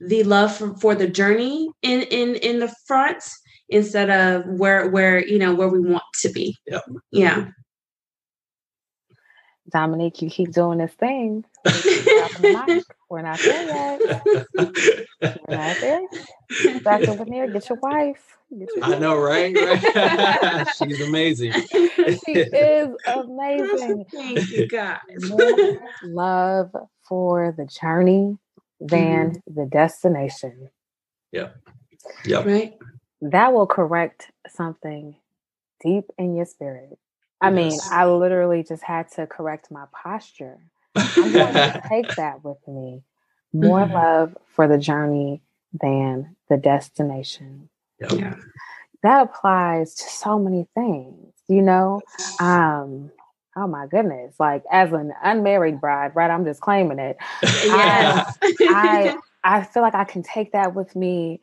the 0.00 0.24
love 0.24 0.56
for, 0.56 0.76
for 0.78 0.94
the 0.96 1.08
journey 1.08 1.68
in 1.82 2.02
in 2.02 2.34
in 2.36 2.58
the 2.58 2.74
front 2.86 3.22
instead 3.68 4.10
of 4.10 4.44
where 4.46 4.90
where 4.90 5.24
you 5.24 5.38
know 5.38 5.54
where 5.54 5.68
we 5.68 5.80
want 5.80 6.02
to 6.22 6.28
be. 6.30 6.56
Yep. 6.66 6.82
Yeah. 7.12 7.46
Dominique, 9.74 10.22
you 10.22 10.30
keep 10.30 10.52
doing 10.52 10.78
this 10.78 10.92
thing. 10.92 11.44
We're 13.10 13.22
not 13.22 13.40
there 13.40 13.66
yet. 13.66 14.22
We're 14.54 15.56
not 15.56 15.76
there. 15.80 16.80
Back 16.84 17.08
over 17.08 17.24
there. 17.24 17.50
Get 17.50 17.68
your 17.68 17.78
wife. 17.82 18.38
Get 18.56 18.68
your 18.76 18.84
I 18.84 18.98
know, 19.00 19.18
right? 19.18 19.52
right? 19.52 20.68
She's 20.78 21.00
amazing. 21.00 21.52
she 21.52 22.32
is 22.32 22.88
amazing. 23.04 24.04
Thank 24.12 24.50
you, 24.50 24.68
guys. 24.68 25.00
More 25.22 25.80
love 26.04 26.70
for 27.08 27.52
the 27.56 27.66
journey 27.66 28.38
than 28.78 29.32
mm-hmm. 29.32 29.60
the 29.60 29.66
destination. 29.66 30.70
Yep. 31.32 31.56
Yep. 32.26 32.46
Right. 32.46 32.74
That 33.22 33.52
will 33.52 33.66
correct 33.66 34.30
something 34.48 35.16
deep 35.82 36.04
in 36.16 36.36
your 36.36 36.46
spirit 36.46 36.96
I 37.40 37.50
mean, 37.50 37.72
yes. 37.72 37.88
I 37.90 38.06
literally 38.06 38.62
just 38.62 38.82
had 38.82 39.10
to 39.12 39.26
correct 39.26 39.70
my 39.70 39.84
posture. 39.92 40.58
I'm 40.94 41.32
going 41.32 41.52
to 41.52 41.82
take 41.88 42.14
that 42.16 42.44
with 42.44 42.66
me. 42.66 43.02
More 43.52 43.80
mm-hmm. 43.80 43.94
love 43.94 44.36
for 44.54 44.66
the 44.66 44.78
journey 44.78 45.42
than 45.80 46.36
the 46.48 46.56
destination. 46.56 47.68
Yep. 48.00 48.12
Yeah. 48.12 48.36
That 49.02 49.22
applies 49.22 49.94
to 49.96 50.04
so 50.04 50.38
many 50.38 50.66
things, 50.74 51.34
you 51.48 51.60
know. 51.60 52.00
Um, 52.40 53.10
oh 53.56 53.66
my 53.66 53.86
goodness, 53.86 54.34
like 54.40 54.64
as 54.70 54.92
an 54.92 55.12
unmarried 55.22 55.80
bride, 55.80 56.12
right? 56.14 56.30
I'm 56.30 56.44
just 56.44 56.60
claiming 56.60 56.98
it. 56.98 57.16
Yes. 57.42 58.38
I, 58.42 58.56
I 58.60 59.16
I 59.44 59.62
feel 59.62 59.82
like 59.82 59.94
I 59.94 60.04
can 60.04 60.22
take 60.22 60.52
that 60.52 60.74
with 60.74 60.96
me 60.96 61.40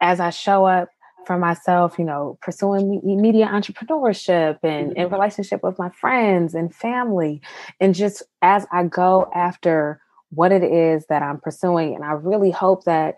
as 0.00 0.18
I 0.18 0.30
show 0.30 0.64
up 0.64 0.90
for 1.26 1.38
myself, 1.38 1.98
you 1.98 2.04
know, 2.04 2.38
pursuing 2.42 3.00
media 3.04 3.46
entrepreneurship 3.46 4.58
and 4.62 4.92
in 4.96 5.04
mm-hmm. 5.04 5.14
relationship 5.14 5.62
with 5.62 5.78
my 5.78 5.90
friends 5.90 6.54
and 6.54 6.74
family. 6.74 7.40
And 7.80 7.94
just 7.94 8.22
as 8.42 8.66
I 8.72 8.84
go 8.84 9.30
after 9.34 10.00
what 10.30 10.52
it 10.52 10.62
is 10.62 11.06
that 11.08 11.22
I'm 11.22 11.38
pursuing. 11.38 11.94
And 11.94 12.04
I 12.04 12.12
really 12.12 12.50
hope 12.50 12.84
that 12.84 13.16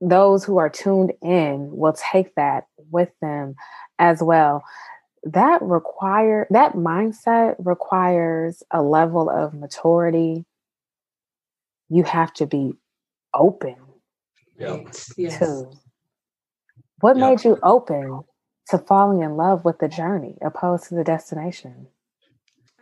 those 0.00 0.44
who 0.44 0.58
are 0.58 0.68
tuned 0.68 1.12
in 1.22 1.70
will 1.70 1.92
take 1.92 2.34
that 2.34 2.66
with 2.90 3.10
them 3.20 3.54
as 3.98 4.22
well. 4.22 4.64
That 5.24 5.62
require 5.62 6.48
that 6.50 6.72
mindset 6.74 7.54
requires 7.58 8.64
a 8.72 8.82
level 8.82 9.30
of 9.30 9.54
maturity. 9.54 10.44
You 11.88 12.02
have 12.02 12.32
to 12.34 12.46
be 12.46 12.72
open 13.32 13.76
Yep. 14.58 14.94
Yes. 15.16 15.38
to 15.38 15.70
what 17.02 17.16
Yep. 17.16 17.28
made 17.28 17.44
you 17.44 17.58
open 17.64 18.22
to 18.68 18.78
falling 18.78 19.22
in 19.22 19.36
love 19.36 19.64
with 19.64 19.78
the 19.78 19.88
journey 19.88 20.38
opposed 20.40 20.84
to 20.84 20.94
the 20.94 21.02
destination. 21.04 21.88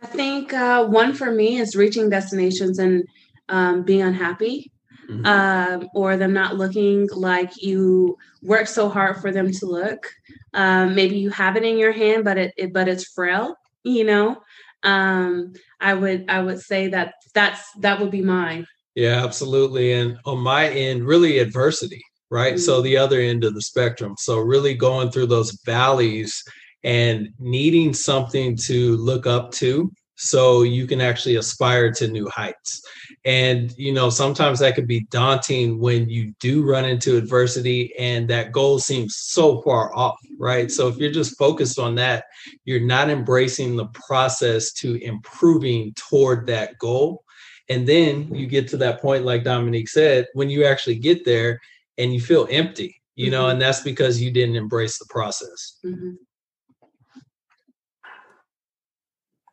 I 0.01 0.05
think 0.05 0.53
uh, 0.53 0.85
one 0.85 1.13
for 1.13 1.31
me 1.31 1.57
is 1.57 1.75
reaching 1.75 2.09
destinations 2.09 2.77
and 2.79 3.03
um, 3.49 3.83
being 3.83 4.01
unhappy, 4.03 4.71
Mhm. 5.09 5.25
um, 5.25 5.89
or 5.95 6.17
them 6.17 6.33
not 6.33 6.55
looking 6.55 7.09
like 7.13 7.61
you 7.61 8.15
worked 8.43 8.69
so 8.69 8.89
hard 8.89 9.17
for 9.17 9.31
them 9.31 9.51
to 9.51 9.65
look. 9.65 10.07
Um, 10.53 10.93
maybe 10.95 11.17
you 11.17 11.31
have 11.31 11.57
it 11.57 11.63
in 11.63 11.77
your 11.79 11.91
hand, 11.91 12.23
but 12.23 12.37
it, 12.37 12.53
it 12.57 12.73
but 12.73 12.87
it's 12.87 13.11
frail. 13.11 13.55
You 13.83 14.03
know, 14.03 14.41
um, 14.83 15.53
I 15.79 15.95
would 15.95 16.29
I 16.29 16.41
would 16.41 16.59
say 16.59 16.89
that 16.89 17.15
that's 17.33 17.63
that 17.79 17.99
would 17.99 18.11
be 18.11 18.21
mine. 18.21 18.67
Yeah, 18.93 19.23
absolutely. 19.23 19.93
And 19.93 20.19
on 20.25 20.39
my 20.39 20.69
end, 20.69 21.05
really 21.07 21.39
adversity, 21.39 22.03
right? 22.31 22.57
So 22.57 22.75
mm-hmm. 22.75 22.85
the 22.85 22.97
other 22.97 23.19
end 23.19 23.43
of 23.43 23.53
the 23.53 23.61
spectrum. 23.61 24.15
So 24.17 24.39
really 24.39 24.73
going 24.73 25.11
through 25.11 25.27
those 25.27 25.51
valleys 25.65 26.43
and 26.83 27.29
needing 27.37 27.93
something 27.93 28.55
to 28.55 28.97
look 28.97 29.27
up 29.27 29.51
to 29.51 29.91
so 30.15 30.61
you 30.61 30.87
can 30.87 31.01
actually 31.01 31.35
aspire 31.35 31.91
to 31.91 32.07
new 32.07 32.29
heights. 32.29 32.81
And, 33.25 33.73
you 33.75 33.91
know, 33.91 34.09
sometimes 34.09 34.59
that 34.59 34.75
can 34.75 34.85
be 34.85 35.01
daunting 35.11 35.79
when 35.79 36.09
you 36.09 36.33
do 36.39 36.63
run 36.63 36.85
into 36.85 37.17
adversity 37.17 37.93
and 37.97 38.27
that 38.29 38.51
goal 38.51 38.79
seems 38.79 39.17
so 39.17 39.61
far 39.63 39.95
off, 39.95 40.17
right? 40.39 40.71
So 40.71 40.87
if 40.87 40.97
you're 40.97 41.11
just 41.11 41.37
focused 41.37 41.79
on 41.79 41.95
that, 41.95 42.25
you're 42.65 42.85
not 42.85 43.09
embracing 43.09 43.75
the 43.75 43.87
process 43.87 44.71
to 44.73 45.03
improving 45.03 45.93
toward 45.95 46.45
that 46.47 46.77
goal. 46.77 47.23
And 47.69 47.87
then 47.87 48.33
you 48.33 48.47
get 48.47 48.67
to 48.69 48.77
that 48.77 49.01
point, 49.01 49.25
like 49.25 49.43
Dominique 49.43 49.89
said, 49.89 50.27
when 50.33 50.49
you 50.49 50.65
actually 50.65 50.95
get 50.95 51.25
there 51.25 51.59
and 52.01 52.13
you 52.13 52.19
feel 52.21 52.47
empty, 52.49 53.01
you 53.15 53.29
know, 53.29 53.45
Mhm. 53.45 53.51
and 53.51 53.61
that's 53.61 53.81
because 53.81 54.21
you 54.21 54.31
didn't 54.31 54.55
embrace 54.55 54.97
the 54.97 55.05
process. 55.09 55.77
Mhm. 55.85 56.17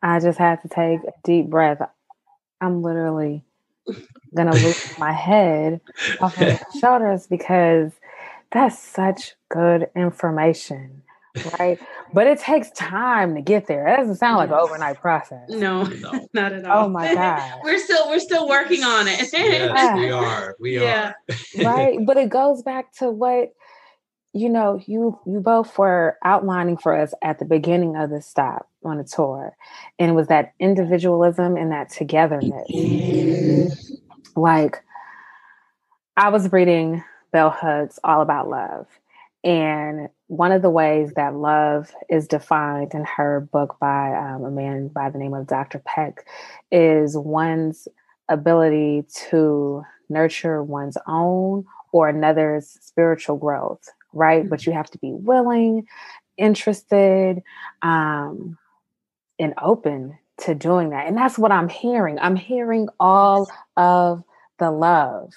I 0.01 0.19
just 0.19 0.39
had 0.39 0.61
to 0.63 0.67
take 0.69 1.01
a 1.03 1.13
deep 1.23 1.47
breath. 1.49 1.81
I'm 2.61 2.81
literally 2.81 3.43
gonna 4.35 4.55
lose 4.55 4.75
my 4.97 5.11
head 5.11 5.81
off 6.21 6.33
of 6.37 6.47
my 6.47 6.59
shoulders 6.79 7.27
because 7.27 7.91
that's 8.51 8.79
such 8.79 9.35
good 9.49 9.89
information, 9.95 11.03
right? 11.59 11.79
But 12.13 12.27
it 12.27 12.39
takes 12.39 12.71
time 12.71 13.35
to 13.35 13.41
get 13.41 13.67
there. 13.67 13.87
It 13.87 13.97
doesn't 13.97 14.15
sound 14.15 14.37
like 14.37 14.49
an 14.49 14.55
overnight 14.55 14.99
process. 14.99 15.49
No, 15.49 15.83
No. 15.83 16.27
not 16.33 16.53
at 16.53 16.65
oh 16.65 16.69
all. 16.69 16.85
Oh 16.85 16.89
my 16.89 17.13
God. 17.15 17.59
we're 17.63 17.79
still 17.79 18.07
we're 18.09 18.19
still 18.19 18.47
working 18.47 18.83
on 18.83 19.07
it. 19.07 19.29
Yes, 19.31 19.95
we 19.97 20.11
are. 20.11 20.55
We 20.59 20.79
yeah. 20.79 21.13
are. 21.29 21.63
right 21.63 21.99
but 22.05 22.17
it 22.17 22.29
goes 22.29 22.61
back 22.61 22.91
to 22.93 23.09
what 23.09 23.53
you 24.33 24.49
know 24.49 24.79
you 24.85 25.19
you 25.25 25.39
both 25.39 25.77
were 25.77 26.17
outlining 26.23 26.77
for 26.77 26.95
us 26.95 27.13
at 27.23 27.39
the 27.39 27.45
beginning 27.45 27.95
of 27.95 28.09
the 28.09 28.21
stop 28.21 28.69
on 28.83 28.97
the 28.97 29.03
tour 29.03 29.55
and 29.97 30.11
it 30.11 30.13
was 30.13 30.27
that 30.27 30.53
individualism 30.59 31.57
and 31.57 31.71
that 31.71 31.89
togetherness 31.89 32.69
mm-hmm. 32.71 34.39
like 34.39 34.83
i 36.15 36.29
was 36.29 36.51
reading 36.51 37.03
bell 37.31 37.49
hooks 37.49 37.97
all 38.03 38.21
about 38.21 38.47
love 38.47 38.85
and 39.43 40.09
one 40.29 40.53
of 40.53 40.63
the 40.63 40.71
ways 40.71 41.13
that 41.17 41.35
love 41.35 41.91
is 42.09 42.27
defined 42.27 42.93
in 42.95 43.05
her 43.05 43.41
book 43.51 43.77
by 43.81 44.15
um, 44.15 44.45
a 44.45 44.51
man 44.51 44.89
by 44.89 45.09
the 45.11 45.19
name 45.19 45.33
of 45.35 45.47
dr 45.47 45.79
peck 45.85 46.27
is 46.71 47.17
one's 47.17 47.87
ability 48.29 49.05
to 49.29 49.83
nurture 50.09 50.63
one's 50.63 50.97
own 51.07 51.65
or 51.93 52.09
another's 52.09 52.77
spiritual 52.81 53.37
growth, 53.37 53.83
right? 54.13 54.49
But 54.49 54.65
you 54.67 54.73
have 54.73 54.91
to 54.91 54.99
be 54.99 55.13
willing, 55.13 55.87
interested, 56.37 57.41
um, 57.81 58.57
and 59.39 59.53
open 59.61 60.17
to 60.39 60.55
doing 60.55 60.91
that. 60.91 61.07
And 61.07 61.17
that's 61.17 61.39
what 61.39 61.51
I'm 61.51 61.69
hearing. 61.69 62.19
I'm 62.19 62.35
hearing 62.35 62.89
all 62.99 63.49
of 63.77 64.23
the 64.59 64.71
love. 64.71 65.33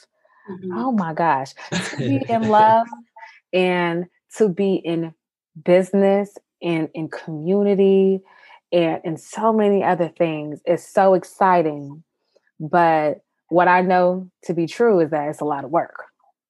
Mhm. 0.50 0.70
Oh 0.76 0.92
my 0.92 1.14
gosh. 1.14 1.54
To 1.90 1.96
be 1.98 2.24
in 2.28 2.48
love 2.48 2.86
and 3.52 4.06
to 4.36 4.48
be 4.48 4.74
in 4.74 5.14
business 5.64 6.36
and 6.62 6.88
in 6.94 7.08
community 7.08 8.20
and 8.72 9.00
in 9.04 9.16
so 9.16 9.52
many 9.52 9.82
other 9.84 10.08
things 10.08 10.60
is 10.66 10.86
so 10.86 11.14
exciting. 11.14 12.02
But 12.58 13.22
what 13.48 13.68
I 13.68 13.82
know 13.82 14.30
to 14.44 14.54
be 14.54 14.66
true 14.66 15.00
is 15.00 15.10
that 15.10 15.28
it's 15.28 15.40
a 15.40 15.44
lot 15.44 15.64
of 15.64 15.70
work. 15.70 16.04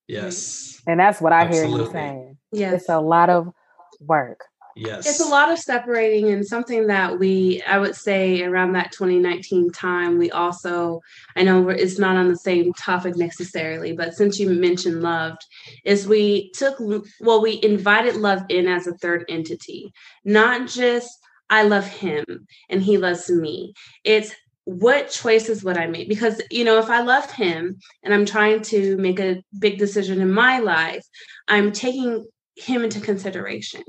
Yes. 0.07 0.81
And 0.87 1.01
that's 1.01 1.21
what 1.21 1.33
I 1.33 1.49
hear 1.49 1.65
you 1.65 1.91
saying. 1.91 2.37
Yes. 2.53 2.83
It's 2.83 2.89
a 2.89 3.01
lot 3.01 3.31
of 3.31 3.53
work. 4.01 4.41
Yes. 4.77 5.07
It's 5.07 5.21
a 5.21 5.29
lot 5.29 5.51
of 5.51 5.59
separating 5.59 6.31
and 6.31 6.47
something 6.47 6.87
that 6.87 7.19
we, 7.19 7.63
I 7.67 7.79
would 7.79 7.95
say 7.95 8.43
around 8.43 8.73
that 8.73 8.93
2019 8.93 9.71
time, 9.71 10.19
we 10.19 10.31
also, 10.31 11.01
I 11.37 11.43
know 11.43 11.69
it's 11.69 11.99
not 11.99 12.17
on 12.17 12.29
the 12.29 12.37
same 12.37 12.73
topic 12.75 13.17
necessarily, 13.17 13.93
but 13.93 14.15
since 14.15 14.39
you 14.39 14.49
mentioned 14.51 15.03
loved, 15.03 15.45
is 15.85 16.07
we 16.07 16.51
took, 16.53 16.77
well, 17.21 17.43
we 17.43 17.61
invited 17.63 18.17
love 18.17 18.43
in 18.49 18.67
as 18.67 18.87
a 18.87 18.95
third 18.95 19.25
entity, 19.29 19.93
not 20.25 20.69
just 20.69 21.19
I 21.51 21.65
love 21.65 21.87
him 21.87 22.25
and 22.71 22.83
he 22.83 22.97
loves 22.97 23.29
me. 23.31 23.75
It's 24.05 24.35
what 24.65 25.11
choices 25.11 25.65
would 25.65 25.77
I 25.77 25.87
make? 25.87 26.09
Because, 26.09 26.41
you 26.51 26.65
know, 26.65 26.79
if 26.79 26.89
I 26.89 27.03
love 27.03 27.31
him 27.31 27.79
and 28.03 28.15
I'm 28.15 28.25
trying 28.25 28.63
to 28.63 28.97
make 28.97 29.21
a 29.21 29.43
big 29.59 29.79
decision 29.79 30.21
in 30.21 30.33
my 30.33 30.61
life, 30.61 31.05
I'm 31.49 31.73
taking 31.73 32.27
him 32.57 32.85
into 32.85 33.01
consideration. 33.01 33.83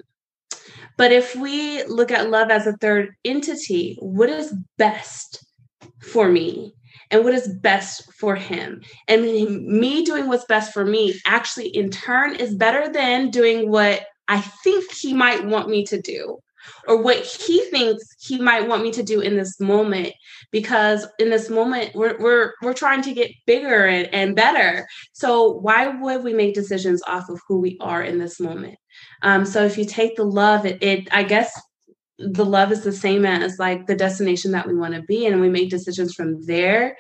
But 0.98 1.12
if 1.12 1.36
we 1.36 1.84
look 1.86 2.12
at 2.12 2.30
love 2.30 2.50
as 2.50 2.68
a 2.68 2.78
third 2.78 3.10
entity, 3.26 3.98
what 4.00 4.30
is 4.30 4.56
best 4.78 5.44
for 6.02 6.30
me? 6.30 6.74
And 7.12 7.24
what 7.24 7.34
is 7.34 7.48
best 7.48 8.12
for 8.14 8.36
him? 8.36 8.82
And 9.08 9.24
me 9.24 10.04
doing 10.04 10.28
what's 10.28 10.46
best 10.46 10.74
for 10.74 10.86
me 10.86 11.16
actually, 11.26 11.68
in 11.68 11.90
turn, 11.90 12.36
is 12.36 12.56
better 12.56 12.92
than 12.92 13.30
doing 13.30 13.70
what 13.70 14.06
I 14.28 14.42
think 14.42 14.92
he 14.92 15.14
might 15.14 15.46
want 15.46 15.70
me 15.70 15.86
to 15.86 16.02
do 16.02 16.40
or 16.88 17.02
what 17.02 17.18
he 17.18 17.62
thinks 17.66 18.04
he 18.20 18.40
might 18.40 18.68
want 18.68 18.84
me 18.84 18.92
to 18.92 19.04
do 19.04 19.20
in 19.20 19.36
this 19.36 19.60
moment. 19.60 20.14
Because 20.52 21.06
in 21.20 21.30
this 21.30 21.50
moment 21.50 21.94
we're 21.94 22.18
we're, 22.20 22.54
we're 22.62 22.74
trying 22.74 23.02
to 23.04 23.14
get 23.14 23.32
bigger 23.46 23.86
and, 23.86 24.08
and 24.14 24.36
better. 24.36 24.88
So 25.14 25.52
why 25.52 25.88
would 25.88 26.24
we 26.24 26.34
make 26.34 26.54
decisions 26.54 27.02
off 27.06 27.30
of 27.30 27.42
who 27.48 27.60
we 27.60 27.78
are 27.82 28.02
in 28.02 28.18
this 28.18 28.40
moment 28.40 28.78
um, 29.22 29.46
so 29.46 29.64
if 29.66 29.78
you 29.78 29.86
take 29.86 30.16
the 30.16 30.26
love, 30.26 30.66
it, 30.66 30.82
it 30.82 31.08
I 31.12 31.24
guess 31.24 31.60
the 32.18 32.46
love 32.46 32.72
is 32.72 32.84
the 32.84 32.92
same 32.92 33.26
as 33.26 33.58
like 33.60 33.88
the 33.88 33.96
destination 33.96 34.52
that 34.52 34.68
we 34.68 34.76
want 34.76 34.94
to 34.94 35.02
be, 35.02 35.26
and 35.26 35.42
we 35.42 35.50
make 35.50 35.70
decisions 35.70 36.14
from 36.14 36.46
there. 36.46 36.98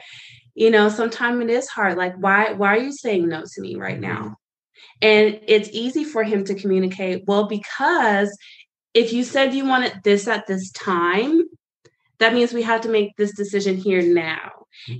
You 0.56 0.70
know, 0.70 0.89
sometimes 0.89 1.41
it 1.41 1.49
is 1.49 1.68
hard. 1.68 1.97
Like, 1.97 2.16
why 2.18 2.54
why 2.54 2.76
are 2.76 2.82
you 2.82 2.91
saying 2.91 3.28
no 3.28 3.43
to 3.43 3.62
me 3.62 3.76
right 3.76 3.99
now? 3.99 4.38
And 5.01 5.39
it's 5.47 5.70
easy 5.72 6.04
for 6.04 6.24
him 6.24 6.45
to 6.45 6.56
communicate. 6.56 7.24
Well, 7.28 7.47
because 7.47 8.36
if 8.93 9.12
you 9.12 9.24
said 9.24 9.54
you 9.54 9.66
wanted 9.66 10.01
this 10.04 10.28
at 10.28 10.47
this 10.47 10.72
time, 10.72 11.43
that 12.20 12.34
means 12.34 12.54
we 12.54 12.62
have 12.62 12.82
to 12.82 12.89
make 12.89 13.16
this 13.18 13.36
decision 13.36 13.76
here 13.76 14.01
now. 14.01 14.51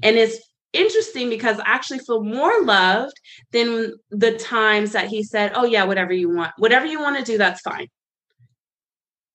And 0.02 0.18
it's 0.18 0.38
interesting 0.74 1.30
because 1.30 1.60
I 1.60 1.64
actually 1.68 2.00
feel 2.00 2.24
more 2.24 2.64
loved 2.64 3.20
than 3.52 3.94
the 4.12 4.38
times 4.38 4.92
that 4.94 5.08
he 5.08 5.24
said, 5.24 5.54
Oh, 5.56 5.66
yeah, 5.66 5.84
whatever 5.86 6.14
you 6.14 6.30
want, 6.30 6.54
whatever 6.58 6.86
you 6.86 7.00
want 7.00 7.18
to 7.18 7.24
do, 7.24 7.38
that's 7.38 7.62
fine. 7.62 7.88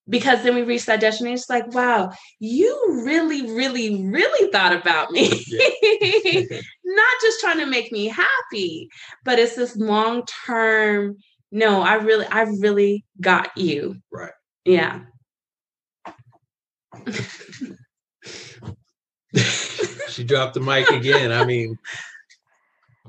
Because 0.09 0.43
then 0.43 0.55
we 0.55 0.63
reached 0.63 0.87
that 0.87 1.01
destination, 1.01 1.35
it's 1.35 1.51
like, 1.51 1.75
wow, 1.75 2.11
you 2.39 3.03
really, 3.05 3.43
really, 3.55 4.05
really 4.07 4.51
thought 4.51 4.73
about 4.75 5.11
me. 5.11 5.29
Not 6.85 7.15
just 7.21 7.41
trying 7.41 7.59
to 7.59 7.67
make 7.67 7.93
me 7.93 8.07
happy, 8.07 8.89
but 9.25 9.39
it's 9.39 9.55
this 9.55 9.77
long 9.77 10.25
term, 10.47 11.19
no, 11.53 11.83
I 11.83 11.95
really, 11.97 12.25
I 12.27 12.43
really 12.43 13.05
got 13.21 13.55
you. 13.57 13.97
Right. 14.11 14.33
Yeah. 14.65 15.01
she 20.09 20.25
dropped 20.25 20.55
the 20.55 20.61
mic 20.61 20.89
again. 20.91 21.33
I 21.33 21.45
mean, 21.45 21.79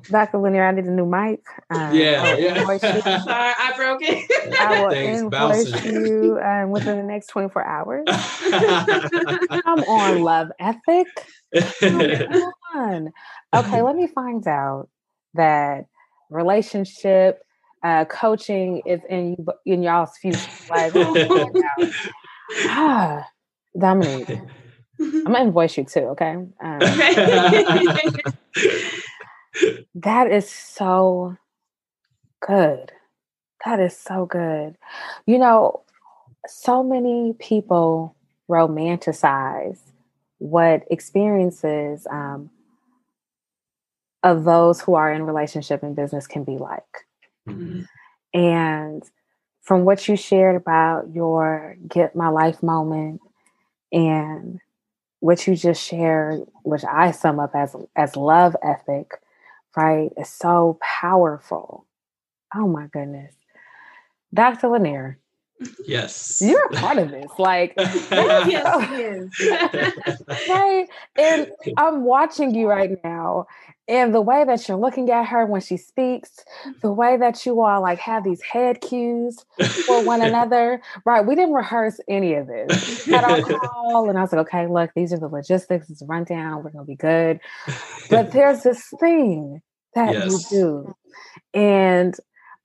Dr. 0.09 0.37
Lanier, 0.39 0.67
I 0.67 0.71
need 0.71 0.85
a 0.85 0.91
new 0.91 1.05
mic. 1.05 1.43
Um, 1.69 1.93
Yeah, 1.93 2.35
yeah. 2.37 2.77
Sorry, 2.77 3.53
I 3.59 3.73
broke 3.75 4.01
it. 4.01 4.59
I 4.59 4.81
will 4.81 4.89
Things 4.91 5.21
invoice 5.21 5.71
bouncing. 5.71 5.93
you 5.93 6.39
um, 6.43 6.71
within 6.71 6.97
the 6.97 7.03
next 7.03 7.27
24 7.27 7.65
hours. 7.65 8.05
I'm 8.09 9.83
on 9.83 10.21
love 10.21 10.51
ethic. 10.59 11.07
Come 11.79 12.51
on. 12.75 13.11
Okay, 13.53 13.81
let 13.81 13.95
me 13.95 14.07
find 14.07 14.47
out 14.47 14.89
that 15.33 15.85
relationship 16.29 17.41
uh, 17.83 18.05
coaching 18.05 18.81
is 18.85 18.99
in 19.09 19.37
in 19.65 19.83
y'all's 19.83 20.17
future. 20.17 20.39
Like, 20.69 20.91
ah, 22.65 23.27
Dominique, 23.77 24.39
I'm 24.99 25.23
gonna 25.23 25.39
invoice 25.39 25.77
you 25.77 25.85
too. 25.85 26.01
Okay. 26.01 26.31
Um, 26.31 26.51
that 29.95 30.31
is 30.31 30.49
so 30.49 31.37
good. 32.45 32.91
That 33.65 33.79
is 33.79 33.95
so 33.97 34.25
good. 34.25 34.75
You 35.25 35.37
know, 35.39 35.83
so 36.47 36.83
many 36.83 37.33
people 37.39 38.15
romanticize 38.49 39.79
what 40.39 40.83
experiences 40.89 42.07
um, 42.09 42.49
of 44.23 44.43
those 44.43 44.81
who 44.81 44.95
are 44.95 45.11
in 45.11 45.23
relationship 45.23 45.83
and 45.83 45.95
business 45.95 46.27
can 46.27 46.43
be 46.43 46.57
like. 46.57 46.83
Mm-hmm. 47.47 47.81
And 48.33 49.03
from 49.61 49.85
what 49.85 50.07
you 50.07 50.15
shared 50.15 50.55
about 50.55 51.13
your 51.13 51.77
get 51.87 52.15
my 52.15 52.29
life 52.29 52.63
moment 52.63 53.21
and 53.91 54.59
what 55.21 55.47
you 55.47 55.55
just 55.55 55.83
shared, 55.83 56.41
which 56.63 56.83
I 56.85 57.11
sum 57.11 57.39
up 57.39 57.51
as 57.55 57.75
as 57.95 58.15
love 58.15 58.55
ethic, 58.63 59.11
right, 59.77 60.11
is 60.17 60.29
so 60.29 60.79
powerful. 60.81 61.87
Oh 62.55 62.67
my 62.67 62.87
goodness. 62.87 63.35
Dr. 64.33 64.69
Lanier, 64.69 65.19
Yes. 65.85 66.41
You're 66.41 66.65
a 66.65 66.69
part 66.69 66.97
of 66.97 67.11
this. 67.11 67.31
Like, 67.37 67.73
yes, 67.77 69.29
right. 70.49 70.87
And 71.17 71.51
I'm 71.77 72.03
watching 72.03 72.53
you 72.55 72.67
right 72.67 72.91
now. 73.03 73.47
And 73.87 74.13
the 74.13 74.21
way 74.21 74.43
that 74.45 74.67
you're 74.67 74.77
looking 74.77 75.09
at 75.09 75.25
her 75.25 75.47
when 75.47 75.61
she 75.61 75.75
speaks, 75.75 76.29
the 76.83 76.91
way 76.91 77.17
that 77.17 77.43
you 77.43 77.59
all 77.61 77.81
like 77.81 77.97
have 77.97 78.23
these 78.23 78.41
head 78.41 78.81
cues 78.81 79.43
for 79.87 80.05
one 80.05 80.21
another, 80.21 80.79
right? 81.05 81.25
We 81.25 81.33
didn't 81.33 81.55
rehearse 81.55 81.99
any 82.07 82.35
of 82.35 82.45
this. 82.45 83.05
Had 83.05 83.23
our 83.23 83.41
call, 83.41 84.07
and 84.07 84.15
I 84.15 84.21
was 84.21 84.31
like, 84.31 84.41
okay, 84.41 84.67
look, 84.67 84.91
these 84.95 85.11
are 85.11 85.17
the 85.17 85.27
logistics, 85.27 85.89
it's 85.89 86.03
a 86.03 86.05
rundown, 86.05 86.63
we're 86.63 86.69
gonna 86.69 86.85
be 86.85 86.95
good. 86.95 87.39
But 88.11 88.31
there's 88.31 88.61
this 88.61 88.93
thing 88.99 89.59
that 89.95 90.13
yes. 90.13 90.51
you 90.51 90.59
do. 90.59 90.95
And 91.55 92.15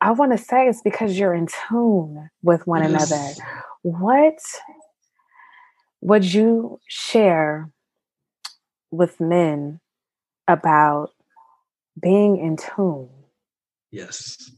I 0.04 0.10
want 0.10 0.32
to 0.32 0.38
say 0.38 0.68
it's 0.68 0.82
because 0.82 1.18
you're 1.18 1.32
in 1.32 1.48
tune 1.66 2.28
with 2.42 2.66
one 2.66 2.82
yes. 2.82 3.10
another. 3.10 3.32
What 3.80 4.38
would 6.02 6.30
you 6.30 6.78
share 6.86 7.70
with 8.90 9.18
men 9.18 9.80
about 10.46 11.08
being 12.00 12.36
in 12.36 12.58
tune? 12.58 13.08
Yes. 13.90 14.50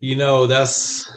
You 0.00 0.16
know, 0.16 0.46
that's, 0.46 1.12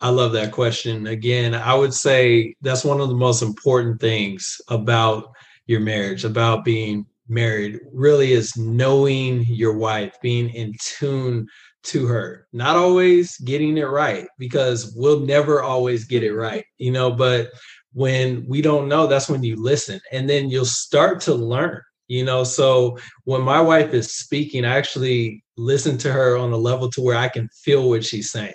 I 0.00 0.08
love 0.08 0.32
that 0.32 0.50
question. 0.50 1.06
Again, 1.06 1.54
I 1.54 1.74
would 1.74 1.94
say 1.94 2.56
that's 2.62 2.84
one 2.84 3.00
of 3.00 3.08
the 3.08 3.14
most 3.14 3.42
important 3.42 4.00
things 4.00 4.60
about 4.66 5.30
your 5.66 5.78
marriage, 5.78 6.24
about 6.24 6.64
being 6.64 7.06
married, 7.28 7.78
really 7.92 8.32
is 8.32 8.56
knowing 8.56 9.44
your 9.46 9.76
wife, 9.76 10.16
being 10.20 10.50
in 10.50 10.74
tune 10.80 11.46
to 11.84 12.06
her. 12.06 12.46
Not 12.52 12.76
always 12.76 13.36
getting 13.38 13.76
it 13.78 13.88
right 13.88 14.26
because 14.38 14.94
we'll 14.96 15.20
never 15.20 15.62
always 15.62 16.04
get 16.04 16.22
it 16.22 16.34
right, 16.34 16.64
you 16.78 16.92
know, 16.92 17.10
but 17.10 17.50
when 17.92 18.44
we 18.48 18.62
don't 18.62 18.88
know, 18.88 19.06
that's 19.06 19.28
when 19.28 19.42
you 19.42 19.56
listen 19.56 20.00
and 20.12 20.28
then 20.28 20.48
you'll 20.48 20.64
start 20.64 21.20
to 21.22 21.34
learn, 21.34 21.80
you 22.08 22.24
know. 22.24 22.44
So 22.44 22.98
when 23.24 23.42
my 23.42 23.60
wife 23.60 23.92
is 23.92 24.14
speaking, 24.14 24.64
I 24.64 24.76
actually 24.76 25.44
listen 25.56 25.98
to 25.98 26.12
her 26.12 26.36
on 26.36 26.52
a 26.52 26.56
level 26.56 26.88
to 26.90 27.02
where 27.02 27.16
I 27.16 27.28
can 27.28 27.48
feel 27.48 27.88
what 27.88 28.04
she's 28.04 28.30
saying, 28.30 28.54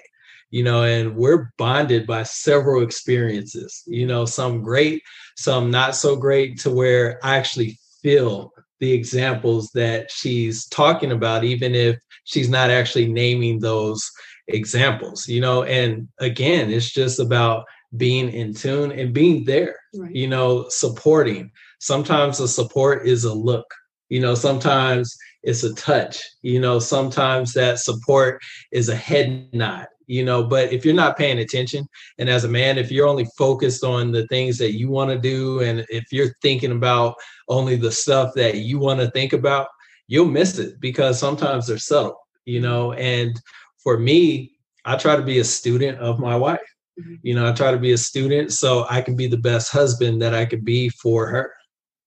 you 0.50 0.64
know, 0.64 0.84
and 0.84 1.16
we're 1.16 1.52
bonded 1.58 2.08
by 2.08 2.24
several 2.24 2.82
experiences, 2.82 3.84
you 3.86 4.08
know, 4.08 4.26
some 4.26 4.64
great, 4.64 5.04
some 5.36 5.70
not 5.70 5.96
so 5.96 6.16
great, 6.16 6.60
to 6.62 6.72
where 6.72 7.20
I 7.24 7.38
actually 7.38 7.78
feel 8.02 8.54
the 8.80 8.92
examples 8.92 9.70
that 9.74 10.12
she's 10.12 10.68
talking 10.68 11.12
about, 11.12 11.44
even 11.44 11.74
if 11.76 11.98
she's 12.26 12.50
not 12.50 12.70
actually 12.70 13.08
naming 13.08 13.60
those 13.60 14.10
examples, 14.48 15.28
you 15.28 15.42
know. 15.42 15.64
And 15.64 16.08
again, 16.20 16.72
it's 16.72 16.92
just 16.92 17.20
about 17.20 17.66
being 17.96 18.30
in 18.30 18.54
tune 18.54 18.92
and 18.92 19.14
being 19.14 19.46
there, 19.46 19.76
right. 19.96 20.14
you 20.14 20.28
know, 20.28 20.68
supporting. 20.70 21.52
Sometimes 21.80 22.38
the 22.38 22.48
support 22.48 23.08
is 23.08 23.24
a 23.24 23.34
look, 23.34 23.66
you 24.10 24.20
know, 24.20 24.36
sometimes 24.36 25.16
it's 25.44 25.64
a 25.64 25.74
touch, 25.76 26.22
you 26.42 26.60
know, 26.60 26.80
sometimes 26.80 27.54
that 27.54 27.80
support 27.80 28.42
is 28.72 28.90
a 28.90 28.96
head 28.96 29.50
nod, 29.54 29.88
you 30.08 30.24
know 30.24 30.44
but 30.44 30.72
if 30.72 30.84
you're 30.84 30.94
not 30.94 31.18
paying 31.18 31.40
attention 31.40 31.88
and 32.18 32.30
as 32.30 32.46
a 32.46 32.50
man 32.50 32.78
if 32.78 32.92
you're 32.92 33.08
only 33.08 33.26
focused 33.38 33.84
on 33.84 34.12
the 34.12 34.26
things 34.28 34.58
that 34.58 34.74
you 34.74 34.90
want 34.90 35.12
to 35.12 35.20
do 35.20 35.62
and 35.62 35.86
if 35.90 36.06
you're 36.12 36.34
thinking 36.42 36.72
about 36.72 37.16
only 37.50 37.76
the 37.76 37.92
stuff 37.92 38.34
that 38.34 38.56
you 38.56 38.80
want 38.80 39.00
to 39.00 39.12
think 39.12 39.34
about 39.34 39.68
you'll 40.08 40.26
miss 40.26 40.58
it 40.58 40.80
because 40.80 41.20
sometimes 41.20 41.68
they're 41.68 41.78
subtle 41.78 42.18
you 42.46 42.62
know? 42.62 42.94
And 42.94 43.40
for 43.84 43.98
me 43.98 44.54
i 44.86 44.96
try 44.96 45.16
to 45.16 45.22
be 45.22 45.40
a 45.40 45.44
student 45.44 46.00
of 46.00 46.20
my 46.20 46.36
wife 46.36 46.60
mm-hmm. 47.00 47.16
you 47.22 47.36
know 47.36 47.48
i 47.48 47.52
try 47.52 47.72
to 47.72 47.78
be 47.78 47.92
a 47.92 47.98
student 47.98 48.52
so 48.52 48.86
i 48.90 49.02
can 49.02 49.16
be 49.16 49.28
the 49.28 49.38
best 49.38 49.72
husband 49.72 50.22
that 50.22 50.34
i 50.34 50.46
could 50.46 50.66
be 50.66 50.90
for 50.90 51.28
her. 51.28 51.54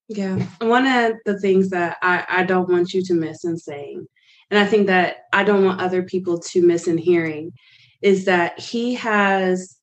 Yeah 0.08 0.44
one 0.60 0.86
of 0.86 1.12
the 1.24 1.38
things 1.38 1.70
that 1.70 1.98
i, 2.02 2.24
I 2.28 2.44
don't 2.44 2.68
want 2.68 2.92
you 2.92 3.02
to 3.04 3.14
miss 3.14 3.44
in 3.44 3.56
saying 3.56 4.06
and 4.50 4.58
i 4.58 4.66
think 4.66 4.88
that 4.88 5.26
i 5.32 5.44
don't 5.44 5.64
want 5.64 5.80
other 5.80 6.02
people 6.02 6.38
to 6.38 6.62
miss 6.62 6.88
in 6.88 6.98
hearing 6.98 7.52
is 8.02 8.24
that 8.26 8.58
he 8.58 8.94
has 8.94 9.76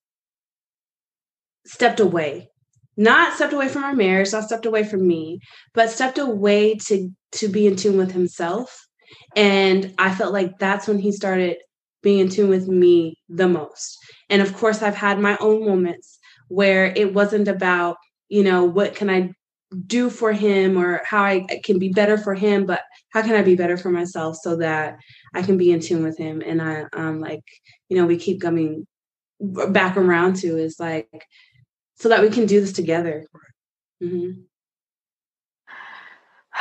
stepped 1.66 2.00
away. 2.00 2.50
Not 2.96 3.36
stepped 3.36 3.54
away 3.54 3.68
from 3.68 3.84
our 3.84 3.94
marriage 3.94 4.32
not 4.34 4.46
stepped 4.46 4.66
away 4.66 4.84
from 4.84 5.08
me 5.08 5.40
but 5.74 5.92
stepped 5.92 6.18
away 6.18 6.76
to 6.88 7.10
to 7.34 7.48
be 7.48 7.68
in 7.68 7.76
tune 7.76 7.98
with 7.98 8.12
himself. 8.12 8.88
And 9.36 9.94
i 10.00 10.14
felt 10.14 10.34
like 10.34 10.58
that's 10.58 10.88
when 10.88 11.00
he 11.00 11.12
started 11.12 11.58
being 12.02 12.20
in 12.20 12.30
tune 12.30 12.50
with 12.50 12.68
me 12.68 13.18
the 13.30 13.48
most. 13.48 13.98
And 14.30 14.42
of 14.42 14.56
course 14.56 14.82
i've 14.82 14.96
had 14.96 15.20
my 15.20 15.38
own 15.40 15.66
moments 15.66 16.18
where 16.48 16.86
it 16.96 17.14
wasn't 17.14 17.48
about 17.48 17.98
you 18.30 18.44
know 18.44 18.64
what 18.66 18.96
can 18.96 19.10
i 19.10 19.32
do 19.86 20.10
for 20.10 20.32
him 20.32 20.78
or 20.78 21.02
how 21.06 21.24
i 21.24 21.46
can 21.64 21.78
be 21.78 21.90
better 21.90 22.18
for 22.18 22.34
him 22.34 22.66
but 22.66 22.82
how 23.10 23.22
can 23.22 23.36
i 23.36 23.42
be 23.42 23.56
better 23.56 23.78
for 23.78 23.90
myself 23.90 24.38
so 24.42 24.56
that 24.56 24.96
i 25.34 25.42
can 25.42 25.58
be 25.58 25.72
in 25.72 25.80
tune 25.80 26.04
with 26.04 26.18
him? 26.18 26.42
And 26.46 26.62
i 26.62 26.86
um 26.94 27.20
like 27.20 27.44
you 27.90 27.98
know 27.98 28.06
we 28.06 28.18
keep 28.18 28.42
coming 28.42 28.86
back 29.40 29.98
around 29.98 30.36
to 30.36 30.58
is 30.58 30.80
like 30.80 31.26
so 31.96 32.10
that 32.10 32.22
we 32.22 32.30
can 32.30 32.46
do 32.46 32.60
this 32.60 32.74
together 32.74 33.26
mm-hmm. 34.04 34.42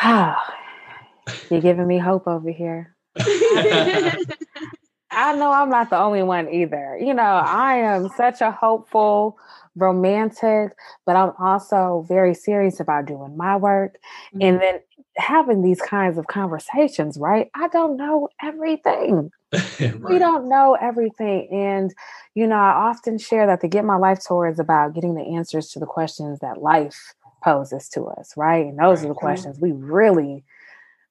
you're 1.51 1.61
giving 1.61 1.87
me 1.87 1.99
hope 1.99 2.27
over 2.27 2.51
here 2.51 2.95
I 5.17 5.35
know 5.35 5.51
I'm 5.51 5.71
not 5.71 5.89
the 5.89 5.99
only 5.99 6.23
one 6.23 6.49
either. 6.51 6.99
You 7.01 7.15
know, 7.15 7.23
I 7.23 7.77
am 7.77 8.11
such 8.17 8.43
a 8.43 8.51
hopeful, 8.51 9.39
romantic, 9.75 10.73
but 11.07 11.17
I'm 11.17 11.33
also 11.39 12.05
very 12.07 12.35
serious 12.35 12.81
about 12.81 13.07
doing 13.07 13.35
my 13.35 13.57
work. 13.57 13.97
Mm-hmm. 14.35 14.43
And 14.43 14.61
then 14.61 14.81
having 15.17 15.63
these 15.63 15.81
kinds 15.81 16.19
of 16.19 16.27
conversations, 16.27 17.17
right? 17.19 17.49
I 17.55 17.69
don't 17.69 17.97
know 17.97 18.29
everything. 18.43 19.31
right. 19.81 20.01
We 20.01 20.19
don't 20.19 20.49
know 20.49 20.77
everything. 20.81 21.49
And, 21.51 21.95
you 22.35 22.47
know, 22.47 22.57
I 22.57 22.89
often 22.89 23.19
share 23.19 23.47
that 23.47 23.61
the 23.61 23.69
Get 23.69 23.85
My 23.85 23.97
Life 23.97 24.21
Tour 24.27 24.49
is 24.49 24.59
about 24.59 24.95
getting 24.95 25.15
the 25.15 25.37
answers 25.37 25.69
to 25.71 25.79
the 25.79 25.87
questions 25.87 26.41
that 26.41 26.61
life 26.61 27.15
poses 27.43 27.89
to 27.91 28.05
us, 28.05 28.33
right? 28.37 28.67
And 28.67 28.79
those 28.79 28.99
right. 28.99 29.07
are 29.07 29.09
the 29.09 29.15
questions 29.15 29.59
we 29.61 29.73
really 29.73 30.45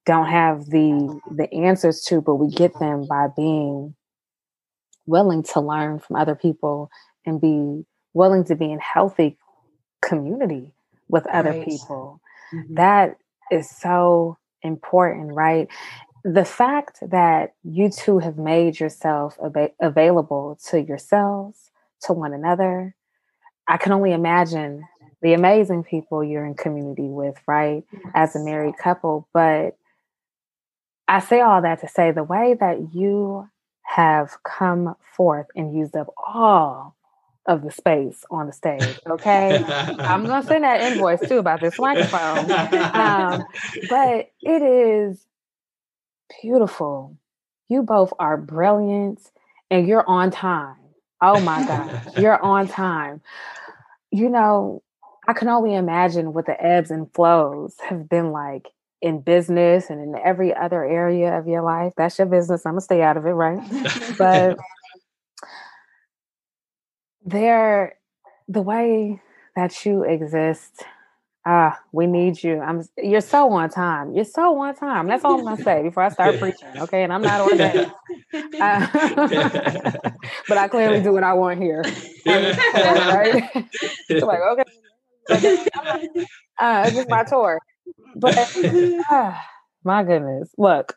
don't 0.05 0.27
have 0.27 0.65
the 0.65 1.19
the 1.31 1.51
answers 1.53 2.01
to, 2.03 2.21
but 2.21 2.35
we 2.35 2.49
get 2.49 2.77
them 2.79 3.05
by 3.07 3.27
being 3.35 3.95
willing 5.05 5.43
to 5.43 5.59
learn 5.59 5.99
from 5.99 6.15
other 6.15 6.35
people 6.35 6.89
and 7.25 7.41
be 7.41 7.85
willing 8.13 8.43
to 8.45 8.55
be 8.55 8.71
in 8.71 8.79
healthy 8.79 9.37
community 10.01 10.73
with 11.07 11.25
other 11.27 11.51
right. 11.51 11.65
people. 11.65 12.21
Mm-hmm. 12.53 12.75
That 12.75 13.17
is 13.51 13.69
so 13.69 14.37
important, 14.61 15.33
right? 15.33 15.67
The 16.25 16.43
fact 16.43 16.97
that 17.07 17.53
you 17.63 17.91
two 17.91 18.17
have 18.17 18.39
made 18.39 18.79
yourself 18.79 19.37
ab- 19.45 19.73
available 19.79 20.57
to 20.69 20.81
yourselves, 20.81 21.69
to 22.01 22.13
one 22.13 22.33
another, 22.33 22.95
I 23.67 23.77
can 23.77 23.91
only 23.91 24.11
imagine 24.11 24.87
the 25.21 25.33
amazing 25.33 25.83
people 25.83 26.23
you're 26.23 26.45
in 26.45 26.55
community 26.55 27.07
with, 27.07 27.37
right? 27.47 27.83
Yes. 27.93 28.11
As 28.15 28.35
a 28.35 28.39
married 28.39 28.75
couple. 28.77 29.27
But 29.33 29.77
I 31.07 31.19
say 31.19 31.41
all 31.41 31.61
that 31.61 31.81
to 31.81 31.87
say 31.87 32.11
the 32.11 32.23
way 32.23 32.55
that 32.59 32.95
you 32.95 33.47
have 33.83 34.31
come 34.43 34.95
forth 35.15 35.45
and 35.55 35.77
used 35.77 35.95
up 35.95 36.07
all 36.17 36.95
of 37.45 37.61
the 37.61 37.71
space 37.71 38.25
on 38.31 38.47
the 38.47 38.53
stage. 38.53 38.97
Okay. 39.07 39.63
I'm 39.63 40.25
going 40.25 40.41
to 40.41 40.47
send 40.47 40.63
that 40.63 40.81
invoice 40.81 41.27
too 41.29 41.37
about 41.37 41.61
this 41.61 41.77
microphone. 41.77 42.49
Um, 42.95 43.45
but 43.89 44.31
it 44.41 44.61
is 44.61 45.23
beautiful. 46.41 47.17
You 47.67 47.83
both 47.83 48.13
are 48.19 48.37
brilliant 48.37 49.19
and 49.69 49.87
you're 49.87 50.07
on 50.07 50.31
time. 50.31 50.75
Oh 51.21 51.39
my 51.39 51.65
God, 51.65 52.11
you're 52.17 52.41
on 52.41 52.67
time. 52.67 53.21
You 54.11 54.29
know, 54.29 54.83
I 55.27 55.33
can 55.33 55.47
only 55.47 55.75
imagine 55.75 56.33
what 56.33 56.45
the 56.45 56.61
ebbs 56.63 56.91
and 56.91 57.11
flows 57.13 57.75
have 57.89 58.07
been 58.07 58.31
like 58.31 58.69
in 59.01 59.21
business 59.21 59.89
and 59.89 60.01
in 60.01 60.19
every 60.23 60.53
other 60.53 60.83
area 60.83 61.37
of 61.37 61.47
your 61.47 61.61
life. 61.61 61.93
That's 61.97 62.17
your 62.17 62.27
business. 62.27 62.65
I'm 62.65 62.73
gonna 62.73 62.81
stay 62.81 63.01
out 63.01 63.17
of 63.17 63.25
it, 63.25 63.31
right? 63.31 63.59
but 64.17 64.57
there, 67.25 67.95
the 68.47 68.61
way 68.61 69.21
that 69.55 69.85
you 69.85 70.03
exist, 70.03 70.85
ah, 71.45 71.79
we 71.91 72.07
need 72.07 72.41
you. 72.43 72.59
I'm. 72.59 72.83
You're 72.97 73.21
so 73.21 73.51
on 73.51 73.69
time. 73.69 74.13
You're 74.13 74.25
so 74.25 74.59
on 74.59 74.75
time. 74.75 75.07
That's 75.07 75.23
all 75.23 75.39
I'm 75.39 75.43
gonna 75.45 75.63
say 75.63 75.83
before 75.83 76.03
I 76.03 76.09
start 76.09 76.37
preaching. 76.39 76.69
Okay, 76.81 77.03
and 77.03 77.13
I'm 77.13 77.21
not 77.21 77.41
ordained, 77.41 77.91
uh, 78.61 78.87
but 80.47 80.57
I 80.57 80.67
clearly 80.67 81.01
do 81.01 81.13
what 81.13 81.23
I 81.23 81.33
want 81.33 81.61
here. 81.61 81.83
right? 82.25 83.43
so 84.19 84.25
like, 84.25 84.39
okay, 84.41 84.63
uh, 86.59 86.83
it's 86.87 86.95
just 86.95 87.09
my 87.09 87.23
tour. 87.23 87.59
But 88.15 88.37
uh, 89.11 89.33
my 89.83 90.03
goodness, 90.03 90.49
look, 90.57 90.95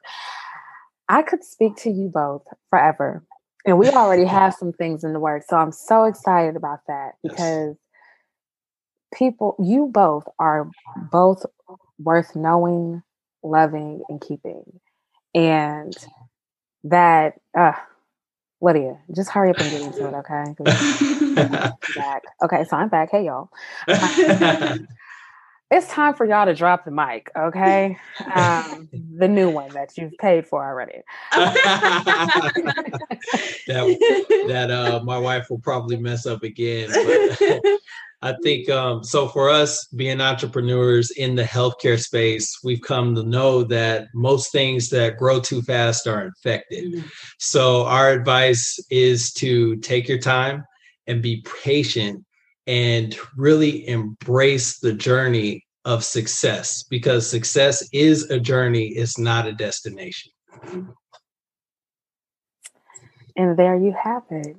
I 1.08 1.22
could 1.22 1.44
speak 1.44 1.76
to 1.78 1.90
you 1.90 2.10
both 2.12 2.42
forever. 2.70 3.24
And 3.66 3.78
we 3.78 3.88
already 3.88 4.24
have 4.24 4.54
some 4.54 4.72
things 4.72 5.04
in 5.04 5.12
the 5.12 5.20
works. 5.20 5.46
So 5.48 5.56
I'm 5.56 5.72
so 5.72 6.04
excited 6.04 6.56
about 6.56 6.78
that 6.86 7.14
because 7.22 7.76
people, 9.14 9.56
you 9.58 9.86
both 9.86 10.24
are 10.38 10.70
both 11.10 11.44
worth 11.98 12.34
knowing, 12.36 13.02
loving, 13.42 14.02
and 14.08 14.20
keeping. 14.20 14.80
And 15.34 15.96
that, 16.84 17.34
uh, 17.56 17.72
Lydia, 18.60 18.98
just 19.14 19.30
hurry 19.30 19.50
up 19.50 19.60
and 19.60 19.70
get 19.70 19.82
into 19.82 20.06
it, 20.08 20.14
okay? 20.14 20.54
back. 21.94 22.22
Okay, 22.42 22.64
so 22.64 22.76
I'm 22.76 22.88
back. 22.88 23.10
Hey, 23.10 23.26
y'all. 23.26 23.50
it's 25.70 25.88
time 25.88 26.14
for 26.14 26.24
y'all 26.24 26.46
to 26.46 26.54
drop 26.54 26.84
the 26.84 26.90
mic, 26.90 27.30
okay? 27.36 27.98
Um, 28.34 28.88
the 28.92 29.28
new 29.28 29.50
one 29.50 29.70
that 29.74 29.96
you've 29.98 30.16
paid 30.18 30.46
for 30.46 30.64
already. 30.64 31.02
that 33.66 33.98
that 34.48 34.70
uh, 34.70 35.00
my 35.04 35.18
wife 35.18 35.46
will 35.50 35.58
probably 35.58 35.96
mess 35.96 36.24
up 36.24 36.42
again. 36.42 36.88
But 36.90 37.60
I 38.22 38.34
think 38.42 38.68
um, 38.70 39.04
so. 39.04 39.28
For 39.28 39.48
us, 39.48 39.86
being 39.88 40.20
entrepreneurs 40.20 41.10
in 41.12 41.36
the 41.36 41.44
healthcare 41.44 42.00
space, 42.00 42.58
we've 42.64 42.80
come 42.80 43.14
to 43.14 43.22
know 43.22 43.62
that 43.64 44.08
most 44.14 44.50
things 44.50 44.88
that 44.90 45.18
grow 45.18 45.38
too 45.38 45.62
fast 45.62 46.06
are 46.06 46.24
infected. 46.24 46.94
Mm-hmm. 46.94 47.06
So 47.38 47.84
our 47.84 48.10
advice 48.10 48.78
is 48.90 49.32
to 49.34 49.76
take 49.76 50.08
your 50.08 50.18
time 50.18 50.64
and 51.06 51.22
be 51.22 51.44
patient 51.62 52.24
and 52.68 53.18
really 53.34 53.88
embrace 53.88 54.78
the 54.78 54.92
journey 54.92 55.64
of 55.86 56.04
success 56.04 56.82
because 56.82 57.28
success 57.28 57.88
is 57.94 58.30
a 58.30 58.38
journey, 58.38 58.88
it's 58.88 59.18
not 59.18 59.46
a 59.46 59.52
destination. 59.52 60.30
And 63.36 63.56
there 63.56 63.74
you 63.74 63.94
have 64.00 64.24
it. 64.30 64.56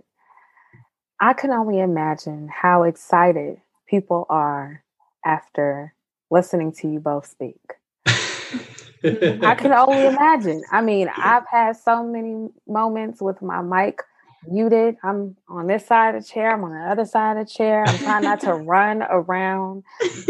I 1.22 1.34
can 1.34 1.52
only 1.52 1.80
imagine 1.80 2.50
how 2.52 2.84
excited 2.84 3.62
people 3.88 4.26
are 4.28 4.84
after 5.24 5.94
listening 6.32 6.72
to 6.72 6.90
you 6.90 7.00
both 7.00 7.28
speak. 7.28 7.60
I 8.08 9.56
can 9.56 9.72
only 9.72 10.08
imagine. 10.08 10.64
I 10.72 10.82
mean, 10.82 11.10
I've 11.16 11.46
had 11.48 11.78
so 11.78 12.04
many 12.04 12.50
moments 12.68 13.22
with 13.22 13.40
my 13.42 13.62
mic 13.62 14.02
muted. 14.48 14.98
I'm 15.04 15.38
on 15.50 15.68
this 15.68 15.86
side 15.88 16.16
of 16.16 16.24
the 16.24 16.30
chair. 16.30 16.54
I'm 16.54 16.64
on 16.64 16.72
the 16.74 16.92
other 16.92 17.06
side 17.06 17.38
of 17.38 17.48
the 17.48 17.54
chair. 17.54 17.88
I'm 17.88 18.00
trying 18.00 18.24
not 18.24 18.42
to 18.42 18.54
run 18.56 19.04
around 19.04 19.84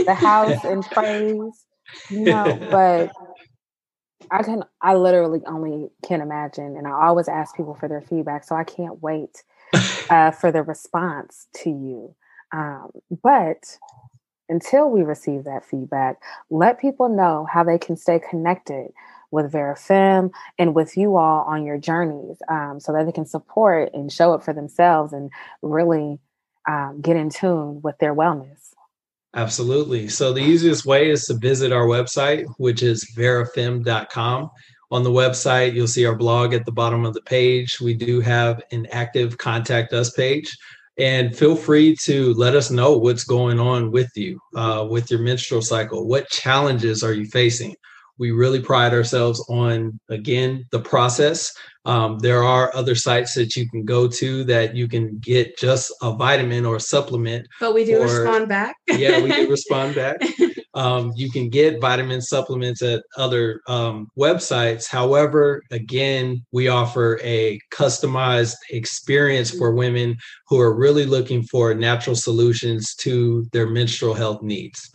the 0.05 0.15
house 0.15 0.63
in 0.65 0.83
praise, 0.83 1.65
you 2.09 2.27
know, 2.27 2.67
but 2.71 3.09
I 4.31 4.43
can, 4.43 4.63
I 4.81 4.95
literally 4.95 5.41
only 5.47 5.89
can 6.05 6.21
imagine. 6.21 6.75
And 6.77 6.87
I 6.87 6.91
always 6.91 7.29
ask 7.29 7.55
people 7.55 7.75
for 7.75 7.89
their 7.89 8.01
feedback. 8.01 8.43
So 8.45 8.55
I 8.55 8.63
can't 8.65 9.01
wait 9.01 9.43
uh, 10.09 10.31
for 10.31 10.51
the 10.51 10.63
response 10.63 11.47
to 11.63 11.69
you. 11.69 12.15
Um, 12.53 12.91
but 13.23 13.77
until 14.49 14.89
we 14.89 15.01
receive 15.03 15.43
that 15.45 15.65
feedback, 15.65 16.17
let 16.49 16.79
people 16.79 17.09
know 17.09 17.47
how 17.51 17.63
they 17.63 17.77
can 17.77 17.97
stay 17.97 18.19
connected 18.19 18.91
with 19.31 19.51
Varafem 19.51 20.31
and 20.57 20.73
with 20.73 20.97
you 20.97 21.15
all 21.17 21.43
on 21.43 21.63
your 21.63 21.77
journeys 21.77 22.37
um, 22.49 22.79
so 22.79 22.91
that 22.93 23.05
they 23.05 23.11
can 23.11 23.25
support 23.25 23.91
and 23.93 24.11
show 24.11 24.33
up 24.33 24.43
for 24.43 24.53
themselves 24.53 25.13
and 25.13 25.31
really 25.61 26.19
um, 26.67 27.01
get 27.01 27.15
in 27.15 27.29
tune 27.29 27.81
with 27.81 27.97
their 27.99 28.13
wellness. 28.13 28.73
Absolutely. 29.35 30.07
So 30.07 30.33
the 30.33 30.41
easiest 30.41 30.85
way 30.85 31.09
is 31.09 31.25
to 31.25 31.35
visit 31.35 31.71
our 31.71 31.85
website, 31.85 32.45
which 32.57 32.81
is 32.81 33.05
varafem.com. 33.15 34.49
On 34.91 35.03
the 35.03 35.11
website, 35.11 35.73
you'll 35.73 35.87
see 35.87 36.05
our 36.05 36.15
blog 36.15 36.53
at 36.53 36.65
the 36.65 36.71
bottom 36.71 37.05
of 37.05 37.13
the 37.13 37.21
page. 37.21 37.79
We 37.79 37.93
do 37.93 38.21
have 38.21 38.63
an 38.71 38.87
active 38.87 39.37
contact 39.37 39.93
us 39.93 40.09
page. 40.11 40.57
And 40.97 41.35
feel 41.37 41.55
free 41.55 41.95
to 42.01 42.33
let 42.33 42.55
us 42.55 42.71
know 42.71 42.97
what's 42.97 43.23
going 43.23 43.59
on 43.59 43.91
with 43.91 44.11
you, 44.15 44.39
uh, 44.55 44.85
with 44.89 45.09
your 45.11 45.21
menstrual 45.21 45.61
cycle. 45.61 46.07
What 46.07 46.27
challenges 46.29 47.03
are 47.03 47.13
you 47.13 47.25
facing? 47.25 47.75
We 48.19 48.31
really 48.31 48.61
pride 48.61 48.93
ourselves 48.93 49.43
on 49.49 49.99
again 50.09 50.65
the 50.71 50.79
process. 50.79 51.51
Um, 51.85 52.19
there 52.19 52.43
are 52.43 52.75
other 52.75 52.93
sites 52.93 53.33
that 53.35 53.55
you 53.55 53.67
can 53.69 53.85
go 53.85 54.07
to 54.07 54.43
that 54.43 54.75
you 54.75 54.87
can 54.87 55.17
get 55.19 55.57
just 55.57 55.91
a 56.01 56.13
vitamin 56.13 56.65
or 56.65 56.75
a 56.75 56.79
supplement 56.79 57.47
but 57.59 57.73
we 57.73 57.85
do 57.85 57.99
or, 57.99 58.03
respond 58.03 58.49
back. 58.49 58.75
Yeah 58.89 59.21
we 59.21 59.31
do 59.31 59.49
respond 59.49 59.95
back. 59.95 60.17
Um, 60.75 61.11
you 61.15 61.31
can 61.31 61.49
get 61.49 61.81
vitamin 61.81 62.21
supplements 62.21 62.83
at 62.83 63.03
other 63.17 63.59
um, 63.67 64.07
websites. 64.17 64.87
However 64.87 65.63
again 65.71 66.45
we 66.51 66.67
offer 66.67 67.19
a 67.23 67.59
customized 67.73 68.55
experience 68.69 69.49
for 69.49 69.73
women 69.73 70.15
who 70.47 70.59
are 70.59 70.73
really 70.73 71.05
looking 71.05 71.41
for 71.41 71.73
natural 71.73 72.15
solutions 72.15 72.93
to 72.97 73.47
their 73.51 73.67
menstrual 73.67 74.13
health 74.13 74.43
needs. 74.43 74.91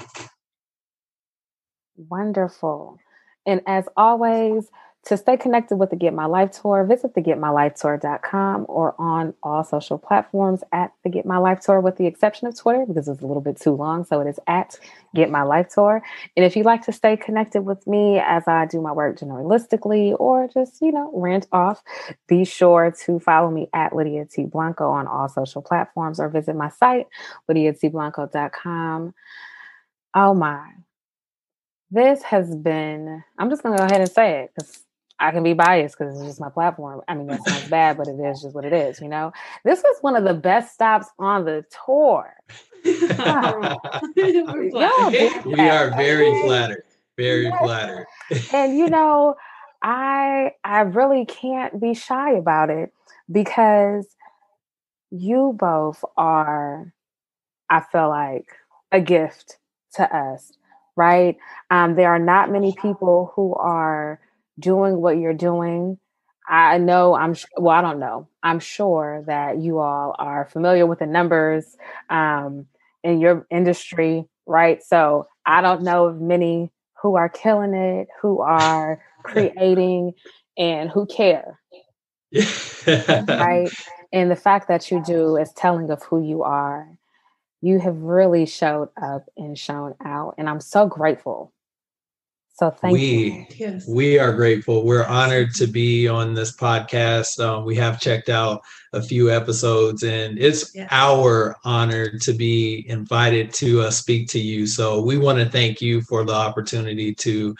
Wonderful. 1.97 2.99
And 3.47 3.61
as 3.67 3.89
always, 3.97 4.71
to 5.07 5.19
stay 5.19 5.37
connected 5.37 5.77
with 5.77 5.91
the 5.91 5.97
Get 5.97 6.15
My 6.15 6.25
Life 6.25 6.51
Tour, 6.63 6.85
visit 6.85 7.15
the 7.15 7.21
getmylifetour.com 7.21 8.65
or 8.69 8.95
on 8.99 9.35
all 9.43 9.63
social 9.63 9.99
platforms 9.99 10.63
at 10.73 10.93
the 11.03 11.11
Get 11.11 11.27
My 11.27 11.37
Life 11.37 11.61
Tour, 11.61 11.81
with 11.81 11.97
the 11.97 12.07
exception 12.07 12.49
of 12.49 12.59
Twitter, 12.59 12.87
because 12.87 13.07
it's 13.07 13.21
a 13.21 13.27
little 13.27 13.43
bit 13.43 13.61
too 13.61 13.73
long. 13.73 14.05
So 14.05 14.21
it 14.21 14.29
is 14.29 14.41
at 14.47 14.79
Get 15.15 15.31
My 15.31 15.43
Life 15.43 15.69
Tour. 15.69 16.03
And 16.37 16.47
if 16.47 16.57
you'd 16.57 16.65
like 16.65 16.83
to 16.87 16.93
stay 16.93 17.19
connected 17.19 17.63
with 17.63 17.87
me 17.87 18.19
as 18.19 18.49
I 18.49 18.65
do 18.65 18.81
my 18.81 18.93
work 18.93 19.19
generalistically 19.19 20.19
or 20.19 20.49
just, 20.49 20.81
you 20.81 20.91
know, 20.91 21.11
rant 21.15 21.49
off, 21.53 21.83
be 22.27 22.47
sure 22.47 22.95
to 23.05 23.21
follow 23.21 23.51
me 23.51 23.69
at 23.75 23.95
Lydia 23.95 24.25
T. 24.25 24.45
Blanco 24.45 24.89
on 24.89 25.07
all 25.07 25.29
social 25.29 25.61
platforms 25.61 26.19
or 26.19 26.31
visit 26.31 26.57
my 26.57 26.71
site, 26.71 27.09
lydiatblanco.com. 27.51 29.13
Oh 30.17 30.33
my, 30.33 30.67
this 31.91 32.23
has 32.23 32.55
been, 32.55 33.23
I'm 33.39 33.51
just 33.51 33.63
going 33.63 33.77
to 33.77 33.81
go 33.81 33.87
ahead 33.87 34.01
and 34.01 34.11
say 34.11 34.43
it 34.43 34.53
because 34.55 34.85
I 35.19 35.31
can 35.31 35.43
be 35.43 35.53
biased 35.53 35.97
because 35.97 36.17
it's 36.17 36.27
just 36.27 36.41
my 36.41 36.51
platform. 36.51 37.01
I 37.07 37.15
mean, 37.15 37.29
that 37.29 37.47
sounds 37.47 37.69
bad, 37.69 37.97
but 37.97 38.09
it 38.09 38.19
is 38.19 38.43
just 38.43 38.55
what 38.55 38.65
it 38.65 38.73
is, 38.73 39.01
you 39.01 39.09
know? 39.09 39.33
This 39.65 39.83
was 39.83 39.97
one 40.01 40.17
of 40.17 40.25
the 40.25 40.35
best 40.35 40.75
stops 40.75 41.09
on 41.19 41.45
the 41.45 41.65
tour. 41.85 42.35
we 42.85 43.01
are 45.61 45.91
very 45.97 46.43
flattered. 46.43 46.85
Very 47.17 47.45
yes. 47.45 47.59
flattered. 47.59 48.07
and 48.53 48.77
you 48.77 48.89
know, 48.91 49.37
I 49.83 50.53
I 50.65 50.81
really 50.81 51.25
can't 51.27 51.81
be 51.81 51.95
shy 51.95 52.33
about 52.33 52.71
it 52.71 52.93
because 53.31 54.07
you 55.11 55.55
both 55.57 56.05
are, 56.17 56.93
I 57.71 57.81
feel 57.81 58.09
like, 58.09 58.49
a 58.91 59.01
gift 59.01 59.59
to 59.95 60.15
us 60.15 60.53
right? 60.97 61.37
Um, 61.71 61.95
there 61.95 62.11
are 62.11 62.19
not 62.19 62.51
many 62.51 62.75
people 62.81 63.33
who 63.35 63.55
are 63.55 64.21
doing 64.59 65.01
what 65.01 65.19
you're 65.19 65.35
doing. 65.35 65.99
I 66.49 66.79
know 66.79 67.15
I'm 67.15 67.35
well, 67.57 67.77
I 67.77 67.81
don't 67.81 67.99
know. 67.99 68.29
I'm 68.43 68.61
sure 68.61 69.25
that 69.27 69.59
you 69.59 69.79
all 69.79 70.15
are 70.19 70.45
familiar 70.47 70.87
with 70.87 70.99
the 70.99 71.07
numbers 71.07 71.77
um, 72.11 72.67
in 73.03 73.21
your 73.21 73.47
industry, 73.51 74.27
right? 74.47 74.83
So 74.83 75.27
I 75.47 75.63
don't 75.63 75.83
know 75.83 76.07
of 76.07 76.21
many 76.21 76.71
who 77.01 77.17
are 77.17 77.29
killing 77.29 77.75
it, 77.75 78.09
who 78.21 78.41
are 78.41 79.03
creating, 79.23 80.13
and 80.57 80.91
who 80.91 81.07
care. 81.07 81.61
right? 83.29 83.71
And 84.13 84.31
the 84.31 84.37
fact 84.37 84.69
that 84.69 84.91
you 84.91 85.03
do 85.05 85.37
is 85.37 85.53
telling 85.53 85.91
of 85.91 86.03
who 86.03 86.23
you 86.23 86.43
are. 86.43 86.89
You 87.65 87.79
have 87.79 87.97
really 87.97 88.45
showed 88.45 88.91
up 89.01 89.25
and 89.39 89.59
shown 89.59 89.95
out. 90.05 90.35
And 90.37 90.51
I'm 90.51 90.61
so 90.61 90.87
grateful. 90.87 91.51
So 92.57 92.71
thank 92.71 92.93
we, 92.93 93.47
you. 93.57 93.81
We 93.89 94.19
are 94.19 94.35
grateful. 94.35 94.85
We're 94.85 95.07
honored 95.07 95.55
to 95.55 95.67
be 95.67 96.07
on 96.07 96.35
this 96.35 96.55
podcast. 96.55 97.43
Um, 97.43 97.65
we 97.65 97.75
have 97.77 97.99
checked 97.99 98.29
out 98.29 98.61
a 98.93 99.01
few 99.01 99.31
episodes, 99.31 100.03
and 100.03 100.39
it's 100.39 100.75
yes. 100.75 100.89
our 100.91 101.57
honor 101.65 102.19
to 102.19 102.35
be 102.35 102.85
invited 102.87 103.55
to 103.55 103.81
uh, 103.81 103.91
speak 103.91 104.29
to 104.29 104.39
you. 104.39 104.67
So 104.67 105.01
we 105.01 105.17
want 105.17 105.39
to 105.39 105.49
thank 105.49 105.81
you 105.81 106.03
for 106.03 106.23
the 106.23 106.35
opportunity 106.35 107.15
to 107.15 107.57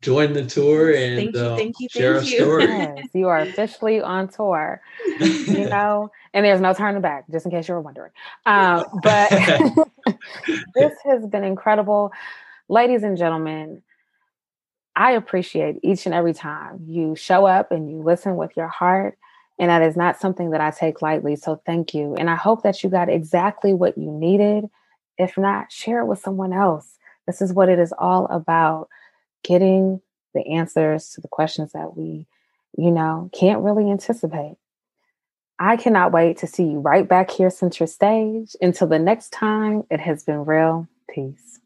join 0.00 0.32
the 0.32 0.46
tour 0.46 0.92
and 0.92 1.16
thank 1.16 1.34
you, 1.34 1.40
uh, 1.40 1.56
thank 1.56 1.80
you, 1.80 1.88
share 1.88 2.14
thank 2.16 2.30
you. 2.30 2.38
story. 2.38 2.64
Yes, 2.64 3.08
you 3.14 3.28
are 3.28 3.40
officially 3.40 4.00
on 4.00 4.28
tour. 4.28 4.80
you 5.20 5.36
know, 5.68 6.10
and 6.32 6.44
there's 6.44 6.60
no 6.60 6.72
turning 6.72 7.00
back, 7.00 7.24
just 7.30 7.46
in 7.46 7.50
case 7.50 7.68
you 7.68 7.74
were 7.74 7.80
wondering. 7.80 8.12
Um, 8.46 8.84
but 9.02 9.30
this 10.74 10.92
has 11.04 11.26
been 11.26 11.44
incredible, 11.44 12.12
ladies 12.68 13.02
and 13.02 13.16
gentlemen. 13.16 13.82
I 14.94 15.12
appreciate 15.12 15.76
each 15.84 16.06
and 16.06 16.14
every 16.14 16.34
time 16.34 16.80
you 16.84 17.14
show 17.14 17.46
up 17.46 17.70
and 17.70 17.88
you 17.88 18.02
listen 18.02 18.34
with 18.34 18.56
your 18.56 18.66
heart. 18.66 19.16
And 19.60 19.70
that 19.70 19.82
is 19.82 19.96
not 19.96 20.20
something 20.20 20.50
that 20.50 20.60
I 20.60 20.72
take 20.72 21.02
lightly. 21.02 21.36
So 21.36 21.62
thank 21.64 21.94
you. 21.94 22.16
And 22.16 22.28
I 22.28 22.34
hope 22.34 22.64
that 22.64 22.82
you 22.82 22.90
got 22.90 23.08
exactly 23.08 23.72
what 23.74 23.96
you 23.96 24.10
needed. 24.10 24.64
If 25.16 25.38
not, 25.38 25.70
share 25.70 26.00
it 26.00 26.06
with 26.06 26.18
someone 26.18 26.52
else. 26.52 26.98
This 27.26 27.40
is 27.40 27.52
what 27.52 27.68
it 27.68 27.78
is 27.78 27.92
all 27.96 28.26
about 28.26 28.88
getting 29.48 30.00
the 30.34 30.46
answers 30.46 31.10
to 31.10 31.20
the 31.20 31.28
questions 31.28 31.72
that 31.72 31.96
we, 31.96 32.26
you 32.76 32.90
know, 32.90 33.30
can't 33.32 33.62
really 33.62 33.90
anticipate. 33.90 34.56
I 35.58 35.76
cannot 35.76 36.12
wait 36.12 36.38
to 36.38 36.46
see 36.46 36.64
you 36.64 36.78
right 36.78 37.08
back 37.08 37.30
here 37.30 37.50
center 37.50 37.86
stage. 37.86 38.54
Until 38.60 38.86
the 38.86 38.98
next 38.98 39.32
time, 39.32 39.82
it 39.90 40.00
has 40.00 40.22
been 40.22 40.44
real. 40.44 40.86
Peace. 41.10 41.58